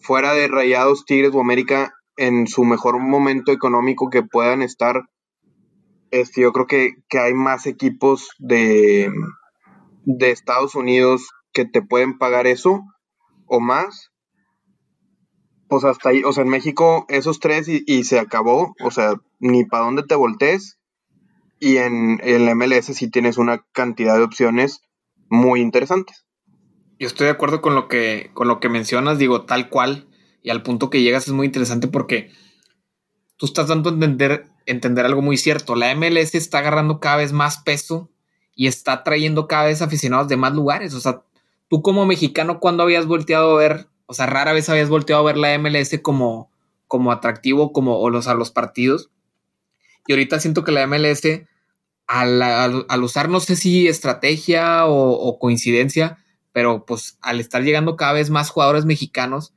[0.00, 5.02] fuera de Rayados, Tigres o América, en su mejor momento económico que puedan estar,
[6.14, 9.10] este, yo creo que, hay más equipos de,
[10.04, 12.82] de Estados Unidos que te pueden pagar eso
[13.46, 14.12] o más.
[15.68, 19.64] Pues hasta ahí, o sea, en México esos tres y, se acabó, o sea, ni
[19.64, 20.78] para dónde te voltees.
[21.58, 24.82] Y en, la MLS sí tienes una cantidad de opciones
[25.28, 26.26] muy interesantes.
[27.00, 30.06] Yo estoy de acuerdo con lo que, con lo que mencionas, digo, tal cual
[30.42, 32.30] y al punto que llegas es muy interesante porque
[33.36, 35.74] tú estás dando a entender, entender algo muy cierto.
[35.74, 38.10] La MLS está agarrando cada vez más peso
[38.54, 40.94] y está trayendo cada vez aficionados de más lugares.
[40.94, 41.22] O sea,
[41.68, 45.32] tú como mexicano, cuando habías volteado a ver, o sea, rara vez habías volteado a
[45.32, 46.50] ver la MLS como,
[46.86, 49.10] como atractivo, como o los, a los partidos.
[50.06, 51.22] Y ahorita siento que la MLS,
[52.06, 56.18] al, usar, no sé si estrategia o, o coincidencia,
[56.52, 59.54] pero pues al estar llegando cada vez más jugadores mexicanos,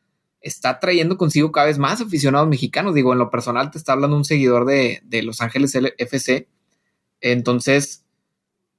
[0.48, 2.96] está trayendo consigo cada vez más aficionados mexicanos.
[2.96, 6.48] Digo, en lo personal te está hablando un seguidor de, Los Ángeles FC.
[7.22, 8.06] Entonces,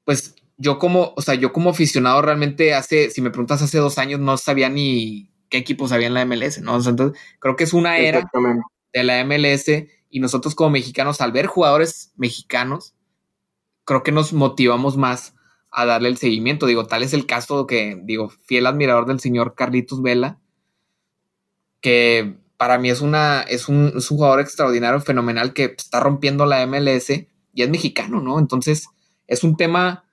[0.05, 3.99] pues yo como, o sea, yo como aficionado realmente hace, si me preguntas hace dos
[3.99, 6.77] años, no sabía ni qué equipos había en la MLS, ¿no?
[6.77, 8.29] entonces, creo que es una era
[8.93, 9.67] de la MLS
[10.11, 12.95] y nosotros como mexicanos, al ver jugadores mexicanos,
[13.85, 15.35] creo que nos motivamos más
[15.71, 16.67] a darle el seguimiento.
[16.67, 20.41] Digo, tal es el caso que, digo, fiel admirador del señor Carlitos Vela,
[21.81, 27.11] que para mí es, una, es, un, jugador extraordinario, fenomenal, que está rompiendo la MLS
[27.11, 28.39] y es mexicano, ¿no?
[28.39, 28.89] Entonces
[29.27, 30.05] es un tema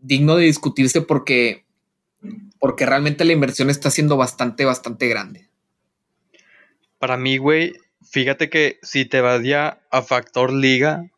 [0.00, 1.64] digno de discutirse porque,
[2.58, 5.48] porque realmente la inversión está siendo bastante, bastante grande.
[6.98, 7.72] Para mí, güey,
[8.02, 11.10] fíjate que si te vas ya a factor liga,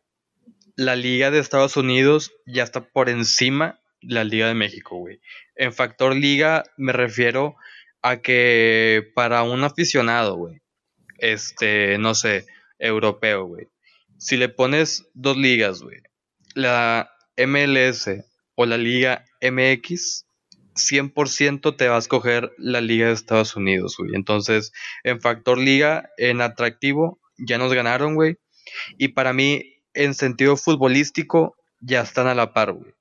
[0.77, 5.19] la liga de Estados Unidos ya está por encima de la liga de México, güey.
[5.55, 7.57] En factor liga me refiero
[8.03, 10.61] a que para un aficionado, güey,
[11.17, 12.45] este, no sé,
[12.77, 13.67] europeo, güey,
[14.17, 16.01] si le pones dos ligas, güey,
[16.53, 18.09] la MLS
[18.55, 20.25] o la Liga MX,
[20.75, 24.11] 100% te va a escoger la Liga de Estados Unidos, güey.
[24.15, 24.71] Entonces,
[25.03, 28.37] en factor liga, en atractivo, ya nos ganaron, güey.
[28.97, 32.93] Y para mí, en sentido futbolístico, ya están a la par, güey.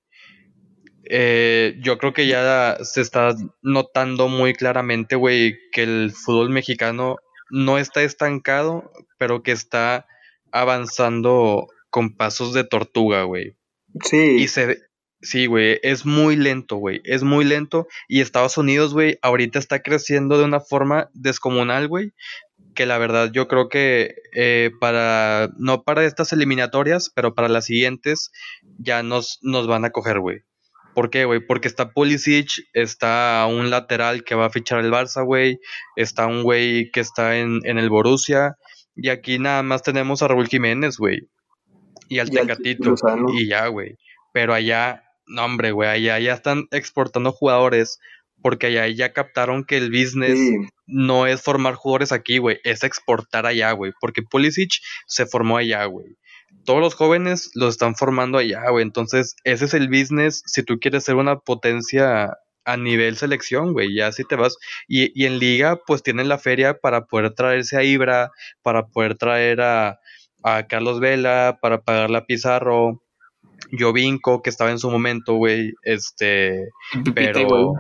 [1.05, 7.17] Eh, yo creo que ya se está notando muy claramente, güey, que el fútbol mexicano
[7.51, 10.07] no está estancado, pero que está
[10.53, 13.57] avanzando con pasos de tortuga, güey.
[14.05, 14.37] Sí.
[14.39, 14.79] Y se,
[15.21, 17.89] sí, güey, es muy lento, güey, es muy lento.
[18.09, 22.13] Y Estados Unidos, güey, ahorita está creciendo de una forma descomunal, güey.
[22.75, 27.67] Que la verdad yo creo que eh, para, no para estas eliminatorias, pero para las
[27.67, 28.31] siguientes
[28.79, 30.43] ya nos, nos van a coger, güey.
[30.95, 31.40] ¿Por qué, güey?
[31.40, 35.59] Porque está Pulisic, está un lateral que va a fichar el Barça, güey,
[35.97, 38.57] está un güey que está en, el Borussia,
[38.95, 41.28] y aquí nada más tenemos a Raúl Jiménez, güey,
[42.09, 42.95] y al Tecatito,
[43.32, 43.97] y ya, güey.
[44.32, 47.99] Pero allá, no, hombre, güey, allá ya están exportando jugadores,
[48.43, 50.38] porque allá ya captaron que el business
[50.86, 54.72] no es formar jugadores aquí, güey, es exportar allá, güey, porque Pulisic
[55.07, 56.16] se formó allá, güey
[56.65, 58.83] todos los jóvenes los están formando allá, güey.
[58.83, 63.95] Entonces, ese es el business si tú quieres ser una potencia a nivel selección, güey.
[63.95, 64.57] Ya si te vas.
[64.89, 68.31] Y, y, en liga, pues tienen la feria para poder traerse a Ibra,
[68.63, 69.99] para poder traer a,
[70.43, 73.03] a Carlos Vela, para pagarle a Pizarro,
[73.79, 76.69] Jovinko, que estaba en su momento, güey, este,
[77.15, 77.75] pero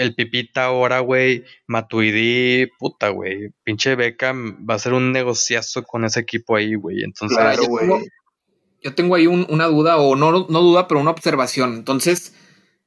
[0.00, 6.04] el Pipita ahora, güey, Matuidi, puta, güey, pinche Beckham va a ser un negociazo con
[6.04, 7.36] ese equipo ahí, güey, entonces...
[7.36, 7.88] Claro, güey.
[8.82, 12.34] Yo tengo ahí una duda, o no, no duda, pero una observación, entonces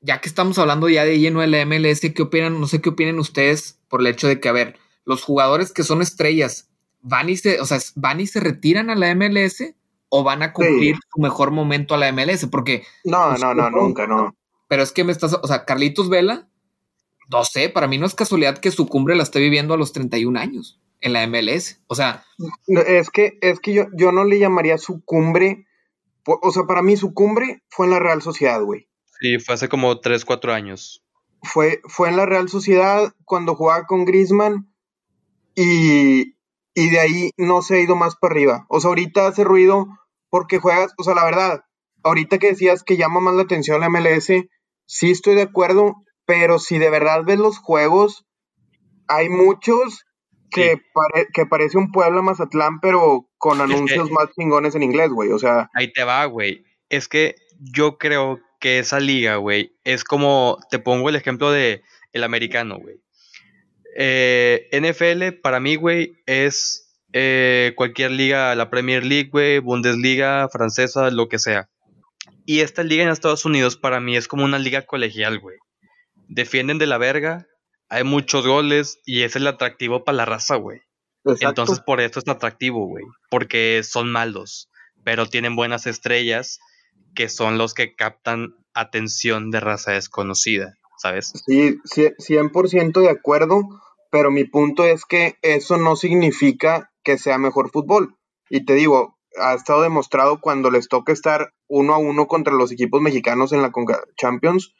[0.03, 2.59] ya que estamos hablando ya de lleno de la MLS, ¿qué opinan?
[2.59, 5.83] No sé qué opinen ustedes por el hecho de que, a ver, los jugadores que
[5.83, 6.69] son estrellas
[7.01, 9.75] van y se, o sea, van y se retiran a la MLS
[10.09, 13.69] o van a cumplir su mejor momento a la MLS, porque no, pues, no, no,
[13.69, 14.35] nunca, no.
[14.67, 16.47] Pero es que me estás, o sea, Carlitos Vela,
[17.29, 19.93] no sé, para mí no es casualidad que su cumbre la esté viviendo a los
[19.93, 21.81] 31 años en la MLS.
[21.87, 22.25] O sea,
[22.67, 25.67] es que es que yo, yo no le llamaría su cumbre,
[26.25, 28.87] o sea, para mí su cumbre fue en la Real Sociedad, güey.
[29.19, 31.03] Sí, fue hace como 3, 4 años.
[31.41, 34.73] Fue, fue en la Real Sociedad cuando jugaba con Griezmann
[35.55, 36.35] y,
[36.73, 38.65] y de ahí no se ha ido más para arriba.
[38.69, 39.87] O sea, ahorita hace ruido
[40.29, 41.65] porque juegas, o sea, la verdad,
[42.03, 44.31] ahorita que decías que llama más la atención la MLS,
[44.85, 45.95] sí estoy de acuerdo,
[46.25, 48.25] pero si de verdad ves los juegos,
[49.07, 50.05] hay muchos
[50.51, 50.81] que,
[51.33, 55.31] que parece un pueblo Mazatlán, pero con anuncios más chingones en inglés, güey.
[55.31, 55.69] O sea.
[55.73, 56.63] Ahí te va, güey.
[56.89, 61.81] Es que yo creo que esa liga, güey, es como, te pongo el ejemplo de
[62.13, 62.95] el americano, güey.
[63.97, 71.11] Eh, NFL para mí, güey, es eh, cualquier liga, la Premier League, güey, Bundesliga, francesa,
[71.11, 71.69] lo que sea.
[72.45, 75.57] Y esta liga en Estados Unidos para mí es como una liga colegial, güey.
[76.27, 77.47] Defienden de la verga,
[77.89, 80.81] hay muchos goles y es el atractivo para la raza, güey.
[81.25, 83.05] Entonces por eso es atractivo, güey.
[83.29, 84.69] Porque son malos,
[85.03, 86.59] pero tienen buenas estrellas
[87.15, 91.33] que son los que captan atención de raza desconocida, ¿sabes?
[91.45, 93.61] Sí, 100% de acuerdo,
[94.09, 98.17] pero mi punto es que eso no significa que sea mejor fútbol.
[98.49, 102.71] Y te digo, ha estado demostrado cuando les toca estar uno a uno contra los
[102.71, 103.71] equipos mexicanos en la
[104.17, 104.73] Champions,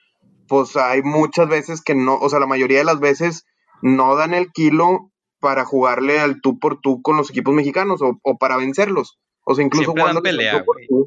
[0.48, 3.46] pues hay muchas veces que no, o sea, la mayoría de las veces
[3.82, 8.38] no dan el kilo para jugarle al tú por tú con los equipos mexicanos o,
[8.38, 9.20] para vencerlos.
[9.46, 10.66] O sea, incluso Siempre dan pelea,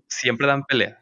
[0.09, 0.99] Siempre dan pelea.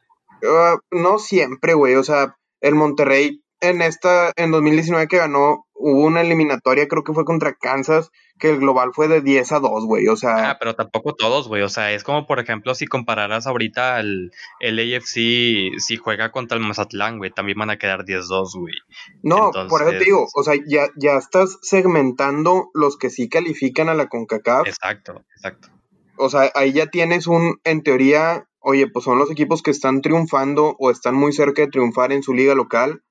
[0.48, 1.96] Ah, no siempre, güey.
[1.96, 7.12] O sea, el Monterrey en esta, en 2019 que ganó, hubo una eliminatoria, creo que
[7.12, 10.08] fue contra Kansas, que el global fue de 10 a 2, güey.
[10.08, 10.50] O sea.
[10.50, 11.62] Ah, pero tampoco todos, güey.
[11.62, 16.56] O sea, es como, por ejemplo, si compararas ahorita el, el AFC, si juega contra
[16.56, 18.74] el Mazatlán, güey, también van a quedar 10-2, güey.
[19.22, 23.88] No, por eso te digo, o sea, ya, ya estás segmentando los que sí califican
[23.88, 24.66] a la CONCACAF.
[24.66, 25.68] Exacto, exacto.
[26.16, 30.00] O sea, ahí ya tienes un, en teoría, oye, pues son los equipos que están
[30.00, 33.02] triunfando o están muy cerca de triunfar en su liga local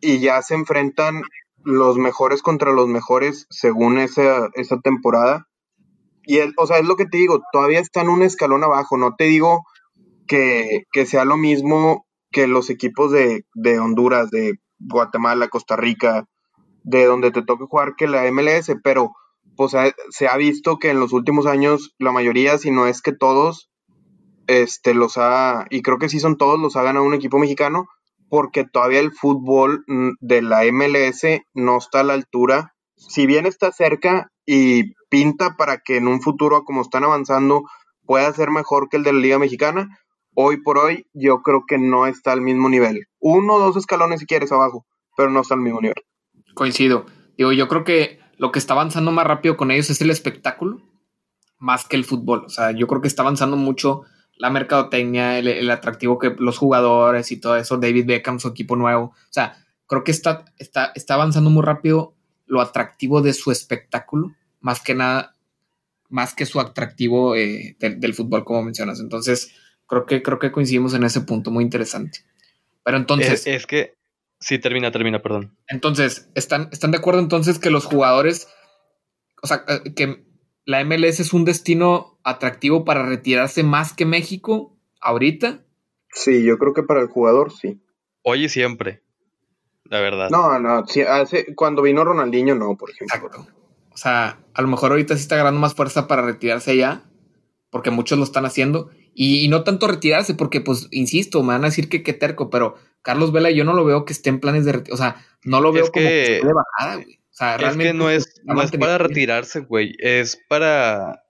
[0.00, 1.22] y ya se enfrentan
[1.64, 5.48] los mejores contra los mejores según esa, esa temporada.
[6.24, 9.24] Y, o sea, es lo que te digo, todavía están un escalón abajo, no te
[9.24, 9.64] digo
[10.26, 16.26] que, sea lo mismo que los equipos de, de, Honduras, de Guatemala, Costa Rica,
[16.82, 19.12] de donde te toque jugar que la MLS, pero
[19.56, 19.72] pues
[20.10, 23.70] se ha visto que en los últimos años la mayoría, si no es que todos,
[24.46, 27.86] este, los ha, y creo que sí son todos, los ha ganado un equipo mexicano,
[28.28, 32.74] porque todavía el fútbol mm, de la MLS no está a la altura.
[32.96, 37.64] Si bien está cerca y pinta para que en un futuro, como están avanzando,
[38.06, 39.88] pueda ser mejor que el de la Liga Mexicana,
[40.34, 43.06] hoy por hoy yo creo que no está al mismo nivel.
[43.20, 46.02] Uno o dos escalones si quieres abajo, pero no está al mismo nivel.
[46.54, 47.06] Coincido.
[47.36, 50.82] Digo, yo creo que lo que está avanzando más rápido con ellos es el espectáculo,
[51.58, 52.44] más que el fútbol.
[52.44, 54.02] O sea, yo creo que está avanzando mucho
[54.36, 59.04] la mercadotecnia, el, atractivo que los jugadores y todo eso, David Beckham, su equipo nuevo.
[59.04, 62.14] O sea, creo que está, está, está avanzando muy rápido
[62.46, 65.36] lo atractivo de su espectáculo, más que nada,
[66.08, 69.00] más que su atractivo eh, del, fútbol, como mencionas.
[69.00, 69.52] Entonces,
[69.86, 72.20] creo que, creo que coincidimos en ese punto, muy interesante.
[72.82, 73.46] Pero entonces.
[73.46, 73.94] Es, que.
[74.40, 75.56] Sí, termina, termina, perdón.
[75.68, 78.48] Entonces, ¿están, ¿están de acuerdo entonces que los jugadores.
[79.42, 80.24] O sea, eh, que
[80.66, 85.64] la MLS es un destino atractivo para retirarse más que México ahorita?
[86.10, 87.80] Sí, yo creo que para el jugador sí.
[88.22, 89.02] Hoy y siempre,
[89.84, 90.30] la verdad.
[90.30, 93.46] No, no, hace, cuando vino Ronaldinho no, por ejemplo.
[93.90, 97.02] O sea, a lo mejor ahorita sí está ganando más fuerza para retirarse allá,
[97.70, 98.90] porque muchos lo están haciendo.
[99.14, 102.76] Y, no tanto retirarse, porque pues, insisto, me van a decir que qué terco, pero
[103.02, 104.94] Carlos Vela yo no lo veo que esté en planes de retirarse.
[104.94, 107.20] O sea, no lo veo como que de bajada, güey.
[107.30, 109.94] O sea, es que no es, no es para retirarse, güey.
[109.98, 111.23] Es para.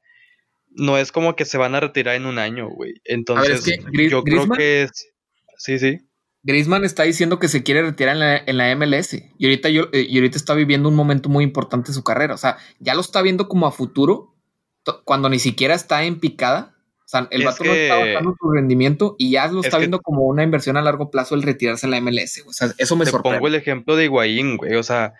[0.75, 2.95] No es como que se van a retirar en un año, güey.
[3.05, 5.09] Entonces, yo creo que es.
[5.57, 6.01] Sí, sí.
[6.45, 9.15] Grisman está diciendo que se quiere retirar en la, MLS.
[9.39, 12.35] Y ahorita, yo, eh, y ahorita está viviendo un momento muy importante en su carrera.
[12.35, 14.35] O sea, ya lo está viendo como a futuro,
[15.05, 16.75] cuando ni siquiera está en picada.
[16.99, 20.25] O sea, el vato no está bajando su rendimiento y ya lo está viendo como
[20.25, 22.45] una inversión a largo plazo el retirarse en la MLS.
[22.47, 23.39] O sea, eso me te sorprende.
[23.39, 24.75] pongo el ejemplo de Higuaín, güey.
[24.75, 25.15] O sea,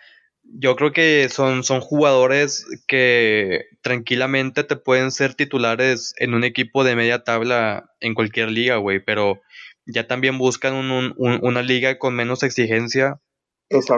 [0.45, 6.83] yo creo que son, son jugadores que tranquilamente te pueden ser titulares en un equipo
[6.83, 8.99] de media tabla en cualquier liga, güey.
[9.03, 9.41] Pero
[9.85, 10.73] ya también buscan
[11.17, 13.19] una liga con menos exigencia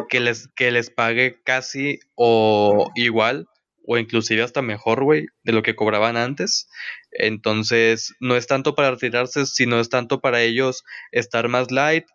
[0.09, 3.47] que les, que les pague casi o igual
[3.89, 6.67] o inclusive hasta mejor, güey, de lo que cobraban antes.
[7.11, 12.05] Entonces, no es tanto para retirarse, sino es tanto para ellos estar más light,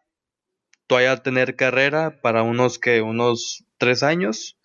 [0.93, 4.59] todavía tener carrera para unos que unos tres años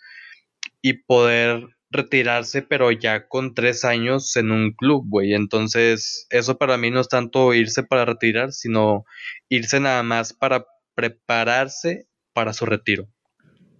[0.81, 5.33] y poder retirarse, pero ya con tres años en un club, güey.
[5.33, 9.05] Entonces, eso para mí no es tanto irse para retirar, sino
[9.47, 10.65] irse nada más para
[10.95, 13.07] prepararse para su retiro.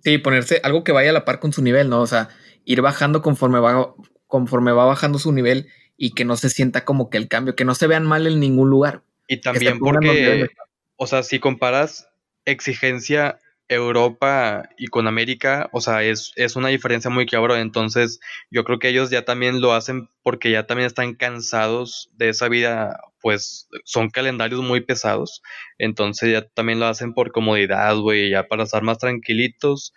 [0.06, 2.00] Sí, ponerse algo que vaya a la par con su nivel, ¿no?
[2.00, 2.30] O sea,
[2.64, 3.94] ir bajando conforme va,
[4.26, 5.68] conforme va bajando su nivel
[5.98, 8.40] y que no se sienta como que el cambio, que no se vean mal en
[8.40, 9.04] ningún lugar.
[9.28, 10.48] Y también porque,
[10.96, 12.08] o sea, si comparas
[12.48, 13.40] exigencia
[13.70, 17.60] Europa y con América, o sea, es, es una diferencia muy cabrón.
[17.60, 18.20] Entonces,
[18.50, 22.48] yo creo que ellos ya también lo hacen porque ya también están cansados de esa
[22.48, 25.42] vida, pues son calendarios muy pesados.
[25.78, 29.94] Entonces, ya también lo hacen por comodidad, güey, ya para estar más tranquilitos.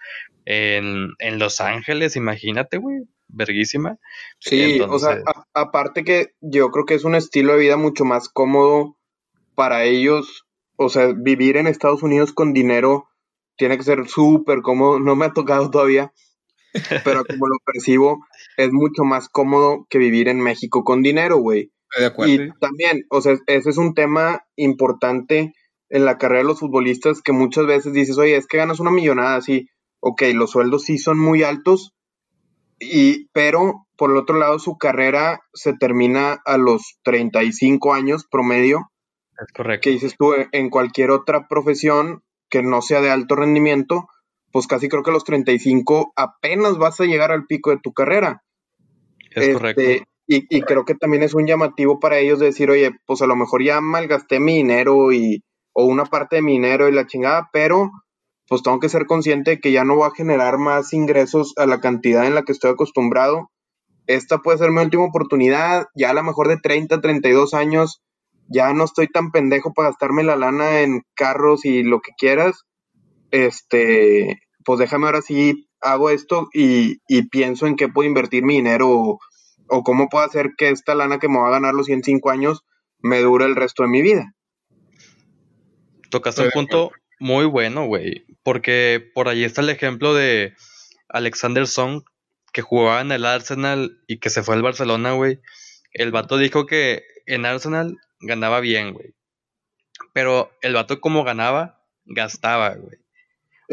[0.46, 3.98] En, en Los Ángeles, imagínate, güey, verguísima.
[4.40, 5.22] Sí, o sea,
[5.54, 8.96] aparte que yo creo que es un estilo de vida mucho más cómodo
[9.54, 10.44] para ellos.
[10.82, 13.06] O sea, vivir en Estados Unidos con dinero
[13.58, 16.10] tiene que ser súper cómodo, no me ha tocado todavía,
[17.04, 18.24] pero como lo percibo,
[18.56, 21.70] es mucho más cómodo que vivir en México con dinero, güey.
[21.98, 22.32] De acuerdo.
[22.32, 25.52] Y también, o sea, ese es un tema importante
[25.90, 28.90] en la carrera de los futbolistas que muchas veces dices, oye, es que ganas una
[28.90, 29.68] millonada, así,
[30.00, 31.92] ok, los sueldos sí son muy altos,
[32.78, 38.89] y, pero por el otro lado su carrera se termina a los 35 años promedio.
[39.40, 39.84] Es correcto.
[39.84, 44.08] Que dices tú, en cualquier otra profesión que no sea de alto rendimiento,
[44.52, 47.92] pues casi creo que a los 35 apenas vas a llegar al pico de tu
[47.92, 48.42] carrera.
[49.30, 49.82] Es este, correcto.
[50.26, 53.34] Y, y, creo que también es un llamativo para ellos decir, oye, pues a lo
[53.34, 57.50] mejor ya malgasté mi dinero y, o una parte de mi dinero y la chingada,
[57.52, 57.90] pero
[58.48, 61.66] pues tengo que ser consciente de que ya no va a generar más ingresos a
[61.66, 63.50] la cantidad en la que estoy acostumbrado.
[64.06, 68.00] Esta puede ser mi última oportunidad, ya a lo mejor de 30, 32 años,
[68.50, 72.64] ya no estoy tan pendejo para gastarme la lana en carros y lo que quieras,
[73.30, 76.98] este, pues déjame ahora sí hago esto y,
[77.30, 79.18] pienso en qué puedo invertir mi dinero
[79.68, 82.64] o, cómo puedo hacer que esta lana que me va a ganar los 105 años
[82.98, 84.34] me dure el resto de mi vida.
[86.10, 86.90] Tocaste un punto
[87.20, 90.54] muy bueno, güey, porque por ahí está el ejemplo de
[91.08, 92.02] Alexander Song,
[92.52, 95.38] que jugaba en el Arsenal y que se fue al Barcelona, güey.
[95.92, 99.14] El vato dijo que en Arsenal ganaba bien, güey.
[100.12, 102.98] Pero el vato como ganaba, gastaba, güey.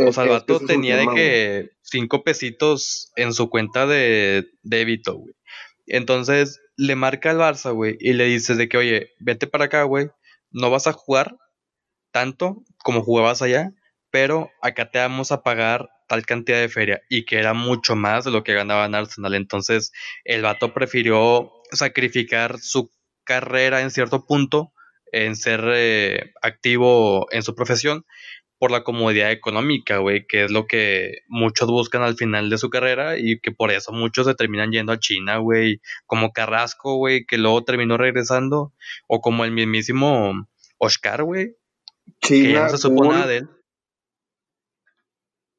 [0.07, 5.33] O sea, el vato tenía de que cinco pesitos en su cuenta de débito, güey.
[5.87, 9.83] Entonces le marca al Barça, güey, y le dice de que, oye, vete para acá,
[9.83, 10.09] güey.
[10.51, 11.37] No vas a jugar
[12.11, 13.71] tanto como jugabas allá,
[14.11, 18.23] pero acá te vamos a pagar tal cantidad de feria y que era mucho más
[18.25, 19.33] de lo que ganaba en Arsenal.
[19.33, 19.91] Entonces
[20.23, 22.91] el vato prefirió sacrificar su
[23.27, 24.73] carrera en cierto punto
[25.11, 28.05] en ser eh, activo en su profesión
[28.59, 32.69] por la comodidad económica, güey, que es lo que muchos buscan al final de su
[32.69, 37.25] carrera y que por eso muchos se terminan yendo a China, güey, como Carrasco, güey,
[37.25, 38.73] que luego terminó regresando,
[39.07, 40.47] o como el mismísimo
[40.79, 41.55] Oscar, güey,
[42.19, 43.49] que ya no se supo nada de él.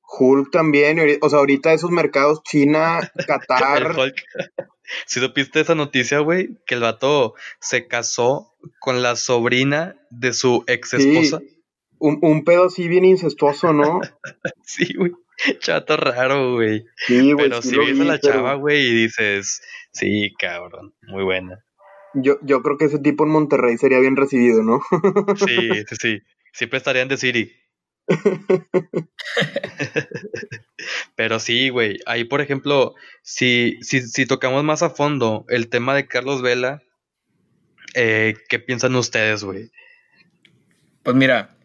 [0.08, 3.94] Hulk también, o sea, ahorita esos mercados China, Qatar.
[5.04, 10.64] Si supiste esa noticia, güey, que el vato se casó con la sobrina de su
[10.66, 11.40] ex esposa.
[11.98, 14.00] un, un, pedo así bien incestuoso, ¿no?
[14.64, 15.12] sí, güey.
[15.58, 16.86] Chato raro, güey.
[17.06, 17.50] Sí, güey.
[17.50, 19.60] Pero si ves a la chava, güey, y dices,
[19.92, 21.62] sí, cabrón, muy buena.
[22.14, 24.80] Yo, yo creo que ese tipo en Monterrey sería bien recibido, ¿no?
[25.36, 26.18] sí, sí, sí.
[26.54, 27.52] Siempre estarían de Siri.
[31.16, 31.98] Pero sí, güey.
[32.06, 36.82] Ahí, por ejemplo, si, si, si, tocamos más a fondo el tema de Carlos Vela,
[37.94, 39.70] eh, ¿qué piensan ustedes, güey?
[41.02, 41.56] Pues mira,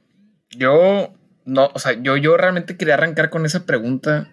[0.49, 1.13] yo
[1.45, 4.31] no, o sea, yo, yo realmente quería arrancar con esa pregunta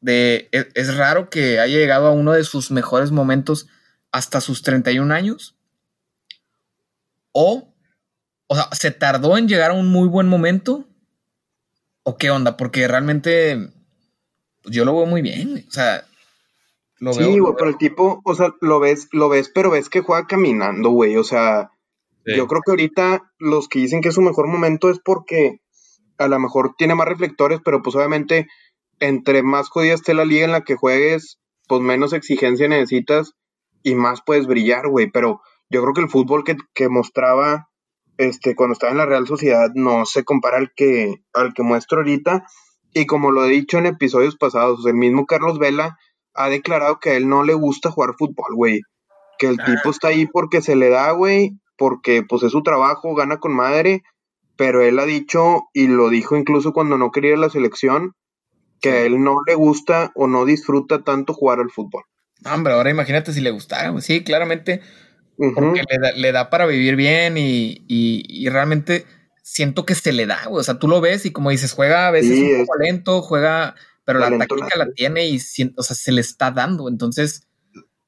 [0.00, 3.68] de, ¿es, ¿es, raro que haya llegado a uno de sus mejores momentos
[4.10, 5.56] hasta sus 31 años?
[7.32, 7.74] O,
[8.48, 10.88] o sea, ¿se tardó en llegar a un muy buen momento?
[12.04, 12.56] ¿O qué onda?
[12.56, 13.70] Porque realmente
[14.62, 15.64] pues, yo lo veo muy bien.
[15.68, 16.04] O sea,
[16.98, 20.00] Lo sí, güey, pero el tipo, o sea, lo ves, lo ves, pero ves que
[20.00, 21.16] juega caminando, güey.
[21.16, 21.70] O sea,
[22.24, 25.60] yo creo que ahorita los que dicen que es su mejor momento es porque
[26.18, 28.46] a lo mejor tiene más reflectores, pero pues obviamente
[29.00, 33.34] entre más jodida esté la liga en la que juegues, pues menos exigencia necesitas
[33.82, 35.10] y más puedes brillar, güey.
[35.10, 35.40] Pero
[35.70, 37.68] yo creo que el fútbol que, que, mostraba
[38.18, 41.98] este, cuando estaba en la Real Sociedad no se compara al que, al que muestro
[41.98, 42.46] ahorita.
[42.94, 45.98] Y como lo he dicho en episodios pasados, el mismo Carlos Vela
[46.34, 48.80] ha declarado que a él no le gusta jugar fútbol, güey.
[49.38, 53.14] Que el tipo está ahí porque se le da, güey, porque pues es su trabajo,
[53.14, 54.02] gana con madre,
[54.56, 58.14] pero él ha dicho, y lo dijo incluso cuando no quería la selección,
[58.80, 62.04] que a él no le gusta o no disfruta tanto jugar al fútbol.
[62.44, 64.80] Hombre, ahora imagínate si le gustara, sí, claramente,
[65.36, 65.82] porque
[66.16, 69.06] le, da, para vivir bien y, realmente
[69.42, 70.60] siento que se le da, güey.
[70.60, 73.74] O sea, tú lo ves y como dices, juega a veces un poco lento, juega,
[74.04, 75.38] pero la táctica la tiene y
[75.76, 76.88] o sea, se le está dando.
[76.88, 77.48] Entonces,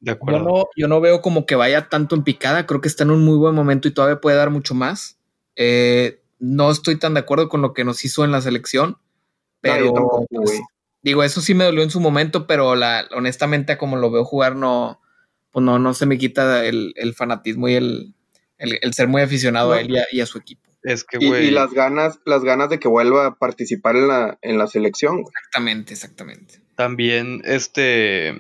[0.01, 2.66] Yo, no, yo no veo como que vaya tanto en picada.
[2.66, 5.18] Creo que está en un muy buen momento y todavía puede dar mucho más.
[5.57, 8.99] Eh, no estoy tan de acuerdo con lo que nos hizo en la selección,
[9.61, 9.95] pero
[10.31, 10.61] pues,
[11.03, 14.57] digo, eso sí me dolió en su momento, pero la, honestamente, como lo veo jugar,
[14.57, 15.01] no,
[15.55, 18.15] pues no, no se me quita el, fanatismo y el,
[18.93, 20.69] ser muy aficionado a él y a, su equipo.
[20.83, 24.59] Es que, y, las ganas, las ganas de que vuelva a participar en la, en
[24.59, 25.21] la selección.
[25.21, 26.61] Exactamente, exactamente.
[26.75, 28.35] También, este,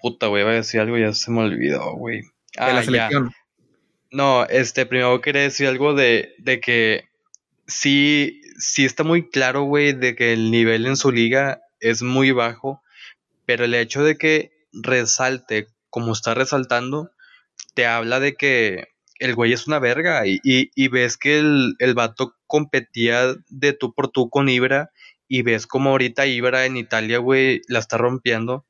[0.00, 2.20] puta, güey, voy a decir algo, ya se me olvidó, güey.
[2.20, 2.26] de
[2.56, 3.32] la ah, selección.
[4.10, 7.10] No, este, primero quería decir algo de, de que
[7.66, 12.30] sí, sí está muy claro, güey, de que el nivel en su liga es muy
[12.30, 12.82] bajo,
[13.44, 17.10] pero el hecho de que resalte como está resaltando,
[17.74, 18.88] te habla de que
[19.18, 23.94] el güey es una verga y, y, ves que el, el, vato competía de tú
[23.94, 24.90] por tú con Ibra
[25.28, 28.66] y ves como ahorita Ibra en Italia, güey, la está rompiendo.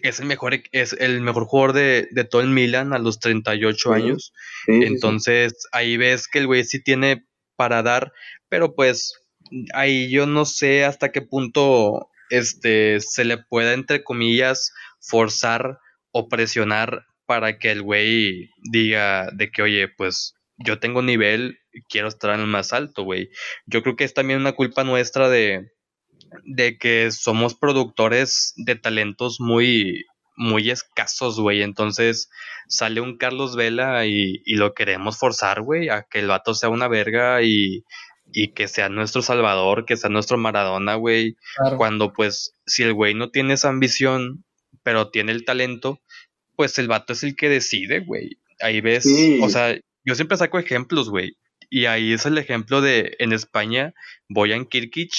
[0.00, 3.92] Es el mejor, es el mejor jugador de, de todo el Milan a los 38
[3.92, 4.32] años.
[4.66, 7.26] Entonces ahí ves que el güey sí tiene
[7.56, 8.12] para dar,
[8.48, 9.20] pero pues
[9.74, 15.78] ahí yo no sé hasta qué punto este se le pueda entre comillas forzar
[16.14, 21.58] o presionar para que el güey diga de que oye, pues yo tengo nivel,
[21.88, 23.30] quiero estar en el más alto, güey.
[23.66, 25.72] Yo creo que es también una culpa nuestra de
[26.44, 30.04] de que somos productores de talentos muy
[30.36, 31.62] muy escasos, güey.
[31.62, 32.30] Entonces
[32.68, 36.88] sale un Carlos Vela y, lo queremos forzar, güey, a que el vato sea una
[36.88, 37.84] verga y,
[38.54, 41.36] que sea nuestro salvador, que sea nuestro Maradona, güey.
[41.76, 44.44] Cuando pues si el güey no tiene esa ambición,
[44.82, 46.00] pero tiene el talento,
[46.56, 48.38] pues el vato es el que decide, güey.
[48.60, 49.06] Ahí ves,
[49.42, 51.36] o sea, yo siempre saco ejemplos, güey.
[51.70, 53.94] Y ahí es el ejemplo de en España,
[54.28, 55.12] Boyan Kirkic.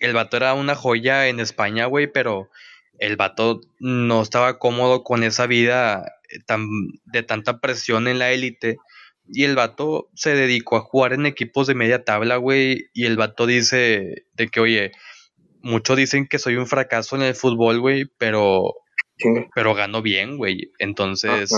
[0.00, 2.48] El vato era una joya en España, güey, pero
[2.98, 6.66] el vato no estaba cómodo con esa vida eh, tan,
[7.04, 8.78] de tanta presión en la élite.
[9.26, 12.88] Y el vato se dedicó a jugar en equipos de media tabla, güey.
[12.94, 14.92] Y el vato dice de que, oye,
[15.62, 18.74] muchos dicen que soy un fracaso en el fútbol, güey, pero,
[19.54, 20.72] pero gano bien, güey.
[20.78, 21.50] Entonces,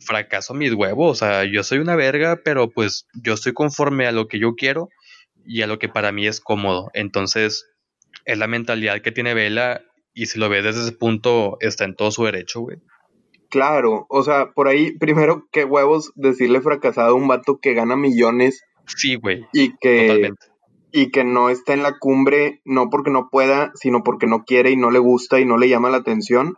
[0.00, 1.10] fracaso mis huevos.
[1.10, 4.54] O sea, yo soy una verga, pero pues yo estoy conforme a lo que yo
[4.54, 4.88] quiero
[5.44, 6.90] y a lo que para mí es cómodo.
[6.94, 7.66] Entonces,
[8.24, 9.82] es la mentalidad que tiene Vela
[10.14, 12.78] y si lo ves desde ese punto, está en todo su derecho, güey.
[13.48, 17.96] Claro, o sea, por ahí, primero, qué huevos decirle fracasado a un vato que gana
[17.96, 18.62] millones.
[18.86, 19.44] Sí, güey.
[19.52, 20.32] Y que,
[20.92, 24.70] y que no está en la cumbre, no porque no pueda, sino porque no quiere
[24.70, 26.56] y no le gusta y no le llama la atención.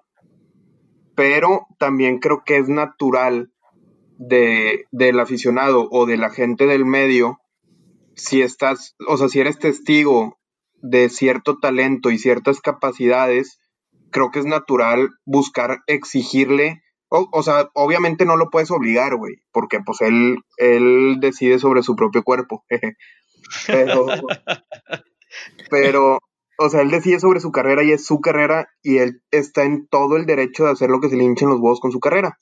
[1.15, 3.53] Pero también creo que es natural
[4.19, 7.41] de, del aficionado o de la gente del medio,
[8.15, 10.39] si estás, o sea, si eres testigo
[10.81, 13.59] de cierto talento y ciertas capacidades,
[14.11, 19.81] creo que es natural buscar exigirle, o, sea, obviamente no lo puedes obligar, güey, porque
[19.85, 22.65] pues él, él decide sobre su propio cuerpo.
[23.67, 24.07] pero,
[25.71, 26.19] pero,
[26.59, 29.87] o sea, él decide sobre su carrera y es su carrera y él está en
[29.89, 32.39] todo el derecho de hacer lo que se le hinchen los huevos con su carrera.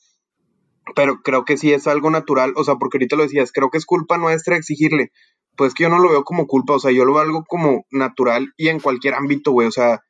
[0.95, 3.79] Pero creo que sí es algo natural, o sea, porque ahorita lo decías, creo que
[3.79, 5.13] es culpa nuestra exigirle,
[5.57, 7.85] pues que yo no lo veo como culpa, o sea, yo lo veo algo como
[7.91, 10.01] natural y en cualquier ámbito, güey, o sea,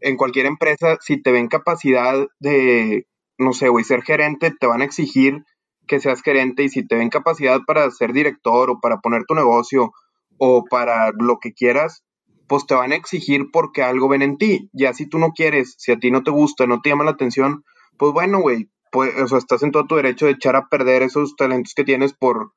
[0.00, 3.06] en cualquier empresa, si te ven capacidad de,
[3.38, 5.44] no sé, güey, ser gerente, te van a exigir
[5.86, 9.34] que seas gerente y si te ven capacidad para ser director o para poner tu
[9.34, 9.92] negocio
[10.38, 12.04] o para lo que quieras,
[12.46, 14.70] pues te van a exigir porque algo ven en ti.
[14.72, 17.12] Ya si tú no quieres, si a ti no te gusta, no te llama la
[17.12, 17.64] atención,
[17.96, 21.02] pues bueno, güey, pues, o sea, estás en todo tu derecho de echar a perder
[21.02, 22.52] esos talentos que tienes por,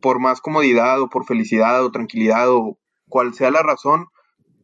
[0.00, 2.78] por más comodidad o por felicidad o tranquilidad o
[3.08, 4.06] cual sea la razón,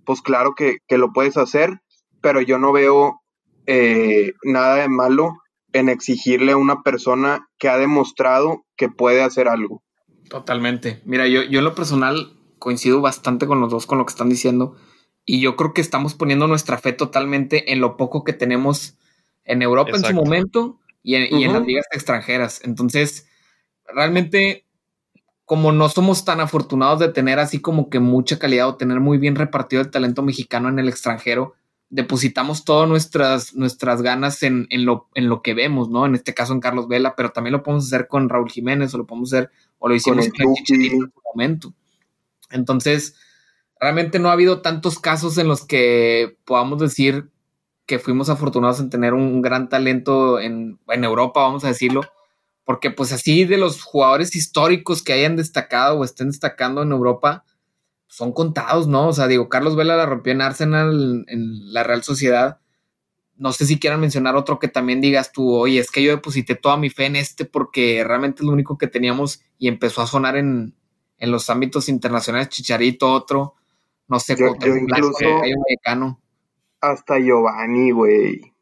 [0.04, 1.80] pues claro que, lo puedes hacer,
[2.20, 3.20] pero yo no veo
[3.66, 5.34] eh, nada de malo
[5.72, 9.82] en exigirle a una persona que ha demostrado que puede hacer algo.
[10.28, 11.02] Totalmente.
[11.04, 14.28] Mira, yo, yo en lo personal coincido bastante con los dos, con lo que están
[14.28, 14.76] diciendo.
[15.24, 18.96] Y yo creo que estamos poniendo nuestra fe totalmente en lo poco que tenemos
[19.44, 22.60] en Europa en su momento y en, las ligas extranjeras.
[22.64, 23.28] Entonces,
[23.86, 24.66] realmente,
[25.44, 29.18] como no somos tan afortunados de tener así como que mucha calidad o tener muy
[29.18, 31.54] bien repartido el talento mexicano en el extranjero,
[31.88, 36.06] depositamos todas nuestras, nuestras ganas en, lo, en lo que vemos, ¿no?
[36.06, 38.98] En este caso en Carlos Vela, pero también lo podemos hacer con Raúl Jiménez o
[38.98, 41.72] lo podemos hacer o lo hicimos con el en su momento.
[42.50, 43.16] Entonces,
[43.80, 47.30] realmente no ha habido tantos casos en los que podamos decir
[47.86, 52.02] que fuimos afortunados en tener un gran talento en, Europa, vamos a decirlo,
[52.64, 57.44] porque pues así de los jugadores históricos que hayan destacado o estén destacando en Europa,
[58.08, 59.08] son contados, ¿no?
[59.08, 62.58] O sea, digo, Carlos Vela la rompió en Arsenal, en la Real Sociedad.
[63.36, 66.54] No sé si quieran mencionar otro que también digas tú, oye, es que yo deposité
[66.54, 70.06] toda mi fe en este porque realmente es lo único que teníamos y empezó a
[70.06, 70.74] sonar en,
[71.18, 73.54] en los ámbitos internacionales, Chicharito, otro,
[74.08, 75.42] no sé, yo, incluso,
[76.80, 78.52] hasta Giovanni, güey.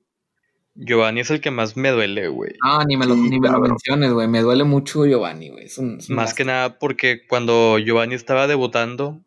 [0.75, 2.53] Giovanni es el que más me duele, güey.
[2.63, 4.27] Ah, ni me lo, ni me lo menciones, güey.
[4.27, 5.69] Me duele mucho Giovanni, güey.
[6.09, 9.21] más que nada porque cuando Giovanni estaba debutando,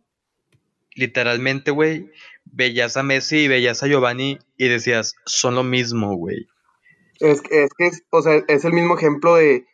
[0.95, 2.11] literalmente, güey,
[2.45, 6.47] veías a Messi y veías a Giovanni y decías, son lo mismo, güey.
[7.19, 9.65] Es, es que, o sea, es el mismo ejemplo de,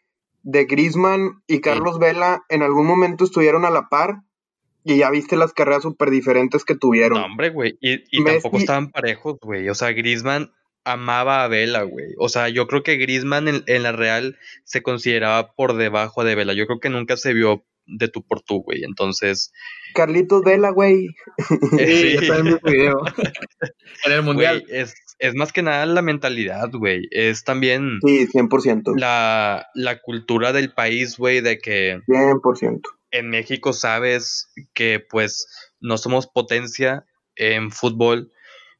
[0.43, 4.21] de Grisman y Carlos Vela en algún momento estuvieron a la par
[4.83, 7.19] y ya viste las carreras súper diferentes que tuvieron.
[7.19, 7.77] No, hombre, güey.
[7.79, 9.69] Y, y tampoco estaban parejos, güey.
[9.69, 10.51] O sea, Grisman
[10.83, 12.07] amaba a Vela, güey.
[12.17, 16.35] O sea, yo creo que Grisman en, en, la Real se consideraba por debajo de
[16.35, 16.53] Vela.
[16.53, 18.83] Yo creo que nunca se vio de tú por tú, güey.
[18.83, 19.51] Entonces.
[19.93, 21.07] Carlitos Vela, güey.
[21.77, 23.01] Sí, está en mi video.
[24.05, 24.65] en el mundial.
[24.69, 27.07] es, es, más que nada la mentalidad, güey.
[27.11, 27.99] Es también.
[28.05, 28.97] Sí, 100%.
[28.97, 31.99] La, la cultura del país, güey, de que.
[32.07, 32.81] 100%.
[33.11, 35.47] En México sabes que, pues,
[35.79, 37.05] no somos potencia
[37.35, 38.31] en fútbol.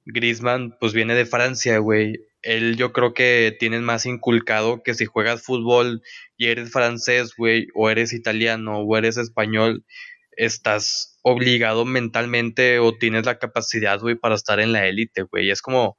[0.05, 5.05] Grisman, pues, viene de Francia, güey él yo creo que tiene más inculcado que si
[5.05, 6.03] juegas fútbol
[6.37, 9.85] y eres francés, güey, o eres italiano, o eres español,
[10.33, 15.49] estás obligado mentalmente o tienes la capacidad, güey, para estar en la élite, güey.
[15.49, 15.97] Es como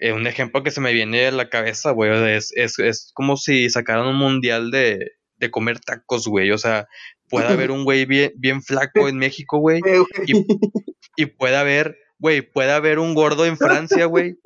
[0.00, 2.10] eh, un ejemplo que se me viene a la cabeza, güey.
[2.34, 6.50] Es, es, como si sacaran un mundial de, de comer tacos, güey.
[6.50, 6.88] O sea,
[7.28, 9.82] puede haber un güey bien, bien flaco en México, güey.
[10.26, 10.46] Y,
[11.16, 14.38] y puede haber, güey, puede haber un gordo en Francia, güey.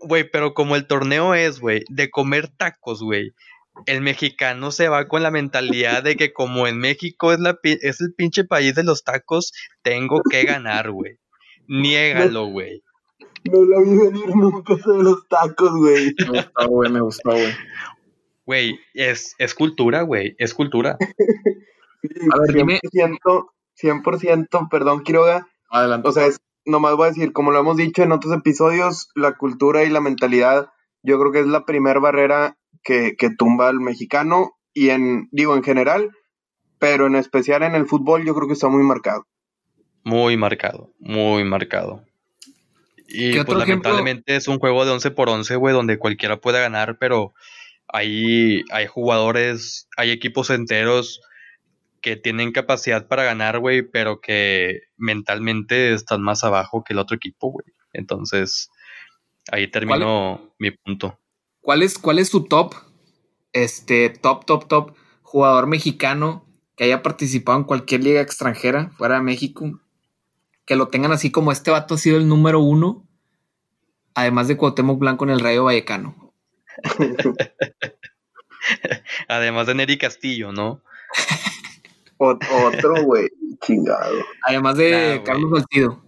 [0.00, 3.30] Güey, pero como el torneo es, güey, de comer tacos, güey.
[3.86, 8.00] El mexicano se va con la mentalidad de que como en México es, la, es
[8.00, 11.18] el pinche país de los tacos, tengo que ganar, güey.
[11.68, 12.82] Niégalo, güey.
[13.44, 16.14] No, la vi venir nunca de los tacos, güey.
[16.18, 17.52] Me gustó, güey, me gustó, güey.
[18.46, 20.98] Güey, es, es cultura, güey, es cultura.
[21.00, 22.80] A ver, 100%, dime.
[23.80, 25.48] 100%, perdón, Quiroga.
[25.70, 26.08] Adelante.
[26.08, 29.36] O sea, es nomás voy a decir, como lo hemos dicho en otros episodios, la
[29.36, 30.70] cultura y la mentalidad,
[31.02, 35.62] yo creo que es la primera barrera que, tumba al mexicano y en, digo, en
[35.62, 36.10] general,
[36.78, 39.26] pero en especial en el fútbol yo creo que está muy marcado.
[40.02, 42.04] Muy marcado, muy marcado.
[43.10, 46.96] Y pues lamentablemente es un juego de 11 por 11, güey, donde cualquiera puede ganar,
[46.98, 47.34] pero
[47.88, 51.20] ahí hay jugadores, hay equipos enteros
[52.00, 57.16] que tienen capacidad para ganar, güey, pero que mentalmente están más abajo que el otro
[57.16, 57.66] equipo, güey.
[57.92, 58.70] Entonces,
[59.50, 61.18] ahí terminó mi punto.
[61.60, 62.74] ¿Cuál es, ¿Cuál es su top?
[63.52, 66.46] Este, top, top, top jugador mexicano
[66.76, 69.80] que haya participado en cualquier liga extranjera fuera de México.
[70.70, 73.04] Que lo tengan así como este vato ha sido el número uno.
[74.14, 76.32] Además de Cuauhtémoc Blanco en el Rayo Vallecano.
[79.28, 80.80] además de Neri Castillo, ¿no?
[82.18, 83.30] otro, güey,
[83.66, 84.14] chingado.
[84.44, 86.04] Además de Carlos Salcido.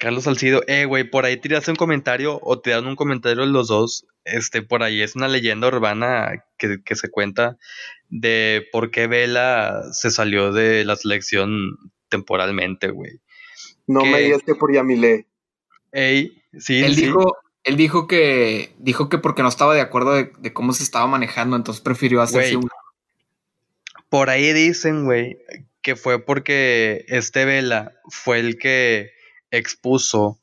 [0.00, 3.68] Carlos Salcido, eh, güey, por ahí tiraste un comentario o te dan un comentario los
[3.68, 4.08] dos.
[4.24, 7.58] Este, por ahí es una leyenda urbana que, se cuenta
[8.08, 13.20] de por qué Vela se salió de la selección temporalmente, güey.
[13.86, 15.26] No me digas que por Yamile.
[15.92, 20.52] Ey, sí, él dijo, él dijo que dijo que porque no estaba de acuerdo de,
[20.52, 22.68] cómo se estaba manejando, entonces prefirió hacerse un
[24.10, 25.38] por ahí dicen, güey,
[25.82, 29.12] que fue porque este Vela fue el que
[29.52, 30.38] expuso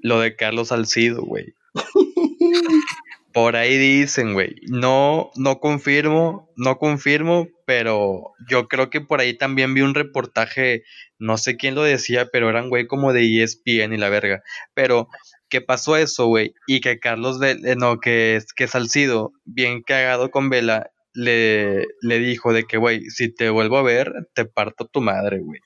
[0.00, 1.54] lo de Carlos Salcido, güey.
[3.32, 4.56] Por ahí dicen, güey.
[4.68, 10.84] No, no confirmo, no confirmo, pero yo creo que por ahí también vi un reportaje,
[11.18, 14.42] no sé quién lo decía, pero eran güey como de ESPN y la verga.
[14.72, 15.08] Pero
[15.48, 20.30] que pasó eso, güey, y que Carlos, Vela, eh, no, que, que Salcido, bien cagado
[20.30, 24.86] con Vela, le, le dijo de que, güey, si te vuelvo a ver, te parto
[24.86, 25.60] tu madre, güey.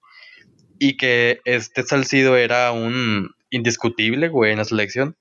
[0.79, 5.17] Y que este Salcido era un indiscutible, güey, en la selección.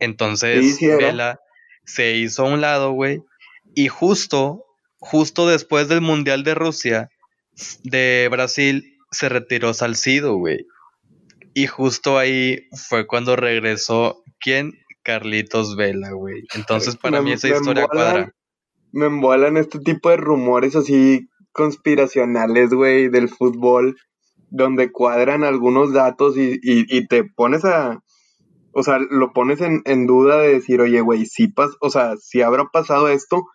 [0.00, 1.38] Entonces, Vela
[1.84, 3.22] se hizo a un lado, güey,
[3.74, 4.64] y justo,
[5.02, 7.10] justo después del Mundial de Rusia,
[7.82, 10.66] de Brasil, se retiró Salcido, güey.
[11.54, 14.72] Y justo ahí fue cuando regresó, ¿quién?
[15.02, 16.44] Carlitos Vela, güey.
[16.54, 18.32] Entonces, para mí esa historia cuadra.
[18.92, 23.96] Me embolan este tipo de rumores así conspiracionales, güey, del fútbol,
[24.50, 28.02] donde cuadran algunos datos y, y, te pones a,
[28.72, 32.14] o sea, lo pones en, en duda de decir, oye, güey, si pas, o sea,
[32.18, 33.46] si habrá pasado esto,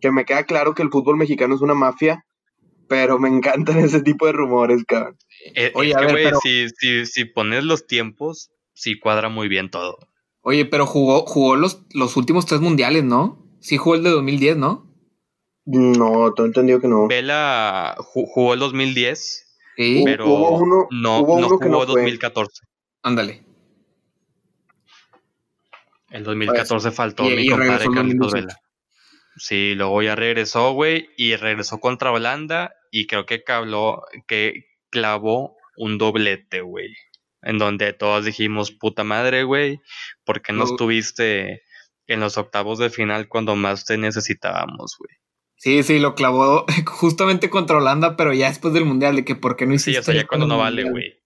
[0.00, 2.24] que me queda claro que el fútbol mexicano es una mafia,
[2.88, 5.16] pero me encantan ese tipo de rumores, cabrón.
[5.54, 9.98] Eh, oye, a ver, si, si, si, pones los tiempos, sí cuadra muy bien todo.
[10.40, 13.44] Oye, pero jugó, jugó los, los últimos tres mundiales, ¿no?
[13.60, 14.88] Sí jugó el de 2010, ¿no?
[15.66, 17.08] No, he entendido que no.
[17.08, 20.02] Vela jugó el 2010, ¿Sí?
[20.04, 22.62] pero uno, no, no jugó 2014.
[23.02, 23.44] Ándale.
[26.10, 28.58] El 2014 pues, faltó mi compadre Carlitos Vela.
[29.38, 35.56] Sí, luego ya regresó, güey, y regresó contra Holanda y creo que, cabló, que clavó
[35.76, 36.94] un doblete, güey.
[37.42, 39.80] En donde todos dijimos, puta madre, güey,
[40.24, 41.62] ¿por qué no, estuviste
[42.06, 45.16] en los octavos de final cuando más te necesitábamos, güey?
[45.56, 49.56] Sí, sí, lo clavó justamente contra Holanda, pero ya después del Mundial, de que por
[49.56, 49.92] qué no hiciste.
[49.92, 51.20] Sí, o sea, ya cuando no vale, güey.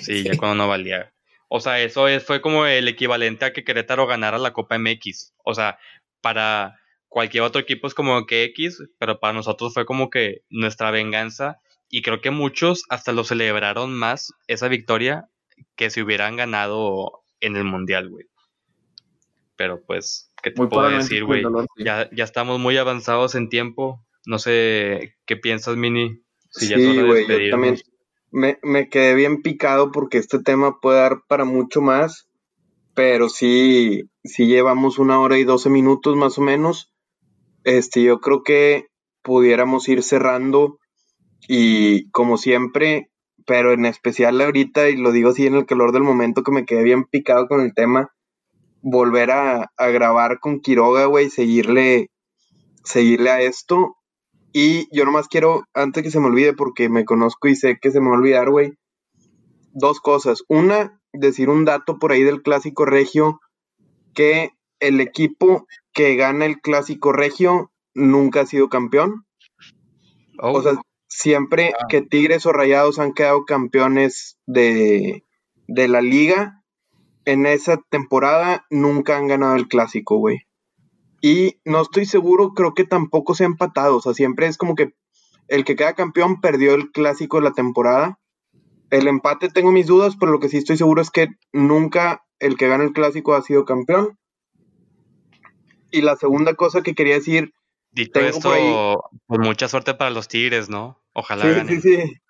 [0.00, 1.12] Sí, ya cuando no valía.
[1.48, 5.34] O sea, eso fue como el equivalente a que Querétaro ganara la Copa MX.
[5.44, 5.78] O sea,
[6.20, 6.80] para
[7.16, 11.56] cualquier otro equipo es como que X, pero para nosotros fue como que nuestra venganza
[11.88, 15.24] y creo que muchos hasta lo celebraron más esa victoria
[15.76, 18.26] que si hubieran ganado en el Mundial, güey.
[19.56, 21.42] Pero pues, ¿qué te puedo decir, güey?
[21.78, 24.04] Ya, ya estamos muy avanzados en tiempo.
[24.26, 26.20] No sé qué piensas, Mini.
[26.50, 27.78] Si ya sí, güey, yo también
[28.30, 32.28] me, me quedé bien picado porque este tema puede dar para mucho más,
[32.92, 36.92] pero sí, sí llevamos una hora y doce minutos más o menos.
[37.66, 38.86] Este, yo creo que
[39.22, 40.78] pudiéramos ir cerrando
[41.48, 43.10] y como siempre,
[43.44, 46.64] pero en especial ahorita, y lo digo así en el calor del momento que me
[46.64, 48.14] quedé bien picado con el tema,
[48.82, 52.12] volver a, grabar con Quiroga, güey, seguirle,
[52.84, 53.96] seguirle a esto.
[54.52, 57.90] Y yo nomás quiero, antes que se me olvide, porque me conozco y sé que
[57.90, 58.74] se me va a olvidar, güey,
[59.72, 60.44] dos cosas.
[60.46, 63.40] Una, decir un dato por ahí del clásico regio,
[64.14, 65.66] que el equipo
[65.96, 69.24] que gana el clásico regio nunca ha sido campeón.
[70.38, 70.82] O sea, oh.
[71.08, 71.86] Siempre ah.
[71.88, 75.22] que Tigres o Rayados han quedado campeones de,
[75.66, 76.62] la liga,
[77.24, 80.42] en esa temporada nunca han ganado el clásico, güey.
[81.22, 83.96] Y no estoy seguro, creo que tampoco se ha empatado.
[83.96, 84.92] O sea, siempre es como que
[85.48, 88.18] el que queda campeón perdió el clásico de la temporada.
[88.90, 92.58] El empate tengo mis dudas, pero lo que sí estoy seguro es que nunca el
[92.58, 94.18] que gana el clásico ha sido campeón.
[95.90, 97.52] Y la segunda cosa que quería decir
[97.96, 101.02] Dicho esto, pues mucha suerte para los Tigres, ¿no?
[101.14, 102.20] Ojalá sí, Sí, sí.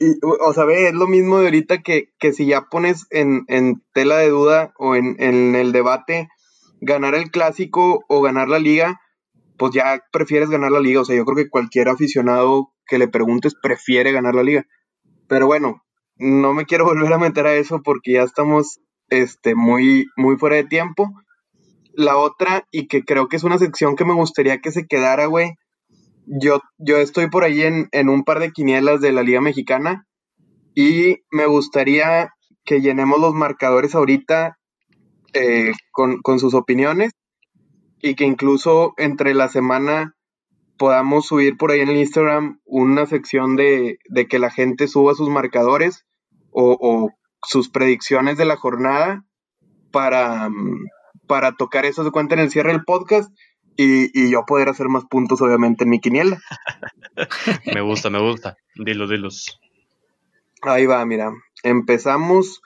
[0.00, 3.44] Y, o sea, ve, es lo mismo de ahorita que, que si ya pones en,
[3.92, 6.28] tela de duda o en, en, el debate
[6.80, 9.00] ganar el clásico o ganar la liga,
[9.56, 11.02] pues ya prefieres ganar la liga.
[11.02, 14.66] O sea, yo creo que cualquier aficionado que le preguntes prefiere ganar la liga.
[15.28, 15.84] Pero bueno,
[16.16, 20.56] no me quiero volver a meter a eso porque ya estamos este, muy, muy fuera
[20.56, 21.14] de tiempo
[21.94, 25.26] la otra, y que creo que es una sección que me gustaría que se quedara,
[25.26, 25.54] güey.
[26.26, 30.06] Yo, yo estoy por ahí en, en un par de quinielas de la Liga Mexicana
[30.74, 32.30] y me gustaría
[32.64, 34.58] que llenemos los marcadores ahorita
[35.32, 37.12] eh, con, con, sus opiniones
[38.00, 40.14] y que incluso entre la semana
[40.78, 45.14] podamos subir por ahí en el Instagram una sección de, de que la gente suba
[45.14, 46.06] sus marcadores
[46.52, 47.10] o,
[47.42, 49.24] sus predicciones de la jornada
[49.90, 50.86] para, mm,
[51.30, 53.32] para tocar eso de cuenta en el cierre del podcast
[53.76, 56.42] y, yo poder hacer más puntos, obviamente, en mi quiniela.
[57.72, 58.56] me gusta, me gusta.
[58.74, 59.60] Dilos, dilos.
[60.62, 61.30] Ahí va, mira.
[61.62, 62.60] Empezamos,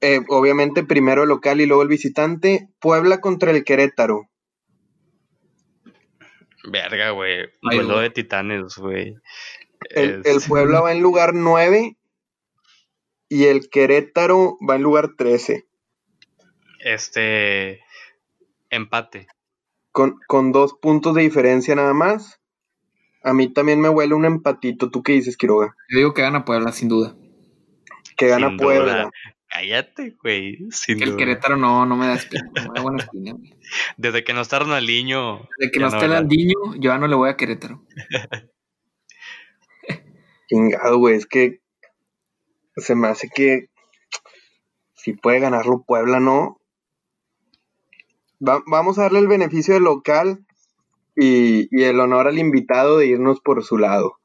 [0.00, 2.68] eh, obviamente, primero el local y luego el visitante.
[2.80, 4.28] Puebla contra el Querétaro.
[6.64, 7.50] Verga, güey.
[7.62, 9.14] Vuelo de titanes, güey.
[9.90, 11.96] El, el, Puebla va en lugar 9
[13.28, 15.69] y el Querétaro va en lugar 13.
[16.84, 17.80] Este.
[18.70, 19.26] Empate.
[19.92, 22.40] Con, dos puntos de diferencia nada más.
[23.22, 24.90] A mí también me huele un empatito.
[24.90, 25.74] ¿Tú qué dices, Quiroga?
[25.88, 27.14] Yo digo que gana Puebla, sin duda.
[28.16, 28.92] Que gana Sin Puebla.
[28.92, 29.10] duda.
[29.48, 30.58] Cállate, güey.
[30.70, 31.18] Sin Que el duda.
[31.18, 32.50] Querétaro no, no me da espina.
[32.54, 33.54] No me da buena espina, güey.
[33.96, 35.48] Desde que no está Ronaldinho.
[35.58, 36.18] De que no esté el ¿verdad?
[36.18, 37.84] Aldiño, yo ya no le voy a Querétaro.
[40.48, 41.16] Chingado, güey.
[41.16, 41.60] Es que
[42.76, 43.66] se me hace que
[44.94, 46.59] si puede ganarlo Puebla, ¿no?
[48.46, 50.44] Va- vamos a darle el beneficio del local
[51.16, 54.18] y, y el honor al invitado de irnos por su lado.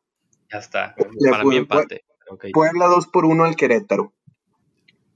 [0.52, 0.96] Ya está.
[1.20, 2.06] Le Para mí empate.
[2.54, 4.14] Puebla 2 por 1 al Querétaro.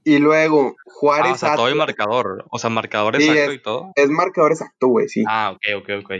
[0.04, 2.44] Y luego Ah, Juárez o sea, todo el marcador.
[2.50, 3.92] O sea, marcador Sí, exacto es- y todo.
[3.94, 5.24] Es marcador exacto, güey, sí.
[5.26, 6.12] Ah, ok, ok, ok.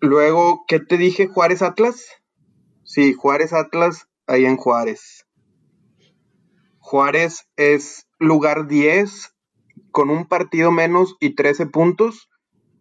[0.00, 1.26] Luego, ¿qué te dije?
[1.26, 2.04] ¿Juárez Atlas?
[2.84, 5.26] Sí, Juárez Atlas, ahí en Juárez.
[6.78, 9.34] Juárez es lugar 10
[9.96, 12.28] con un partido menos y 13 puntos.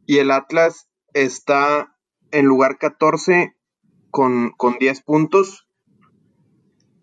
[0.06, 1.96] Y el Atlas está
[2.32, 3.56] en lugar 14
[4.12, 5.66] con, con 10 puntos.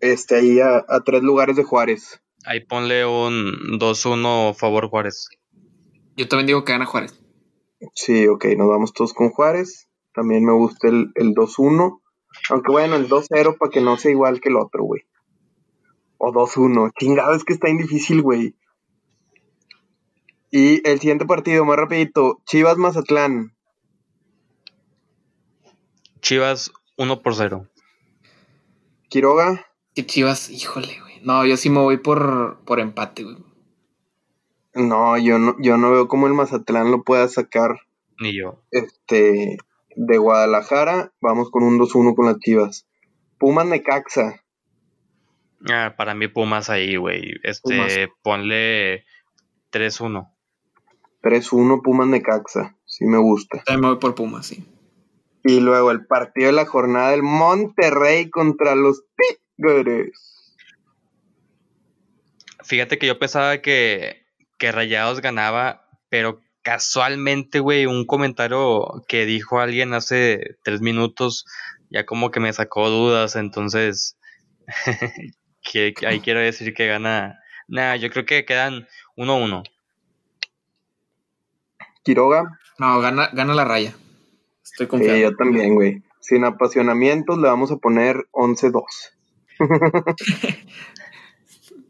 [0.01, 2.21] Este, ahí a, a tres lugares de Juárez.
[2.45, 5.29] Ahí ponle un 2-1 favor Juárez.
[6.15, 7.19] Yo también digo que gana Juárez.
[7.95, 9.89] Sí, ok, nos vamos todos con Juárez.
[10.13, 12.01] También me gusta el, el 2-1.
[12.51, 15.01] Aunque bueno, el 2-0 para que no sea igual que el otro, güey.
[16.19, 16.91] O 2-1.
[16.99, 18.55] Chingado, es que está difícil, güey.
[20.55, 22.39] Y el siguiente partido, más rapidito.
[22.45, 23.55] Chivas Mazatlán.
[26.21, 27.67] Chivas 1 por 0.
[29.09, 29.65] Quiroga.
[29.95, 31.19] Que Chivas, híjole, güey.
[31.23, 33.37] No, yo sí me voy por, por empate, güey.
[34.75, 37.79] No, yo no, yo no veo cómo el Mazatlán lo pueda sacar
[38.19, 38.61] Ni yo.
[38.69, 39.57] este,
[39.95, 41.13] de Guadalajara.
[41.19, 42.87] Vamos con un 2-1 con las Chivas.
[43.39, 44.43] Pumas Necaxa.
[45.67, 47.33] Ah, para mí Pumas ahí, güey.
[47.41, 47.93] Este, Pumas.
[48.21, 49.03] ponle
[49.71, 50.29] 3-1.
[51.23, 52.75] 3-1 Pumas Necaxa.
[52.85, 53.63] Sí me gusta.
[53.65, 54.67] También me voy por Pumas, sí.
[55.43, 59.03] Y luego el partido de la jornada del Monterrey contra los
[59.57, 60.55] Tigres.
[62.63, 64.25] Fíjate que yo pensaba que,
[64.57, 71.45] que Rayados ganaba, pero casualmente, güey, un comentario que dijo alguien hace tres minutos
[71.93, 74.17] ya como que me sacó dudas, entonces
[75.61, 77.39] que, que ahí quiero decir que gana.
[77.67, 79.63] Nah, yo creo que quedan 1-1.
[82.03, 82.59] Quiroga.
[82.79, 83.95] No, gana, gana la raya.
[84.63, 85.17] Estoy Sí, confiado.
[85.17, 86.03] yo también, güey.
[86.19, 88.83] Sin apasionamientos le vamos a poner 11-2.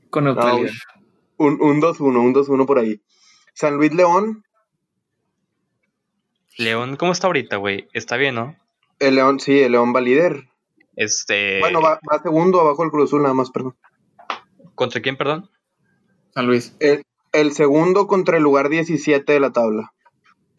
[0.09, 0.71] Con No, neutralidad.
[1.37, 3.01] un un 2-1, un 2-1 por ahí.
[3.53, 4.43] San Luis León.
[6.57, 7.87] León, ¿cómo está ahorita, güey?
[7.93, 8.55] Está bien, ¿no?
[8.99, 10.47] El León, sí, el León va líder.
[10.95, 11.59] Este.
[11.59, 13.75] Bueno, va, va segundo abajo el Cruz Azul, nada más, perdón.
[14.75, 15.49] ¿Contra quién, perdón?
[16.33, 16.75] San Luis.
[16.79, 19.93] El, el segundo contra el lugar 17 de la tabla.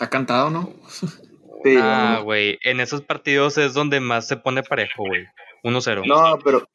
[0.04, 0.68] Está cantado, ¿no?
[1.64, 2.58] Sí, ah, no, güey.
[2.62, 5.24] En esos partidos es donde más se pone parejo, güey.
[5.62, 6.06] 1-0.
[6.06, 6.68] no, pero.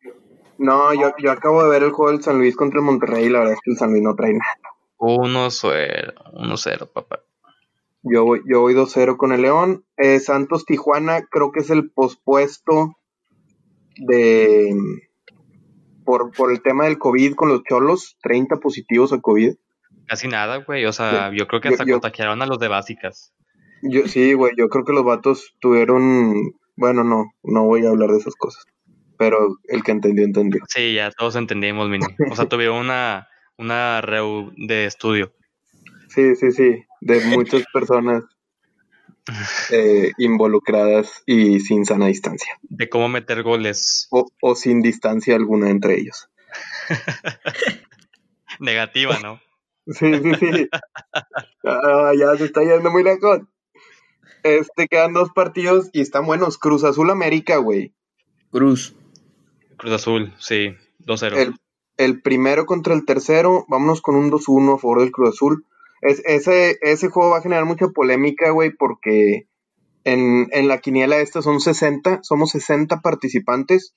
[0.58, 3.30] No, yo, yo acabo de ver el juego del San Luis contra el Monterrey y
[3.30, 4.58] la verdad es que el San Luis no trae nada.
[4.98, 6.14] 1-0.
[6.34, 7.20] 1-0, papá.
[8.02, 9.86] Yo voy, yo voy 2-0 con el León.
[9.96, 12.98] Eh, Santos Tijuana, creo que es el pospuesto
[13.96, 14.74] de.
[16.04, 19.54] Por, por el tema del COVID con los cholos, 30 positivos a COVID.
[20.10, 20.86] Casi nada, güey.
[20.86, 23.32] O sea, yo creo que hasta yo- contagiaron a los de básicas.
[23.84, 26.34] Yo, sí, güey, yo creo que los vatos tuvieron.
[26.76, 28.66] Bueno, no, no voy a hablar de esas cosas.
[29.18, 30.62] Pero el que entendió, entendió.
[30.68, 32.06] Sí, ya todos entendimos, Mini.
[32.32, 33.28] O sea, tuvieron una,
[33.58, 35.34] una reu de estudio.
[36.10, 38.24] Sí, sí, sí, de muchas personas
[39.72, 42.52] eh, involucradas y sin sana distancia.
[42.64, 44.08] De cómo meter goles.
[44.10, 46.30] O, o sin distancia alguna entre ellos.
[48.60, 49.40] Negativa, ¿no?
[49.90, 50.70] Sí, sí, sí.
[51.64, 53.42] Ah, ya se está yendo muy lejos.
[54.44, 56.58] Este, quedan dos partidos y están buenos.
[56.58, 57.94] Cruz Azul América, güey.
[58.52, 58.96] Cruz.
[59.78, 60.76] Cruz Azul, sí.
[61.06, 61.38] 2-0.
[61.38, 61.56] El,
[61.98, 63.66] el primero contra el tercero.
[63.68, 65.66] Vámonos con un 2-1 a favor del Cruz Azul.
[66.02, 69.48] Es, ese, ese juego va a generar mucha polémica, güey, porque
[70.06, 73.94] en, en la quiniela esta son 60, somos 60 participantes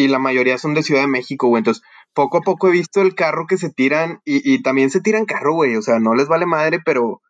[0.00, 1.60] y la mayoría son de Ciudad de México, güey.
[1.60, 1.82] Entonces,
[2.14, 5.24] poco a poco he visto el carro que se tiran y, y también se tiran
[5.24, 5.76] carro, güey.
[5.76, 7.20] O sea, no les vale madre, pero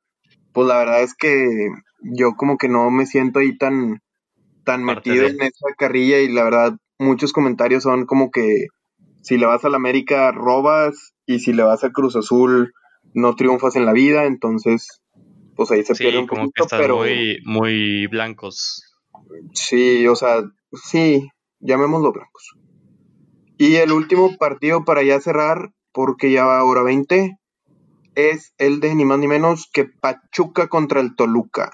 [0.52, 1.68] pues la verdad es que
[2.02, 4.00] yo como que no me siento ahí tan,
[4.64, 5.30] tan Parte metido de.
[5.30, 8.66] en esa carrilla y la verdad muchos comentarios son como que
[9.22, 12.72] si le vas a la América robas y si le vas a Cruz Azul
[13.14, 15.00] no triunfas en la vida, entonces
[15.56, 18.82] pues ahí se pierde Sí, un como que poquito, están pero muy, muy blancos.
[19.54, 20.42] sí, o sea,
[20.72, 21.28] sí,
[21.60, 22.57] llamémoslo blancos.
[23.58, 27.36] Y el último partido para ya cerrar, porque ya va hora 20,
[28.14, 31.70] es el de ni más ni menos que Pachuca contra el Toluca.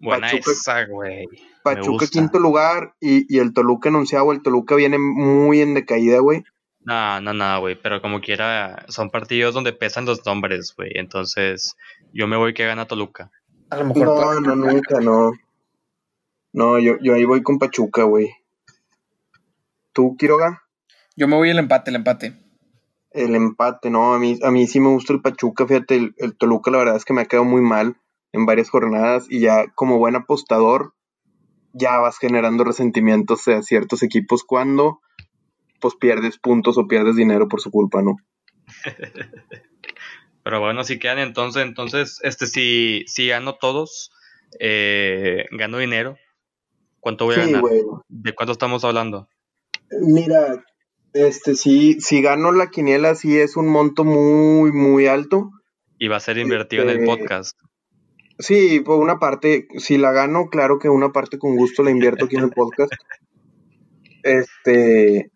[0.00, 1.24] Buena Pachuca- esa, güey.
[1.64, 6.44] Pachuca quinto lugar y, y el Toluca anunciado, el Toluca viene muy en decaída, güey.
[6.80, 10.92] No, no, no, güey, pero como quiera, son partidos donde pesan los nombres, güey.
[10.94, 11.74] Entonces,
[12.12, 13.32] yo me voy que gana Toluca.
[13.70, 15.32] A lo mejor No, no, nunca, no.
[16.52, 18.30] No, yo, yo ahí voy con Pachuca, güey.
[19.96, 20.62] ¿Tú, Quiroga?
[21.16, 22.36] Yo me voy el empate, el empate.
[23.12, 26.36] El empate, no, a mí, a mí sí me gusta el Pachuca, fíjate, el, el
[26.36, 27.96] Toluca la verdad es que me ha quedado muy mal
[28.32, 30.92] en varias jornadas y ya como buen apostador
[31.72, 35.00] ya vas generando resentimientos a ciertos equipos cuando
[35.80, 38.16] pues pierdes puntos o pierdes dinero por su culpa, ¿no?
[40.44, 44.10] Pero bueno, si quedan entonces, entonces, este, si, si gano todos,
[44.60, 46.18] eh, gano dinero.
[47.00, 47.62] ¿Cuánto voy a Sí, ganar?
[48.08, 49.26] ¿De cuánto estamos hablando?
[49.90, 50.64] Mira,
[51.12, 55.50] este sí, si gano la quiniela sí es un monto muy, muy alto.
[55.98, 57.58] Y va a ser invertido en el Este, podcast.
[58.38, 62.26] Sí, por una parte, si la gano, claro que una parte con gusto la invierto
[62.26, 62.92] aquí en el podcast.
[64.22, 65.30] Este,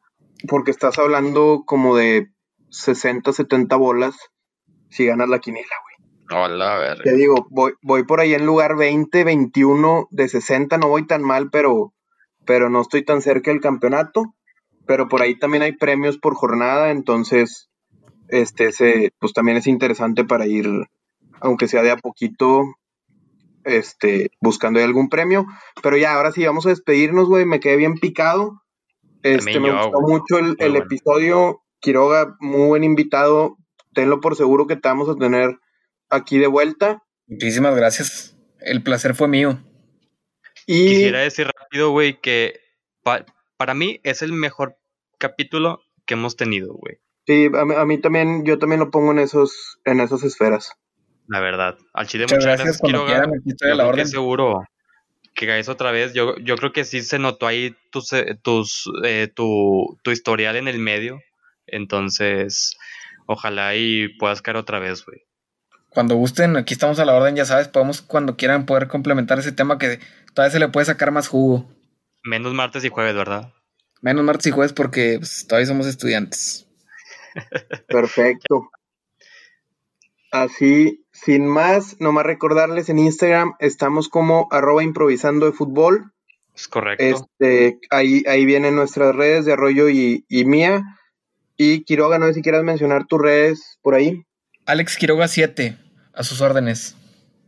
[0.49, 2.27] porque estás hablando como de
[2.71, 4.17] 60, 70 bolas
[4.89, 6.43] si ganas la quiniela, güey.
[6.43, 7.05] Hola, verga.
[7.05, 11.23] Te digo, voy, voy por ahí en lugar 20, 21 de 60, no voy tan
[11.23, 11.95] mal, pero,
[12.45, 14.35] pero no estoy tan cerca del campeonato.
[14.91, 17.71] Pero por ahí también hay premios por jornada, entonces,
[18.27, 20.67] este, ese, pues también es interesante para ir,
[21.41, 22.65] aunque sea de a poquito,
[23.63, 25.47] este, buscando ahí algún premio.
[25.81, 28.63] Pero ya, ahora sí, vamos a despedirnos, güey, me quedé bien picado.
[29.23, 30.87] Este, me yo, gustó mucho el, Muy el bueno.
[30.87, 31.63] episodio.
[31.79, 33.59] Quiroga, muy buen invitado.
[33.95, 35.57] Tenlo por seguro que te vamos a tener
[36.09, 37.05] aquí de vuelta.
[37.29, 38.37] Muchísimas gracias.
[38.59, 39.61] El placer fue mío.
[40.67, 42.59] Y Quisiera decir rápido, güey, que
[43.05, 43.25] pa-
[43.57, 44.80] para mí es el mejor
[45.21, 46.97] capítulo que hemos tenido, güey.
[47.27, 50.73] sí, a, mí- a mí también, yo también lo pongo en esos, en esas esferas.
[51.29, 51.79] La verdad.
[51.95, 53.07] Al chile, Muchas muchas, gracias, gracias, Quiroga.
[53.07, 54.65] quieran, la que seguro
[55.35, 56.13] que caes otra vez.
[56.13, 60.57] Yo, yo creo que sí se notó ahí tus, eh, tus, eh, tu, tu historial
[60.57, 61.21] en el medio.
[61.69, 62.77] Entonces,
[63.27, 65.21] ojalá y puedas caer otra vez, güey.
[65.89, 69.53] Cuando gusten, aquí estamos a la orden, ya sabes, podemos cuando quieran poder complementar ese
[69.53, 70.01] tema que
[70.35, 71.69] todavía se le puede sacar más jugo.
[72.25, 73.53] Menos martes y jueves, ¿verdad?
[74.01, 76.67] Menos martes y jueves porque pues, todavía somos estudiantes.
[77.89, 78.71] Perfecto.
[80.33, 86.13] Así, sin más, nomás recordarles en Instagram estamos como arroba improvisando de fútbol.
[86.55, 87.05] Es correcto.
[87.05, 90.83] Este, ahí, ahí vienen nuestras redes de Arroyo y, y mía.
[91.57, 94.25] Y Quiroga, no sé si quieras mencionar tus redes por ahí.
[94.67, 95.77] Alex Quiroga 7,
[96.15, 96.97] a sus órdenes.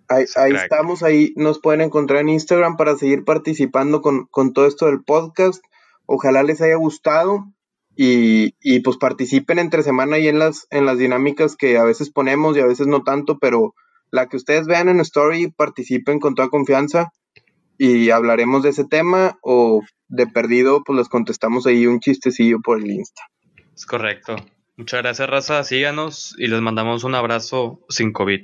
[0.09, 4.53] Ahí, Es ahí estamos, ahí nos pueden encontrar en Instagram para seguir participando con, con
[4.53, 5.65] todo esto del podcast.
[6.15, 7.47] Ojalá les haya gustado
[7.97, 12.11] y, y, pues participen entre semana y en las, en las dinámicas que a veces
[12.11, 13.75] ponemos y a veces no tanto, pero
[14.11, 17.13] la que ustedes vean en Story, participen con toda confianza
[17.79, 22.79] y hablaremos de ese tema o de perdido, pues les contestamos ahí un chistecillo por
[22.79, 23.23] el Insta.
[23.75, 24.37] Es correcto.
[24.77, 25.65] Muchas gracias, raza.
[25.65, 28.41] Síganos y les mandamos un abrazo sin COVID.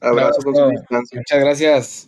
[0.00, 1.20] Abrazo con su distancia.
[1.20, 2.00] Muchas gracias.